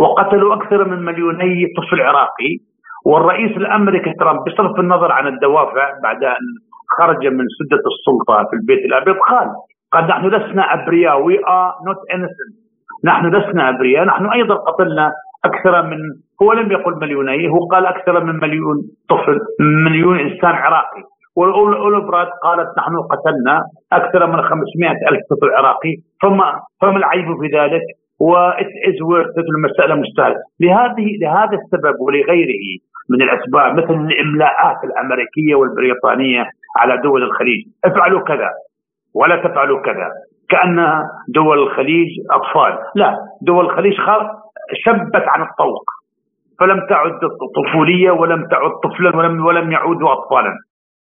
وقتلوا 0.00 0.54
أكثر 0.54 0.88
من 0.88 1.04
مليوني 1.04 1.66
طفل 1.76 2.00
عراقي. 2.00 2.58
والرئيس 3.06 3.56
الأمريكي 3.56 4.12
ترامب 4.12 4.44
بصرف 4.44 4.80
النظر 4.80 5.12
عن 5.12 5.26
الدوافع 5.26 6.00
بعد 6.02 6.24
أن 6.24 6.44
خرج 6.98 7.26
من 7.26 7.44
سدة 7.58 7.82
السلطة 7.92 8.48
في 8.50 8.56
البيت 8.56 8.84
الأبيض. 8.84 9.16
قال 9.16 9.48
قال 9.92 10.04
نحن 10.06 10.26
لسنا 10.26 10.74
أبرياء. 10.74 11.22
We 11.28 11.34
are 11.34 11.72
not 11.88 11.98
innocent. 12.14 12.52
نحن 13.04 13.26
لسنا 13.26 13.68
أبرياء. 13.68 14.04
نحن 14.04 14.26
أيضا 14.26 14.54
قتلنا 14.54 15.12
أكثر 15.44 15.82
من 15.82 15.98
هو 16.42 16.52
لم 16.52 16.72
يقل 16.72 16.94
مليوني 17.00 17.48
هو 17.48 17.66
قال 17.66 17.86
أكثر 17.86 18.24
من 18.24 18.34
مليون 18.40 18.76
طفل 19.08 19.38
مليون 19.60 20.18
إنسان 20.18 20.54
عراقي. 20.54 21.02
والأولبراد 21.36 22.28
قالت 22.42 22.68
نحن 22.78 22.96
قتلنا 23.12 23.62
أكثر 23.92 24.26
من 24.26 24.42
500 24.42 24.90
ألف 24.90 25.20
طفل 25.30 25.50
عراقي. 25.54 25.94
فما 26.22 26.60
فما 26.80 26.96
العيب 26.96 27.26
في 27.40 27.58
ذلك؟ 27.58 27.82
وإت 28.20 28.72
إز 28.88 29.02
ورث 29.02 29.38
المسألة 29.38 29.94
مستاهلة. 29.94 30.36
لهذه 30.60 31.06
لهذا 31.22 31.58
السبب 31.60 32.00
ولغيره 32.00 32.66
من 33.10 33.22
الأسباب 33.22 33.76
مثل 33.78 33.94
الإملاءات 33.94 34.84
الأمريكية 34.84 35.54
والبريطانية 35.54 36.42
على 36.76 37.02
دول 37.02 37.22
الخليج. 37.22 37.60
افعلوا 37.84 38.20
كذا 38.20 38.50
ولا 39.14 39.36
تفعلوا 39.36 39.80
كذا. 39.82 40.08
كأن 40.48 40.76
دول 41.28 41.58
الخليج 41.58 42.08
أطفال. 42.30 42.78
لا 42.94 43.16
دول 43.42 43.64
الخليج 43.64 43.92
شبت 44.84 45.24
عن 45.32 45.42
الطوق. 45.42 45.84
فلم 46.60 46.80
تعد 46.88 47.12
طفولية 47.56 48.10
ولم 48.10 48.46
تعد 48.50 48.70
طفلا 48.84 49.16
ولم, 49.16 49.46
ولم 49.46 49.72
يعودوا 49.72 50.12
أطفالا. 50.12 50.52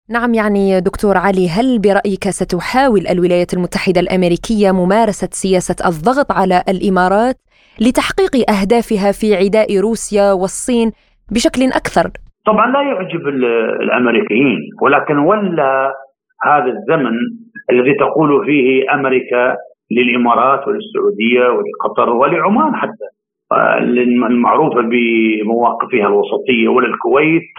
نعم 0.09 0.33
يعني 0.33 0.81
دكتور 0.81 1.17
علي 1.17 1.49
هل 1.49 1.79
برأيك 1.79 2.29
ستحاول 2.29 3.07
الولايات 3.07 3.53
المتحدة 3.53 4.01
الأمريكية 4.01 4.71
ممارسة 4.71 5.29
سياسة 5.31 5.75
الضغط 5.87 6.31
على 6.31 6.63
الإمارات 6.69 7.35
لتحقيق 7.81 8.49
أهدافها 8.49 9.11
في 9.11 9.35
عداء 9.35 9.79
روسيا 9.79 10.31
والصين 10.31 10.91
بشكل 11.31 11.61
أكثر 11.63 12.11
طبعا 12.45 12.71
لا 12.71 12.81
يعجب 12.81 13.27
الأمريكيين 13.81 14.59
ولكن 14.81 15.17
ولا 15.17 15.93
هذا 16.43 16.65
الزمن 16.65 17.17
الذي 17.71 17.93
تقول 17.93 18.45
فيه 18.45 18.93
أمريكا 18.93 19.55
للإمارات 19.91 20.67
وللسعودية 20.67 21.49
ولقطر 21.49 22.09
ولعمان 22.09 22.75
حتى 22.75 23.05
المعروفة 24.29 24.81
بمواقفها 24.81 26.07
الوسطية 26.07 26.67
وللكويت. 26.67 27.53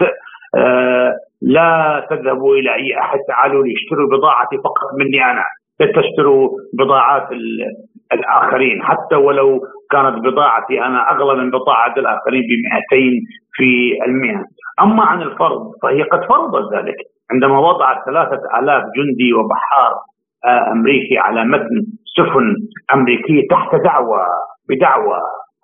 آه، 0.55 1.13
لا 1.41 2.07
تذهبوا 2.09 2.55
إلى 2.55 2.75
أي 2.75 2.99
أحد 2.99 3.19
تعالوا 3.27 3.63
ليشتروا 3.63 4.09
بضاعتي 4.09 4.57
فقط 4.57 4.93
مني 4.99 5.31
أنا 5.31 5.43
لا 5.79 6.01
تشتروا 6.01 6.49
بضاعات 6.73 7.27
الآخرين 8.13 8.83
حتى 8.83 9.15
ولو 9.15 9.61
كانت 9.93 10.15
بضاعتي 10.25 10.81
أنا 10.85 11.11
أغلى 11.11 11.43
من 11.43 11.49
بضاعة 11.51 11.93
الاخرين 11.97 12.43
ب 12.49 12.53
200 12.95 13.11
في 13.55 13.69
المئة. 14.05 14.43
أما 14.81 15.03
عن 15.03 15.21
الفرض 15.21 15.71
فهي 15.83 16.01
قد 16.03 16.21
فرضت 16.29 16.73
ذلك. 16.73 16.95
عندما 17.31 17.59
وضعت 17.59 17.97
ثلاثة 18.05 18.41
آلاف 18.59 18.83
جندي 18.97 19.33
وبحار 19.33 19.93
آه، 20.45 20.71
أمريكي 20.71 21.17
على 21.17 21.45
متن 21.45 21.75
سفن 22.17 22.55
أمريكية 22.93 23.47
تحت 23.51 23.75
دعوة 23.75 24.19
بدعوة 24.69 25.17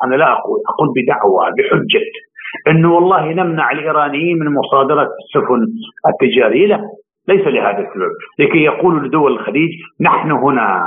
أنا 0.03 0.15
لا 0.15 0.31
أقول 0.31 0.59
أقول 0.69 0.87
بدعوة 0.97 1.49
بحجة 1.57 2.01
أنه 2.67 2.93
والله 2.95 3.33
نمنع 3.33 3.71
الإيرانيين 3.71 4.39
من 4.39 4.53
مصادرة 4.53 5.09
السفن 5.21 5.67
التجارية. 6.09 6.67
لا 6.67 6.79
ليس 7.27 7.47
لهذا 7.47 7.79
السبب 7.79 8.11
لكي 8.39 8.57
يقولوا 8.63 9.07
لدول 9.07 9.31
الخليج 9.31 9.69
نحن 10.01 10.31
هنا. 10.31 10.83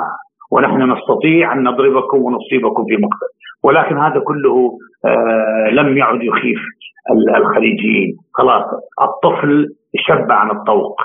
ونحن 0.52 0.92
نستطيع 0.92 1.52
أن 1.52 1.62
نضربكم 1.68 2.18
ونصيبكم 2.22 2.84
في 2.88 2.96
مقتل. 3.04 3.30
ولكن 3.64 3.98
هذا 3.98 4.20
كله 4.28 4.54
آه 5.04 5.70
لم 5.78 5.96
يعد 5.98 6.22
يخيف 6.22 6.60
الخليجيين. 7.36 8.16
خلاص 8.38 8.64
الطفل 9.06 9.66
شب 10.06 10.30
عن 10.30 10.50
الطوق 10.56 10.96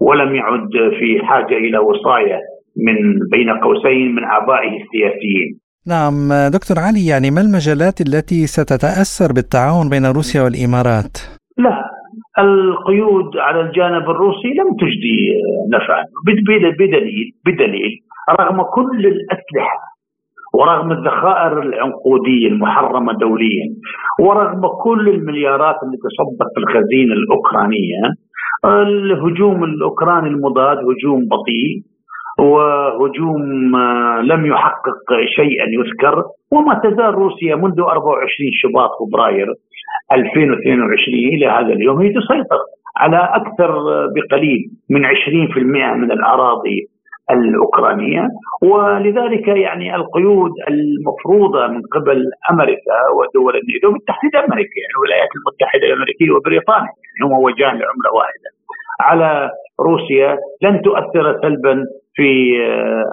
ولم 0.00 0.34
يعد 0.34 0.70
في 0.98 1.26
حاجة 1.26 1.56
إلى 1.64 1.78
وصاية 1.78 2.38
من 2.86 2.96
بين 3.30 3.50
قوسين 3.64 4.14
من 4.14 4.24
آبائه 4.24 4.72
السياسيين. 4.82 5.48
نعم 5.88 6.14
دكتور 6.56 6.76
علي 6.78 7.06
يعني 7.06 7.30
ما 7.30 7.40
المجالات 7.40 8.00
التي 8.00 8.46
ستتأثر 8.46 9.32
بالتعاون 9.32 9.88
بين 9.90 10.06
روسيا 10.06 10.42
والإمارات؟ 10.42 11.14
لا 11.58 11.76
القيود 12.38 13.36
على 13.36 13.60
الجانب 13.60 14.10
الروسي 14.10 14.48
لم 14.48 14.68
تجدي 14.80 15.18
نفعا 15.72 16.04
بدليل 16.26 17.32
بدليل. 17.46 17.92
رغم 18.40 18.62
كل 18.62 19.06
الأسلحة 19.06 19.78
ورغم 20.54 20.92
الذخائر 20.92 21.62
العنقودية 21.62 22.48
المحرمة 22.48 23.12
دوليا 23.12 23.66
ورغم 24.20 24.62
كل 24.84 25.08
المليارات 25.08 25.74
التي 25.74 26.08
صبت 26.18 26.48
في 26.54 26.60
الخزينة 26.60 27.12
الأوكرانية 27.12 28.00
الهجوم 28.64 29.64
الأوكراني 29.64 30.28
المضاد 30.28 30.78
هجوم 30.78 31.20
بطيء 31.28 31.82
وهجوم 32.38 33.42
لم 34.22 34.46
يحقق 34.46 35.10
شيئا 35.36 35.66
يذكر 35.68 36.24
وما 36.52 36.80
تزال 36.84 37.14
روسيا 37.14 37.56
منذ 37.56 37.80
24 37.80 38.26
شباط 38.52 38.90
فبراير 39.00 39.46
2022 40.12 41.18
إلى 41.18 41.46
هذا 41.46 41.72
اليوم 41.72 42.00
هي 42.00 42.08
تسيطر 42.08 42.60
على 42.96 43.28
أكثر 43.34 43.70
بقليل 44.06 44.70
من 44.90 45.06
20% 45.06 45.58
من 45.96 46.12
الأراضي 46.12 46.88
الأوكرانية. 47.30 48.28
ولذلك 48.62 49.48
يعني 49.48 49.96
القيود 49.96 50.50
المفروضة 50.68 51.66
من 51.66 51.82
قبل 51.92 52.24
أمريكا 52.50 52.98
ودول 53.16 53.54
الناتو 53.56 53.92
بالتحديد 53.92 54.36
أمريكا 54.36 54.76
يعني 54.80 54.92
الولايات 54.96 55.28
المتحدة 55.36 55.86
الأمريكية 55.86 56.30
وبريطانيا 56.30 56.92
يعني 57.04 57.34
هم 57.34 57.42
وجهان 57.42 57.74
لعملة 57.80 58.10
واحدة. 58.14 58.50
على 59.00 59.50
روسيا 59.80 60.38
لن 60.62 60.82
تؤثر 60.82 61.40
سلبا 61.42 61.84
في 62.14 62.30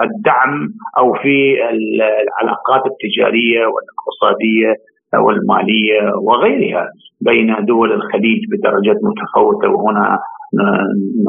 الدعم 0.02 0.68
أو 0.98 1.14
في 1.14 1.56
العلاقات 1.70 2.84
التجارية 2.92 3.66
والاقتصادية 3.66 4.76
والمالية 5.20 6.02
وغيرها 6.22 6.88
بين 7.22 7.66
دول 7.66 7.92
الخليج 7.92 8.40
بدرجات 8.52 8.98
متفاوتة. 9.04 9.70
وهنا 9.70 10.20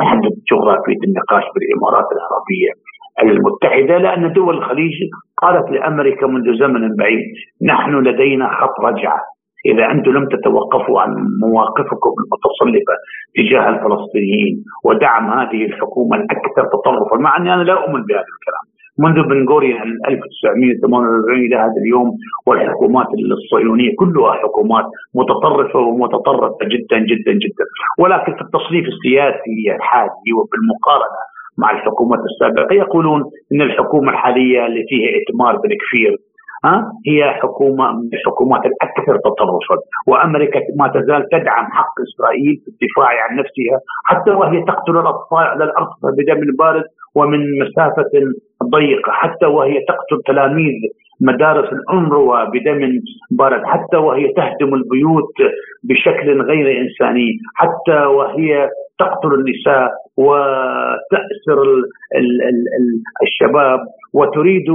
نحدد 0.01 0.35
جغرافية 0.51 1.01
النقاش 1.09 1.45
بالإمارات 1.55 2.09
العربية 2.17 2.71
المتحدة 3.23 3.99
لأن 3.99 4.33
دول 4.33 4.59
الخليج 4.59 4.93
قالت 5.43 5.71
لأمريكا 5.71 6.27
منذ 6.27 6.59
زمن 6.59 6.97
بعيد 6.97 7.25
نحن 7.63 7.95
لدينا 7.95 8.49
خط 8.49 8.81
رجعه 8.81 9.21
إذا 9.67 9.91
أنتم 9.91 10.11
لم 10.11 10.29
تتوقفوا 10.29 11.01
عن 11.01 11.11
مواقفكم 11.43 12.11
المتصلبة 12.21 12.95
تجاه 13.37 13.69
الفلسطينيين 13.69 14.55
ودعم 14.85 15.31
هذه 15.31 15.65
الحكومة 15.65 16.17
الأكثر 16.17 16.65
تطرفا. 16.73 17.17
مع 17.17 17.37
أني 17.37 17.55
أنا 17.55 17.63
لا 17.63 17.73
أؤمن 17.73 18.03
بهذا 18.09 18.31
الكلام. 18.37 18.74
منذ 18.99 19.23
بن 19.29 19.49
غوريا 19.49 19.83
1948 20.09 21.41
إلى 21.47 21.57
هذا 21.57 21.79
اليوم 21.85 22.11
والحكومات 22.47 23.07
الصهيونية 23.33 23.91
كلها 23.99 24.33
حكومات 24.33 24.85
متطرفة 25.15 25.79
ومتطرفة 25.79 26.59
جدا 26.63 26.99
جدا 26.99 27.33
جدا. 27.33 27.65
ولكن 27.99 28.33
في 28.35 28.41
التصنيف 28.41 28.85
السياسي 28.89 29.75
الحالي 29.77 30.31
وبالمقارنة 30.39 31.21
مع 31.59 31.71
الحكومات 31.71 32.19
السابقة 32.31 32.75
يقولون 32.75 33.23
إن 33.53 33.63
الحكومة 33.63 34.11
الحالية 34.13 34.67
اللي 34.67 34.85
فيها 34.89 35.09
ائتمار 35.09 35.57
بالكفير 35.57 36.17
ها 36.65 36.93
هي 37.07 37.31
حكومة 37.31 37.93
من 37.93 38.09
الحكومات 38.13 38.63
الأكثر 38.67 39.17
تطرفا. 39.25 39.77
وأمريكا 40.09 40.61
ما 40.79 40.89
تزال 40.89 41.29
تدعم 41.33 41.67
حق 41.73 41.95
إسرائيل 42.09 42.55
في 42.65 42.69
الدفاع 42.69 43.09
عن 43.25 43.37
نفسها 43.37 43.79
حتى 44.05 44.31
وهي 44.31 44.63
تقتل 44.63 44.97
الأطفال 44.99 45.39
على 45.39 45.65
الأرض 45.65 45.89
بدم 46.19 46.57
بارد 46.59 46.85
ومن 47.15 47.41
مسافة 47.63 48.11
ضيقه 48.71 49.13
حتى 49.13 49.47
وهي 49.47 49.75
تقتل 49.89 50.23
تلاميذ 50.27 50.73
مدارس 51.21 51.69
الأنروا 51.73 52.45
بدم 52.45 53.01
بارد 53.31 53.63
حتى 53.65 53.97
وهي 53.97 54.33
تهدم 54.33 54.75
البيوت 54.75 55.35
بشكل 55.85 56.43
غير 56.43 56.81
إنساني 56.81 57.29
حتى 57.55 57.99
وهي 58.07 58.69
تقتل 58.99 59.35
النساء 59.35 59.91
وتأسر 60.17 61.59
الشباب 63.23 63.81
وتريد 64.15 64.71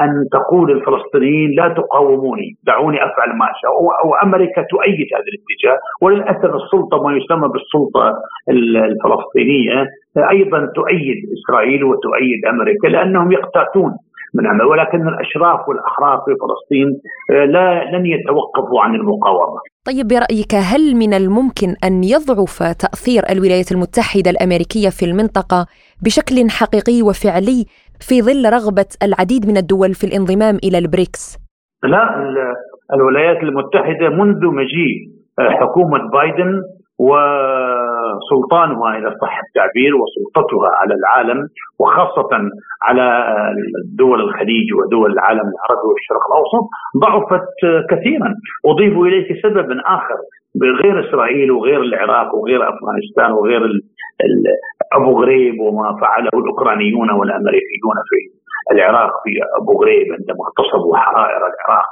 أن 0.00 0.10
تقول 0.32 0.70
الفلسطينيين 0.70 1.50
لا 1.56 1.68
تقاوموني 1.68 2.48
دعوني 2.66 2.96
أفعل 3.04 3.28
ما 3.38 3.44
اشاء 3.50 3.72
وأمريكا 4.08 4.62
تؤيد 4.70 5.08
هذا 5.14 5.28
الاتجاه 5.34 5.78
وللأسف 6.02 6.54
السلطة 6.62 7.02
ما 7.02 7.16
يسمى 7.16 7.48
بالسلطة 7.48 8.14
الفلسطينية 8.50 9.86
أيضا 10.30 10.58
تؤيد 10.74 11.18
إسرائيل 11.36 11.84
وتؤيد 11.84 12.46
أمريكا 12.50 12.86
لأنهم 12.88 13.32
يقتاتون 13.32 13.92
من 14.34 14.46
عمل 14.46 14.64
ولكن 14.64 15.08
الأشراف 15.08 15.68
والاحرار 15.68 16.18
في 16.24 16.32
فلسطين 16.40 16.88
آه، 17.30 17.44
لا 17.44 17.96
لن 17.96 18.06
يتوقفوا 18.06 18.80
عن 18.80 18.94
المقاومة. 18.94 19.60
طيب 19.86 20.06
برأيك 20.08 20.54
هل 20.54 20.96
من 20.96 21.14
الممكن 21.14 21.68
أن 21.84 22.04
يضعف 22.04 22.62
تأثير 22.84 23.22
الولايات 23.30 23.72
المتحدة 23.72 24.30
الأمريكية 24.30 24.88
في 24.88 25.04
المنطقة 25.10 25.66
بشكل 26.04 26.36
حقيقي 26.58 27.02
وفعلي 27.08 27.60
في 28.08 28.22
ظل 28.22 28.44
رغبة 28.56 28.90
العديد 29.02 29.42
من 29.50 29.56
الدول 29.56 29.94
في 29.94 30.04
الانضمام 30.04 30.56
إلى 30.64 30.78
البريكس؟ 30.78 31.38
لا 31.82 32.04
الولايات 32.94 33.42
المتحدة 33.42 34.08
منذ 34.08 34.42
مجيء 34.46 34.94
آه، 35.38 35.50
حكومة 35.50 35.98
بايدن 36.12 36.62
وسلطانها 38.16 38.98
اذا 38.98 39.10
صح 39.22 39.40
التعبير 39.46 39.92
وسلطتها 39.96 40.68
على 40.80 40.94
العالم 40.94 41.48
وخاصة 41.80 42.30
على 42.82 43.06
دول 43.98 44.20
الخليج 44.20 44.74
ودول 44.74 45.12
العالم 45.12 45.40
العربي 45.40 45.86
والشرق 45.92 46.24
الأوسط 46.30 46.64
ضعفت 47.04 47.48
كثيرا، 47.90 48.34
أضيف 48.66 48.98
إليك 48.98 49.42
سبب 49.42 49.68
آخر 49.86 50.18
غير 50.82 51.08
إسرائيل 51.08 51.50
وغير 51.50 51.80
العراق 51.82 52.34
وغير 52.34 52.60
أفغانستان 52.62 53.32
وغير 53.32 53.62
أبو 54.92 55.22
غريب 55.22 55.60
وما 55.60 55.96
فعله 56.00 56.30
الأوكرانيون 56.34 57.10
والأمريكيون 57.10 57.96
في 58.08 58.18
العراق 58.74 59.10
في 59.24 59.30
أبو 59.62 59.82
غريب 59.82 60.06
عندما 60.12 60.44
اغتصبوا 60.46 60.96
حرائر 60.96 61.36
العراق. 61.36 61.90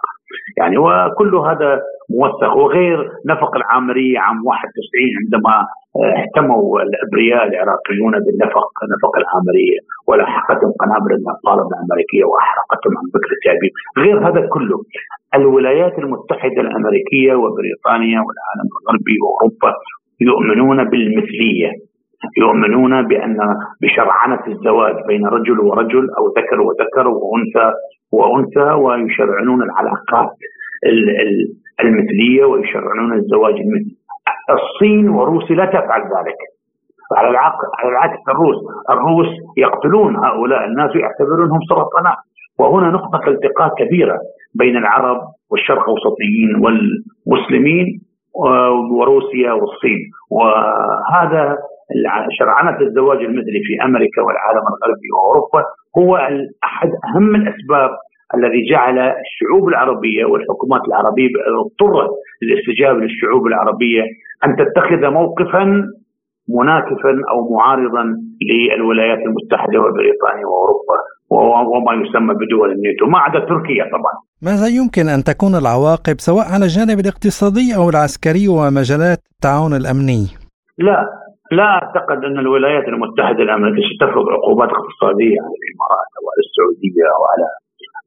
يعني 0.58 0.78
وكل 0.78 1.34
هذا 1.36 1.80
موثق. 2.10 2.56
وغير 2.56 2.98
نفق 3.26 3.56
العامرية 3.56 4.18
عام 4.18 4.46
91 4.46 5.10
عندما 5.22 5.54
آه، 5.96 6.14
اهتموا 6.20 6.80
الأبرياء 6.82 7.42
العراقيون 7.48 8.12
بالنفق 8.24 8.68
نفق 8.92 9.14
العامرية 9.22 9.78
ولاحقتهم 10.08 10.72
قنابل 10.82 11.12
النقالة 11.18 11.62
الأمريكية 11.70 12.24
وأحرقتهم 12.24 12.92
عن 12.98 13.06
بكر 13.14 13.30
التعبير، 13.36 13.72
غير 13.98 14.28
هذا 14.28 14.46
كله 14.54 14.78
الولايات 15.34 15.98
المتحدة 15.98 16.60
الأمريكية 16.66 17.34
وبريطانيا 17.34 18.20
والعالم 18.26 18.68
الغربي 18.76 19.16
وأوروبا 19.22 19.72
يؤمنون 20.20 20.84
بالمثلية. 20.90 21.70
يؤمنون 22.38 23.02
بأن 23.08 23.38
بشرعنة 23.82 24.42
الزواج 24.48 24.94
بين 25.08 25.26
رجل 25.26 25.60
ورجل 25.60 26.10
أو 26.18 26.24
ذكر 26.38 26.60
وذكر 26.60 27.08
وأنثى 27.08 27.72
وأنثى 28.12 28.70
ويشرعنون 28.70 29.62
العلاقات 29.62 30.30
المثلية 31.80 32.44
ويشرعنون 32.44 33.12
الزواج 33.12 33.54
المثلي. 33.54 33.96
الصين 34.50 35.08
وروسيا 35.08 35.56
لا 35.56 35.64
تفعل 35.64 36.00
ذلك. 36.00 36.38
على 37.16 37.38
على 37.78 37.88
العكس 37.88 38.18
الروس، 38.28 38.56
الروس 38.90 39.26
يقتلون 39.56 40.16
هؤلاء 40.16 40.64
الناس 40.64 40.96
ويعتبرونهم 40.96 41.60
سرطانات، 41.68 42.16
وهنا 42.58 42.90
نقطة 42.90 43.28
التقاء 43.28 43.74
كبيرة 43.78 44.18
بين 44.54 44.76
العرب 44.76 45.20
والشرق 45.50 45.88
أوسطيين 45.88 46.50
والمسلمين 46.62 48.00
وروسيا 48.98 49.52
والصين، 49.52 50.00
وهذا 50.30 51.58
شرعنة 52.38 52.80
الزواج 52.80 53.18
المثلي 53.18 53.60
في 53.66 53.84
أمريكا 53.84 54.22
والعالم 54.22 54.64
الغربي 54.72 55.08
واوروبا 55.14 55.62
هو 55.98 56.16
أحد 56.64 56.90
أهم 57.08 57.34
الأسباب 57.34 57.90
الذي 58.36 58.60
جعل 58.70 58.98
الشعوب 58.98 59.68
العربية 59.68 60.24
والحكومات 60.24 60.80
العربية 60.88 61.28
اضطرت 61.62 62.10
للاستجابة 62.42 62.98
للشعوب 62.98 63.46
العربية 63.46 64.02
أن 64.44 64.50
تتخذ 64.60 65.10
موقفا 65.10 65.64
مناكفا 66.48 67.12
أو 67.32 67.38
معارضا 67.54 68.04
للولايات 68.48 69.18
المتحدة 69.18 69.78
وبريطانيا 69.80 70.46
وأوروبا 70.46 70.98
وما 71.76 71.92
يسمى 72.02 72.34
بدول 72.34 72.72
الناتو 72.72 73.06
ما 73.06 73.18
عدا 73.18 73.38
تركيا 73.38 73.84
طبعا. 73.84 74.14
ماذا 74.42 74.66
يمكن 74.78 75.08
أن 75.08 75.22
تكون 75.24 75.54
العواقب 75.54 76.16
سواء 76.18 76.46
على 76.54 76.64
الجانب 76.64 76.98
الاقتصادي 77.00 77.76
أو 77.76 77.90
العسكري 77.90 78.48
ومجالات 78.48 79.18
التعاون 79.34 79.72
الأمني؟ 79.80 80.22
لا 80.78 81.21
لا 81.58 81.68
أعتقد 81.78 82.24
أن 82.24 82.38
الولايات 82.38 82.88
المتحدة 82.88 83.42
الامريكيه 83.42 83.82
ستفرض 83.94 84.28
عقوبات 84.28 84.68
اقتصادية 84.68 85.38
على 85.44 85.54
الإمارات 85.60 86.10
أو 86.18 86.24
على 86.32 86.40
السعودية 86.46 87.06
أو 87.16 87.22
على 87.32 87.46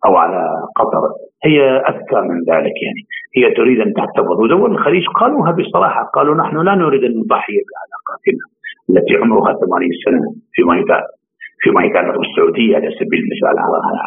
أو 0.06 0.14
على 0.24 0.42
قطر. 0.80 1.04
هي 1.48 1.60
أذكى 1.92 2.20
من 2.30 2.38
ذلك 2.52 2.76
يعني. 2.86 3.02
هي 3.38 3.54
تريد 3.60 3.80
أن 3.80 3.94
تحتفظ. 3.94 4.38
ودول 4.42 4.72
الخليج 4.72 5.06
قالوها 5.08 5.52
بصراحة. 5.52 6.04
قالوا 6.16 6.36
نحن 6.36 6.58
لا 6.58 6.76
نريد 6.76 7.04
أن 7.04 7.14
نضحي 7.20 7.54
بعلاقاتنا 7.70 8.46
التي 8.90 9.14
عمرها 9.22 9.54
80 9.54 9.90
سنة 10.06 10.22
فيما 10.54 10.78
يتعلق 10.78 11.12
فيما 11.60 11.84
يتعلق 11.86 12.16
بالسعوديه 12.20 12.76
على 12.76 12.90
سبيل 13.00 13.20
المثال 13.26 13.56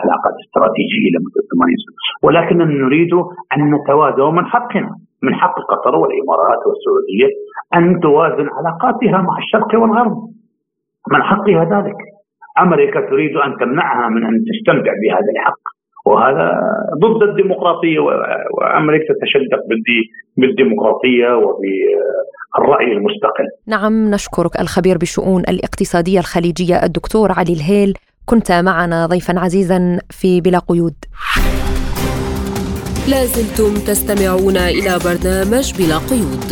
علاقات 0.03 0.35
استراتيجية 0.45 1.09
لمده 1.15 1.41
80 1.53 1.77
سنة. 1.85 1.97
ولكننا 2.25 2.65
نريد 2.85 3.13
أن 3.55 3.61
نتوازن 3.75 4.21
ومن 4.21 4.45
حقنا 4.55 4.91
من 5.23 5.35
حق 5.35 5.57
قطر 5.71 5.95
والإمارات 6.01 6.61
والسعودية 6.67 7.29
أن 7.75 8.01
توازن 8.01 8.49
علاقاتها 8.59 9.19
مع 9.23 9.39
الشرق 9.39 9.81
والغرب. 9.81 10.17
من 11.13 11.23
حقها 11.23 11.65
ذلك. 11.65 11.97
أمريكا 12.59 13.01
تريد 13.11 13.37
أن 13.37 13.57
تمنعها 13.61 14.09
من 14.09 14.27
أن 14.27 14.35
تستمتع 14.49 14.93
بهذا 15.03 15.31
الحق. 15.37 15.65
وهذا 16.07 16.61
ضد 17.03 17.23
الديمقراطية 17.29 17.99
وأمريكا 18.57 19.15
تتشدق 19.15 19.61
بالديمقراطية 20.37 21.29
وبالرأي 21.37 22.93
المستقل. 22.93 23.49
نعم 23.67 24.11
نشكرك 24.11 24.61
الخبير 24.61 24.99
بالشؤون 24.99 25.41
الاقتصادية 25.41 26.19
الخليجية 26.19 26.75
الدكتور 26.85 27.33
علي 27.33 27.53
الهيل. 27.53 27.93
كنت 28.27 28.53
معنا 28.53 29.07
ضيفا 29.07 29.39
عزيزا 29.39 29.99
في 30.11 30.41
بلا 30.41 30.59
قيود. 30.59 30.95
لازلتم 33.11 33.73
تستمعون 33.89 34.57
إلى 34.57 34.93
برنامج 35.05 35.67
بلا 35.79 35.99
قيود. 36.11 36.49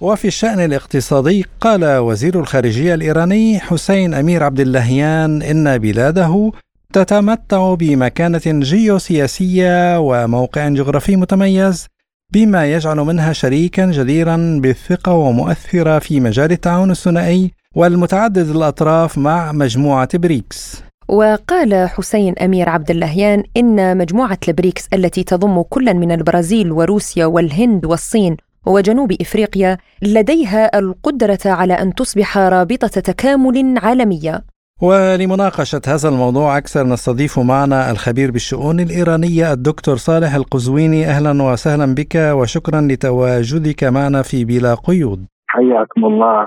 وفي 0.00 0.28
الشأن 0.28 0.60
الاقتصادي 0.60 1.44
قال 1.60 1.96
وزير 1.96 2.40
الخارجية 2.40 2.94
الإيراني 2.94 3.58
حسين 3.58 4.14
أمير 4.14 4.42
عبد 4.42 4.60
اللهيان 4.60 5.42
إن 5.42 5.78
بلاده 5.78 6.52
تتمتع 6.92 7.74
بمكانة 7.74 8.42
جيوسياسية 8.46 9.98
وموقع 10.00 10.68
جغرافي 10.68 11.16
متميز 11.16 11.86
بما 12.32 12.72
يجعل 12.72 12.96
منها 12.96 13.32
شريكا 13.32 13.86
جديرا 13.86 14.58
بالثقة 14.62 15.12
ومؤثرة 15.12 15.98
في 15.98 16.20
مجال 16.20 16.52
التعاون 16.52 16.90
الثنائي 16.90 17.50
والمتعدد 17.74 18.48
الأطراف 18.48 19.18
مع 19.18 19.52
مجموعة 19.52 20.08
بريكس. 20.14 20.82
وقال 21.08 21.88
حسين 21.88 22.34
أمير 22.38 22.68
عبد 22.68 22.90
اللهيان 22.90 23.42
إن 23.56 23.98
مجموعة 23.98 24.38
البريكس 24.48 24.88
التي 24.94 25.24
تضم 25.24 25.62
كلا 25.62 25.92
من 25.92 26.12
البرازيل 26.12 26.72
وروسيا 26.72 27.26
والهند 27.26 27.84
والصين 27.84 28.36
وجنوب 28.68 29.12
إفريقيا 29.20 29.76
لديها 30.02 30.78
القدرة 30.78 31.38
على 31.46 31.74
أن 31.74 31.94
تصبح 31.94 32.38
رابطة 32.38 33.00
تكامل 33.10 33.74
عالمية. 33.82 34.44
ولمناقشة 34.82 35.80
هذا 35.86 36.08
الموضوع 36.08 36.58
أكثر 36.58 36.84
نستضيف 36.86 37.38
معنا 37.38 37.90
الخبير 37.90 38.30
بالشؤون 38.30 38.80
الإيرانية 38.80 39.52
الدكتور 39.52 39.96
صالح 39.96 40.34
القزويني. 40.34 41.06
أهلا 41.06 41.42
وسهلا 41.42 41.94
بك 41.94 42.14
وشكرا 42.16 42.80
لتواجدك 42.80 43.84
معنا 43.84 44.22
في 44.22 44.44
بلا 44.44 44.74
قيود. 44.74 45.26
حياكم 45.48 46.04
الله. 46.04 46.42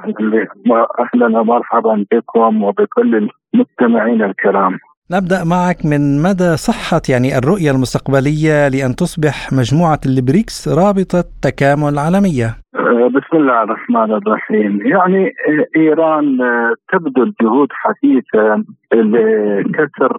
أهلا 1.03 1.39
ومرحبا 1.39 2.05
بكم 2.11 2.63
وبكل 2.63 3.29
المستمعين 3.53 4.21
الكرام. 4.21 4.79
نبدأ 5.17 5.43
معك 5.43 5.79
من 5.91 6.01
مدى 6.27 6.51
صحة 6.57 7.01
يعني 7.09 7.37
الرؤية 7.37 7.71
المستقبلية 7.71 8.67
لأن 8.67 8.95
تصبح 8.95 9.53
مجموعة 9.59 9.99
البريكس 10.05 10.67
رابطة 10.67 11.23
تكامل 11.47 11.99
عالمية. 11.99 12.49
أه، 12.75 13.07
بسم 13.15 13.37
الله 13.37 13.63
الرحمن 13.63 14.11
الرحيم، 14.19 14.87
يعني 14.87 15.23
أه، 15.27 15.79
إيران 15.79 16.41
أه، 16.41 16.73
تبذل 16.91 17.33
جهود 17.41 17.67
حثيثه 17.71 18.63
لكسر 18.93 20.13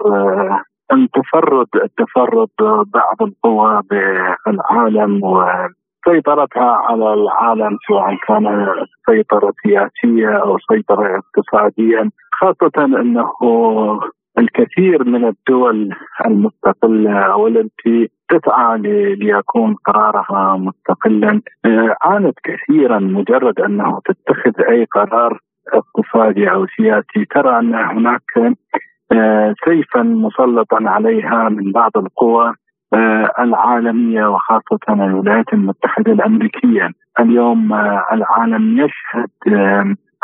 التفرد 0.93 1.67
التفرد 1.85 2.49
بعض 2.95 3.19
القوى 3.23 3.83
بالعالم 3.91 5.21
سيطرتها 6.09 6.71
على 6.89 7.15
العالم 7.15 7.79
سواء 7.89 8.17
كان 8.29 8.67
سيطرة 9.07 9.53
سياسية 9.63 10.29
أو 10.29 10.59
سيطرة 10.59 11.21
اقتصادية 11.21 12.11
خاصة 12.41 12.85
أنه 13.01 13.33
الكثير 14.43 15.05
من 15.05 15.25
الدول 15.25 15.91
المستقلة 16.27 17.37
والتي 17.37 18.11
تسعى 18.29 18.79
ليكون 19.15 19.75
قرارها 19.75 20.57
مستقلا. 20.57 21.41
آه، 21.65 21.97
عانت 22.03 22.39
كثيرا 22.45 22.99
مجرد 22.99 23.61
أنه 23.61 24.01
تتخذ 24.05 24.65
أي 24.69 24.85
قرار 24.85 25.39
اقتصادي 25.73 26.51
أو 26.51 26.67
سياسي. 26.77 27.25
ترى 27.31 27.59
أن 27.59 27.75
هناك 27.75 28.57
آه، 29.13 29.55
سيفا 29.65 30.03
مسلطا 30.03 30.79
عليها 30.81 31.49
من 31.49 31.73
بعض 31.73 31.91
القوى 31.97 32.55
آه، 32.95 33.31
العالمية 33.39 34.27
وخاصة 34.27 34.79
الولايات 34.91 35.53
المتحدة 35.53 36.13
الأمريكية. 36.13 36.91
اليوم 37.21 37.73
العالم 38.13 38.79
يشهد 38.79 39.31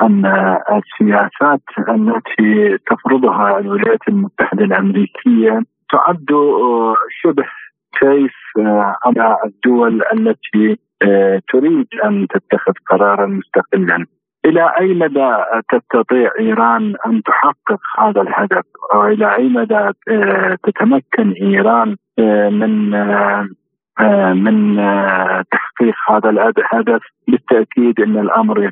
أن 0.02 0.26
السياسات 0.72 1.62
التي 1.88 2.78
تفرضها 2.86 3.58
الولايات 3.58 4.08
المتحدة 4.08 4.64
الأمريكية 4.64 5.62
تعد 5.92 6.32
آه، 6.32 6.94
شبه 7.22 7.44
سيف 8.00 8.34
على 9.04 9.36
الدول 9.44 10.02
التي 10.12 10.78
تريد 11.52 11.86
أن 12.04 12.26
تتخذ 12.26 12.72
قرارا 12.90 13.26
مستقلا. 13.26 14.06
إلى 14.44 14.72
أي 14.80 14.94
مدى 14.94 15.36
تستطيع 15.72 16.30
إيران 16.40 16.94
أن 17.06 17.22
تحقق 17.22 17.80
هذا 17.98 18.20
الهدف؟ 18.20 18.64
والى 18.94 19.36
أي 19.36 19.48
مدى 19.48 19.90
تتمكن 20.62 21.32
إيران 21.32 21.96
من 22.52 22.90
من 24.34 24.76
تحقيق 25.50 25.94
هذا 26.10 26.30
الهدف 26.30 27.02
بالتأكيد 27.28 28.00
إن 28.00 28.18
الأمر 28.18 28.70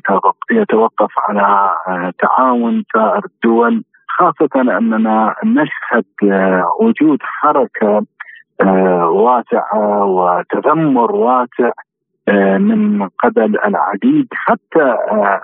يتوقف 0.51 1.11
على 1.17 1.73
تعاون 2.19 2.83
سائر 2.93 3.21
الدول 3.25 3.83
خاصة 4.07 4.77
أننا 4.77 5.35
نشهد 5.43 6.05
وجود 6.79 7.19
حركة 7.21 8.05
واسعة 9.09 10.05
وتذمر 10.05 11.15
واسع 11.15 11.71
من 12.57 13.07
قبل 13.23 13.59
العديد 13.65 14.27
حتى 14.33 14.95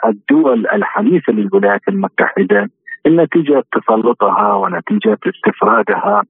الدول 0.05 0.67
الحديثة 0.67 1.33
للولايات 1.33 1.81
المتحدة 1.87 2.69
نتيجة 3.07 3.63
تسلطها 3.71 4.53
ونتيجة 4.53 5.17
استفرادها 5.27 6.17
آه، 6.19 6.23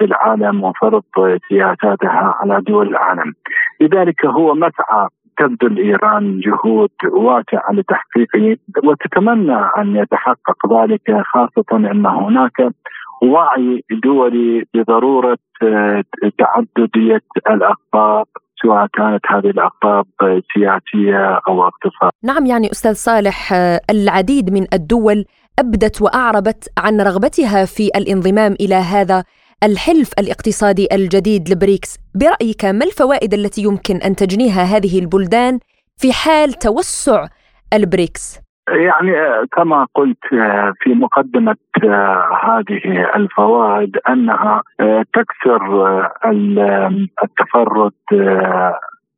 بالعالم 0.00 0.64
وفرض 0.64 1.02
سياساتها 1.48 2.34
على 2.40 2.60
دول 2.60 2.88
العالم 2.88 3.34
لذلك 3.80 4.26
هو 4.26 4.54
مسعى 4.54 5.08
تبذل 5.38 5.78
ايران 5.78 6.40
جهود 6.40 6.90
واسعة 7.12 7.72
لتحقيقه 7.72 8.56
وتتمنى 8.84 9.60
أن 9.78 9.96
يتحقق 9.96 10.80
ذلك 10.80 11.22
خاصة 11.34 11.90
أن 11.90 12.06
هناك 12.06 12.72
وعي 13.22 13.84
دولي 14.02 14.64
بضرورة 14.74 15.38
آه، 15.62 16.04
تعددية 16.38 17.20
الأقطاب 17.50 18.26
سواء 18.62 18.86
كانت 18.86 19.20
هذه 19.28 19.50
الأقطاب 19.50 20.06
سياسية 20.54 21.40
أو 21.48 21.68
اقتصاد. 21.68 22.10
نعم 22.24 22.46
يعني 22.46 22.70
أستاذ 22.70 22.92
صالح 22.92 23.52
آه، 23.52 23.80
العديد 23.90 24.52
من 24.52 24.66
الدول 24.72 25.24
أبدت 25.58 26.02
وأعربت 26.02 26.68
عن 26.78 27.00
رغبتها 27.00 27.64
في 27.64 27.90
الانضمام 27.96 28.52
إلى 28.60 28.74
هذا 28.74 29.24
الحلف 29.64 30.10
الاقتصادي 30.18 30.88
الجديد 30.92 31.48
لبريكس. 31.48 31.98
برأيك 32.14 32.64
ما 32.64 32.84
الفوائد 32.84 33.34
التي 33.34 33.62
يمكن 33.62 33.96
أن 33.96 34.16
تجنيها 34.16 34.62
هذه 34.62 34.98
البلدان 34.98 35.58
في 35.96 36.12
حال 36.12 36.52
توسع 36.52 37.26
البريكس؟ 37.72 38.40
يعني 38.68 39.12
كما 39.52 39.86
قلت 39.94 40.24
في 40.80 40.94
مقدمة 40.94 41.56
هذه 42.44 43.10
الفوائد 43.16 43.96
أنها 44.08 44.62
تكسر 45.14 45.62
التفرد 47.24 47.92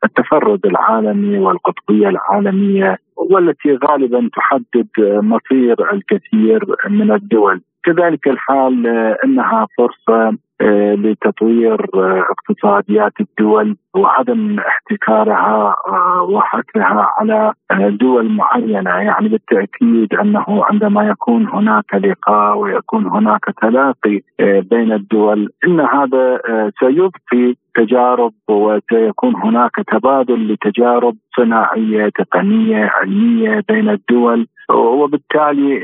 التفرد 0.05 0.67
العالمي 0.67 1.39
والقطبية 1.39 2.09
العالمية 2.09 2.99
والتي 3.17 3.79
غالبا 3.85 4.31
تحدد 4.37 4.89
مصير 4.99 5.93
الكثير 5.93 6.65
من 6.89 7.13
الدول. 7.13 7.61
كذلك 7.85 8.29
الحال 8.29 8.87
إنها 9.25 9.67
فرصة 9.79 10.39
آه، 10.63 10.95
لتطوير 10.95 11.87
آه، 11.95 12.25
اقتصاديات 12.31 13.13
الدول 13.21 13.77
وعدم 13.95 14.59
احتكارها 14.59 15.77
آه، 15.89 16.23
وحكرها 16.23 17.09
على 17.19 17.53
دول 17.91 18.29
معينة. 18.29 18.91
يعني 18.91 19.29
بالتأكيد 19.29 20.15
أنه 20.15 20.45
عندما 20.49 21.09
يكون 21.09 21.49
هناك 21.49 21.95
لقاء 21.95 22.59
ويكون 22.59 23.07
هناك 23.07 23.45
تلاقي 23.63 24.21
بين 24.41 24.93
الدول 24.93 25.53
إن 25.67 25.81
هذا 25.81 26.41
سيضفي 26.81 27.57
تجارب 27.75 28.33
وسيكون 28.49 29.37
هناك 29.37 29.77
تبادل 29.93 30.53
لتجارب 30.53 31.17
صناعية 31.37 32.09
تقنية 32.09 32.91
علمية 32.95 33.63
بين 33.69 33.89
الدول. 33.89 34.47
وبالتالي 34.73 35.79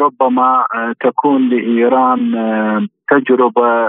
ربما 0.00 0.66
تكون 1.00 1.48
لإيران 1.48 2.88
تجربة 3.10 3.86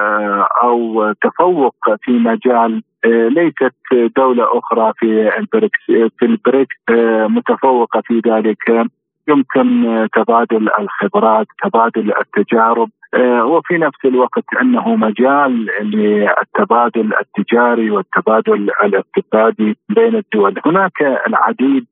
أو 0.64 1.12
تفوق 1.22 1.76
في 2.02 2.12
مجال 2.12 2.84
آه، 3.06 3.28
ليست 3.28 3.74
دولة 4.18 4.58
أخرى 4.58 4.94
في 4.98 5.38
البريكس 5.38 5.86
في 6.20 6.26
البريكس 6.26 6.76
آه، 6.90 7.28
متفوقة 7.28 8.02
في 8.06 8.22
ذلك. 8.28 8.90
يمكن 9.28 10.08
تبادل 10.14 10.70
الخبرات 10.80 11.48
تبادل 11.64 12.14
التجارب. 12.22 12.90
آه، 12.90 12.99
وفي 13.44 13.78
نفس 13.78 14.06
الوقت 14.06 14.44
أنه 14.62 14.96
مجال 14.96 15.68
للتبادل 15.82 17.14
التجاري 17.22 17.92
والتبادل 17.92 18.70
الاقتصادي 18.84 19.78
بين 19.90 20.16
الدول. 20.16 20.56
هناك 20.66 21.02
العديد 21.28 21.88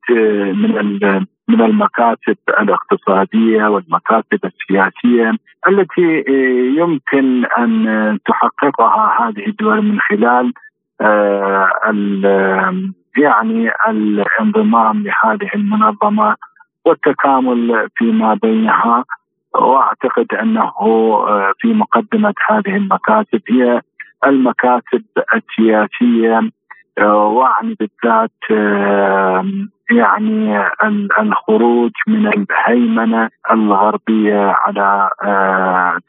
من 0.54 1.00
من 1.48 1.60
المكاسب 1.62 2.36
الاقتصادية 2.60 3.66
والمكاسب 3.66 4.40
السياسية 4.44 5.32
التي 5.68 6.24
يمكن 6.76 7.44
أن 7.44 8.18
تحققها 8.26 9.18
هذه 9.20 9.46
الدول 9.46 9.82
من 9.82 10.00
خلال 10.00 10.52
آه، 11.00 11.70
يعني 13.16 13.70
الانضمام 13.88 15.02
لهذه 15.02 15.50
المنظمة 15.54 16.36
والتكامل 16.84 17.88
فيما 17.96 18.34
بينها. 18.34 19.04
وأعتقد 19.54 20.26
أنه 20.42 20.72
آه، 20.78 21.52
في 21.58 21.68
مقدمة 21.74 22.34
هذه 22.48 22.76
المكاسب 22.76 23.42
هي 23.48 23.80
المكاسب 24.26 25.04
السياسيه 25.34 26.50
واعني 27.06 27.76
بالذات 27.80 28.30
يعني 29.90 30.58
الخروج 31.20 31.90
من 32.08 32.26
الهيمنة 32.26 33.30
الغربية 33.50 34.38
على 34.38 35.10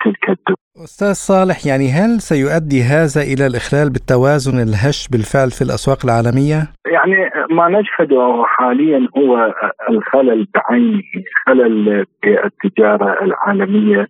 تلك 0.03 0.29
الدول. 0.29 0.55
أستاذ 0.83 1.13
صالح 1.13 1.65
يعني 1.65 1.91
هل 1.91 2.21
سيؤدي 2.21 2.81
هذا 2.83 3.21
إلى 3.21 3.47
الإخلال 3.47 3.89
بالتوازن 3.89 4.59
الهش 4.59 5.07
بالفعل 5.11 5.49
في 5.51 5.61
الأسواق 5.61 5.97
العالمية؟ 6.05 6.59
يعني 6.85 7.15
ما 7.49 7.69
نشهده 7.69 8.43
حاليا 8.45 9.07
هو 9.17 9.53
الخلل 9.89 10.47
بعينه، 10.55 11.03
خلل 11.45 12.05
في 12.21 12.45
التجاره 12.45 13.23
العالمية 13.23 14.07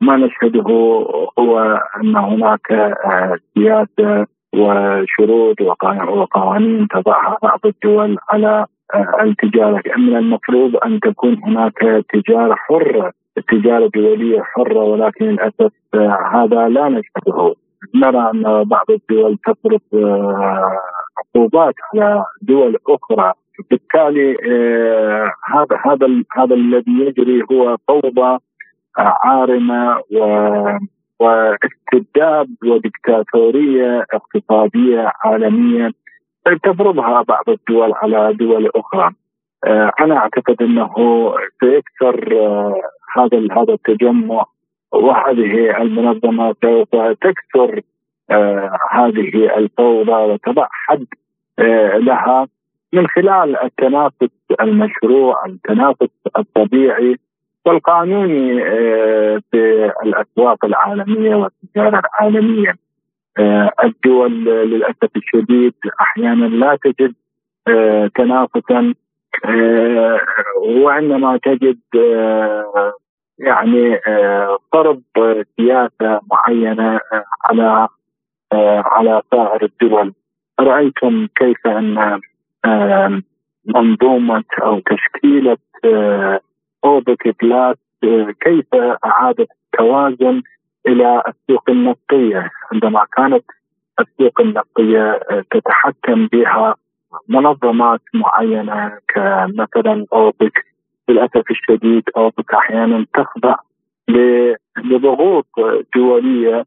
ما 0.00 0.16
نشهده 0.16 0.70
هو 1.38 1.80
أن 1.96 2.16
هناك 2.16 2.66
سياسه 3.54 4.26
وشروط 4.58 5.60
وقوانين 5.60 6.88
تضعها 6.88 7.38
بعض 7.42 7.60
الدول 7.64 8.16
على 8.30 8.66
التجارة، 9.20 9.82
من 9.96 10.16
المفروض 10.16 10.76
أن 10.76 11.00
تكون 11.00 11.40
هناك 11.44 12.04
تجارة 12.12 12.54
حرة 12.54 13.12
التجارة 13.38 13.84
الدولية 13.84 14.42
حرة 14.42 14.82
ولكن 14.84 15.24
للأسف 15.24 15.72
هذا 16.32 16.68
لا 16.68 16.88
نشهده. 16.88 17.54
نرى 17.94 18.30
أن 18.34 18.64
بعض 18.64 18.86
الدول 18.90 19.38
تفرض 19.46 19.80
آه، 19.94 20.78
عقوبات 21.18 21.74
على 21.94 22.24
دول 22.42 22.76
أخرى. 22.88 23.32
بالتالي 23.70 24.36
آه، 24.46 25.32
هذا 25.44 25.80
هذا 25.86 26.22
هذا 26.36 26.54
الذي 26.54 26.92
يجري 26.92 27.42
هو 27.52 27.76
فوضى 27.88 28.38
عارمة 28.98 30.00
و 30.12 30.18
واستبداد 31.20 32.48
وديكتاتوريه 32.64 34.06
اقتصادية 34.12 35.12
عالمية 35.24 35.90
تفرضها 36.62 37.22
بعض 37.22 37.48
الدول 37.48 37.92
على 37.94 38.32
دول 38.32 38.70
أخرى. 38.74 39.10
آه، 39.64 39.90
أنا 40.00 40.16
أعتقد 40.16 40.62
أنه 40.62 40.94
سيكثر 41.60 42.34
هذا 43.16 43.38
هذا 43.52 43.72
التجمع 43.72 44.44
وهذه 44.92 45.82
المنظمة 45.82 46.54
سوف 46.62 46.88
تكسر 47.20 47.80
آه 48.30 48.78
هذه 48.90 49.56
الفوضى 49.56 50.12
وتضع 50.12 50.66
حد 50.70 51.06
آه 51.58 51.96
لها 51.96 52.46
من 52.92 53.06
خلال 53.06 53.56
التنافس 53.64 54.30
المشروع 54.60 55.46
التنافس 55.46 56.08
الطبيعي 56.38 57.16
والقانوني 57.64 58.62
آه 58.62 59.40
في 59.50 59.92
الاسواق 60.02 60.64
العالمية 60.64 61.34
والتجارة 61.34 62.02
العالمية. 62.06 62.74
آه، 63.38 63.70
الدول 63.84 64.44
للأسف 64.44 65.10
الشديد 65.16 65.74
أحيانا 66.00 66.44
لا 66.44 66.78
تجد 66.84 67.14
آه، 67.68 68.10
تنافسا 68.14 68.94
آه، 69.44 70.20
وعندما 70.58 71.38
تجد 71.42 71.78
يعني 73.38 74.00
فرض 74.72 75.02
سياسة 75.56 76.20
معينة 76.30 77.00
على 77.44 77.88
على 78.84 79.22
سائر 79.30 79.64
الدول. 79.64 80.12
رأيتم 80.60 81.26
كيف 81.36 81.66
أن 81.66 82.20
منظومة 83.66 84.44
أو 84.62 84.80
تشكيلة 84.80 85.56
أوبك 86.84 87.42
بلاس 87.42 87.76
كيف 88.40 88.74
اعادت 89.04 89.48
التوازن 89.64 90.42
إلى 90.86 91.22
السوق 91.28 91.70
النفطيه 91.70 92.50
عندما 92.72 93.04
كانت 93.16 93.44
السوق 94.00 94.40
النفطيه 94.40 95.20
تتحكم 95.50 96.26
بها 96.26 96.74
منظمات 97.28 98.00
معينة 98.14 98.98
كمثلا 99.08 100.06
أوبك 100.12 100.64
للأسف 101.08 101.50
الشديد 101.50 102.02
أوبك 102.16 102.54
أحيانا 102.54 103.06
تخضع 103.14 103.56
لضغوط 104.78 105.46
دولية 105.96 106.66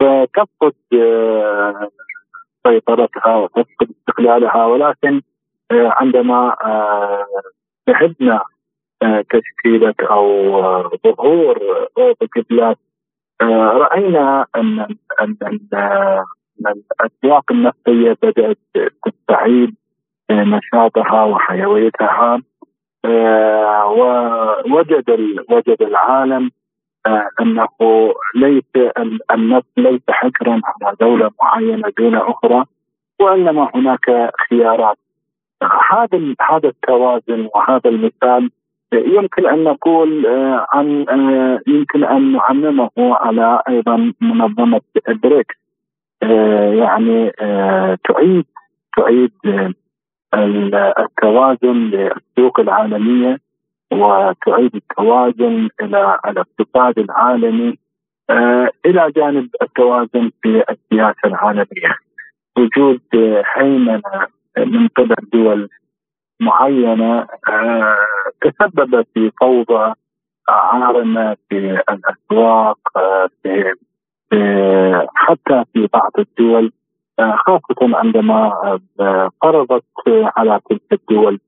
فتفقد 0.00 0.74
آه، 0.94 1.88
سيطرتها 2.66 3.36
وتفقد 3.36 3.90
استقلالها 3.90 4.66
ولكن 4.66 5.22
آه، 5.70 5.94
عندما 5.96 6.56
آه، 6.64 7.26
شهدنا 7.88 8.42
تشكيله 9.30 9.94
أو 10.00 10.52
ظهور 11.06 11.58
اوبك 11.98 12.50
بلاس 12.50 12.76
رأينا 13.42 14.46
أن 14.56 14.96
أن 15.20 15.36
النفطية 17.50 18.16
بدأت 18.22 18.58
تستعيد 19.04 19.74
نشاطها 20.30 21.24
وحيويتها. 21.24 22.42
آه، 23.04 23.86
ووجد 23.86 25.10
وجد 25.50 25.82
العالم 25.82 26.50
آه، 27.06 27.28
أنه 27.40 27.68
ليس 28.34 28.92
النفط 29.30 29.66
ليس 29.76 30.02
حكرا 30.08 30.60
على 30.64 30.96
دولة 31.00 31.30
معينة 31.42 31.92
دون 31.98 32.14
أخرى 32.14 32.64
وإنما 33.20 33.70
هناك 33.74 34.30
خيارات. 34.50 34.98
هذا 35.90 36.34
هذا 36.50 36.68
التوازن 36.68 37.48
وهذا 37.54 37.90
المثال 37.90 38.50
يمكن 38.92 39.46
أن 39.46 39.64
نقول 39.64 40.26
آه، 40.26 40.66
عن 40.72 41.06
يمكن 41.66 42.04
أن 42.04 42.32
نعممه 42.32 42.90
على 42.98 43.62
أيضا 43.68 44.12
منظمة 44.20 44.80
بريكس 45.08 45.56
يعني 46.72 47.32
تعيد 48.04 48.44
تعيد 48.96 49.32
التوازن 50.98 51.76
للسوق 51.76 52.60
العالمية 52.60 53.38
وتعيد 53.92 54.74
التوازن 54.74 55.68
إلى 55.82 56.18
الاقتصاد 56.26 56.98
العالمي 56.98 57.78
آه، 58.30 58.70
إلى 58.86 59.12
جانب 59.16 59.48
التوازن 59.62 60.30
في 60.42 60.64
السياسة 60.70 61.18
العالمية. 61.24 61.96
وجود 62.58 63.00
هيمنة 63.54 64.02
من 64.58 64.88
قبل 64.88 65.14
دول 65.32 65.68
معينة 66.40 67.26
آه، 67.48 67.96
تسبب 68.40 69.04
في 69.14 69.30
فوضى 69.40 69.94
عارمة 70.48 71.36
في 71.48 71.80
الأسواق 71.90 72.78
آه، 72.96 73.28
في 73.42 73.74
حتى 75.14 75.64
في 75.72 75.88
بعض 75.92 76.12
الدول 76.18 76.72
خاصة 77.18 77.98
عندما 77.98 78.52
فرضت 79.42 79.84
على 80.36 80.60
تلك 80.70 80.92
الدول 80.92 81.40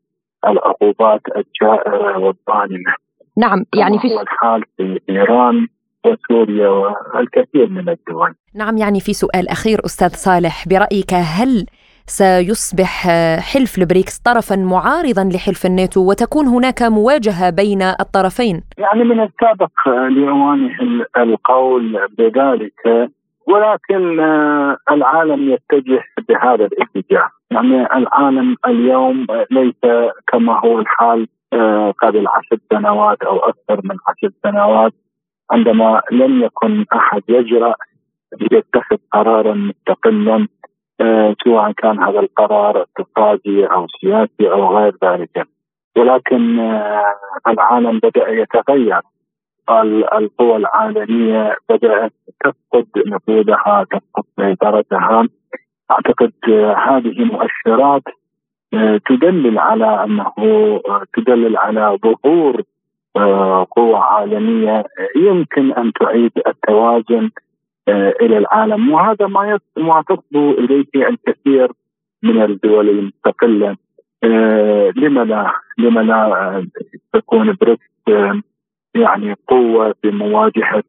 العقوبات 0.47 1.21
الجائرة 1.37 2.19
والظالمة. 2.19 2.95
نعم 3.37 3.65
يعني 3.75 3.99
في 3.99 4.21
الحال 4.21 4.65
في 4.77 5.01
إيران 5.11 5.67
وسوريا 6.07 6.69
والكثير 6.69 7.69
من 7.69 7.89
الدول. 7.89 8.35
نعم 8.55 8.77
يعني 8.77 9.01
في 9.01 9.13
سؤال 9.13 9.49
أخير 9.49 9.79
أستاذ 9.85 10.09
صالح 10.09 10.69
برأيك 10.69 11.15
هل 11.15 11.67
سيصبح 12.09 13.09
حلف 13.53 13.79
البريكس 13.79 14.19
طرفا 14.19 14.57
معارضا 14.57 15.25
لحلف 15.35 15.67
الناتو 15.67 16.01
وتكون 16.11 16.47
هناك 16.47 16.83
مواجهة 16.83 17.51
بين 17.51 17.83
الطرفين؟ 17.83 18.63
يعني 18.79 19.05
من 19.05 19.21
السابق 19.21 19.89
لاوانه 19.89 21.05
القول 21.17 22.07
بذلك 22.19 23.11
ولكن 23.47 24.21
العالم 24.91 25.51
يتجه 25.51 26.03
بهذا 26.29 26.65
الاتجاه 26.65 27.31
يعني 27.51 27.97
العالم 27.97 28.57
اليوم 28.67 29.27
ليس 29.51 30.11
كما 30.27 30.61
هو 30.65 30.79
الحال 30.79 31.29
آه، 31.53 31.95
قبل 32.03 32.27
عشر 32.29 32.59
سنوات 32.71 33.23
أو 33.23 33.37
أكثر 33.37 33.81
من 33.85 33.97
عشر 34.09 34.31
سنوات 34.43 34.93
عندما 35.51 36.03
لم 36.13 36.43
يكن 36.43 36.85
أحد 36.93 37.23
يجرأ 37.29 37.75
ليتخذ 38.41 38.97
قرارا 39.13 39.55
مستقلا 39.55 40.49
سواء 41.45 41.73
كان 41.73 42.03
هذا 42.03 42.21
القرار 42.21 42.83
اقتصادي 42.83 43.67
أو 43.67 43.87
سياسي 44.01 44.53
أو 44.53 44.79
غير 44.79 44.95
ذلك. 45.05 45.49
ولكن 45.97 46.61
العالم 47.49 47.99
بدأ 47.99 48.29
يتغير. 48.29 49.01
القوى 50.19 50.57
العالمية 50.57 51.57
بدأت 51.69 52.13
تفقد 52.45 52.87
نفوذها 53.07 53.87
تفقد 53.91 54.25
سيطرتها 54.37 55.29
أعتقد 55.91 56.33
هذه 56.89 57.25
مؤشرات 57.25 58.03
آه، 58.75 59.01
تدلل 59.09 59.59
على 59.59 60.05
أنه 60.05 60.33
آه، 60.89 61.03
تدلل 61.17 61.57
على 61.57 61.99
ظهور 62.03 62.63
آه، 63.17 63.67
قوى 63.71 63.97
عالمية. 63.97 64.85
يمكن 65.17 65.73
أن 65.73 65.93
تعيد 65.93 66.33
التوازن 66.47 67.31
إلى 68.21 68.39
العالم. 68.39 68.93
وهذا 68.93 69.27
ما 69.77 70.03
تصبو 70.09 70.51
إليه 70.51 70.85
الكثير 70.97 71.73
من 72.23 72.43
الدول 72.43 72.89
المستقلة. 72.89 73.77
لما 74.97 75.25
لا 75.25 75.53
لما 75.79 76.01
لا 76.01 76.67
تكون 77.13 77.57
بريكس 77.61 77.83
يعني 78.95 79.37
قوة 79.49 79.95
في 80.03 80.11
مواجهة 80.11 80.85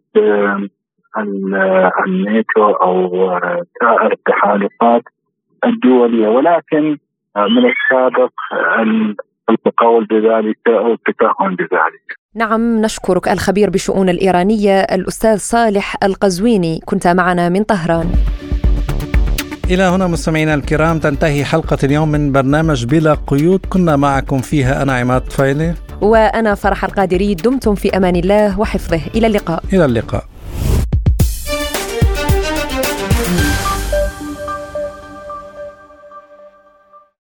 الناتو 2.07 2.71
أو 2.71 3.29
سائر 3.81 4.11
التحالفات 4.11 5.03
الدولية. 5.65 6.27
ولكن 6.27 6.97
من 7.37 7.71
السابق 7.71 8.31
القول 9.49 10.05
بذلك 10.05 10.57
أو 10.67 10.93
التكهن 10.93 11.55
بذلك. 11.55 12.19
نعم 12.35 12.81
نشكرك 12.81 13.27
الخبير 13.27 13.69
بشؤون 13.69 14.09
الإيرانية 14.09 14.79
الأستاذ 14.79 15.37
صالح 15.37 15.95
القزويني. 16.03 16.79
كنت 16.85 17.07
معنا 17.07 17.49
من 17.49 17.63
طهران. 17.63 18.09
إلى 19.69 19.83
هنا 19.83 20.07
مستمعينا 20.07 20.53
الكرام 20.53 20.99
تنتهي 20.99 21.45
حلقة 21.45 21.77
اليوم 21.83 22.09
من 22.09 22.31
برنامج 22.31 22.85
بلا 22.85 23.17
قيود. 23.27 23.65
كنا 23.69 23.95
معكم 23.95 24.37
فيها 24.37 24.83
أنا 24.83 24.93
عماد 24.93 25.21
طفيلي. 25.21 25.73
وأنا 26.01 26.55
فرح 26.55 26.85
القادري 26.85 27.35
دمتم 27.35 27.75
في 27.75 27.97
أمان 27.97 28.15
الله 28.15 28.59
وحفظه. 28.59 29.01
إلى 29.15 29.27
اللقاء. 29.27 29.63
إلى 29.73 29.85
اللقاء. 29.85 30.23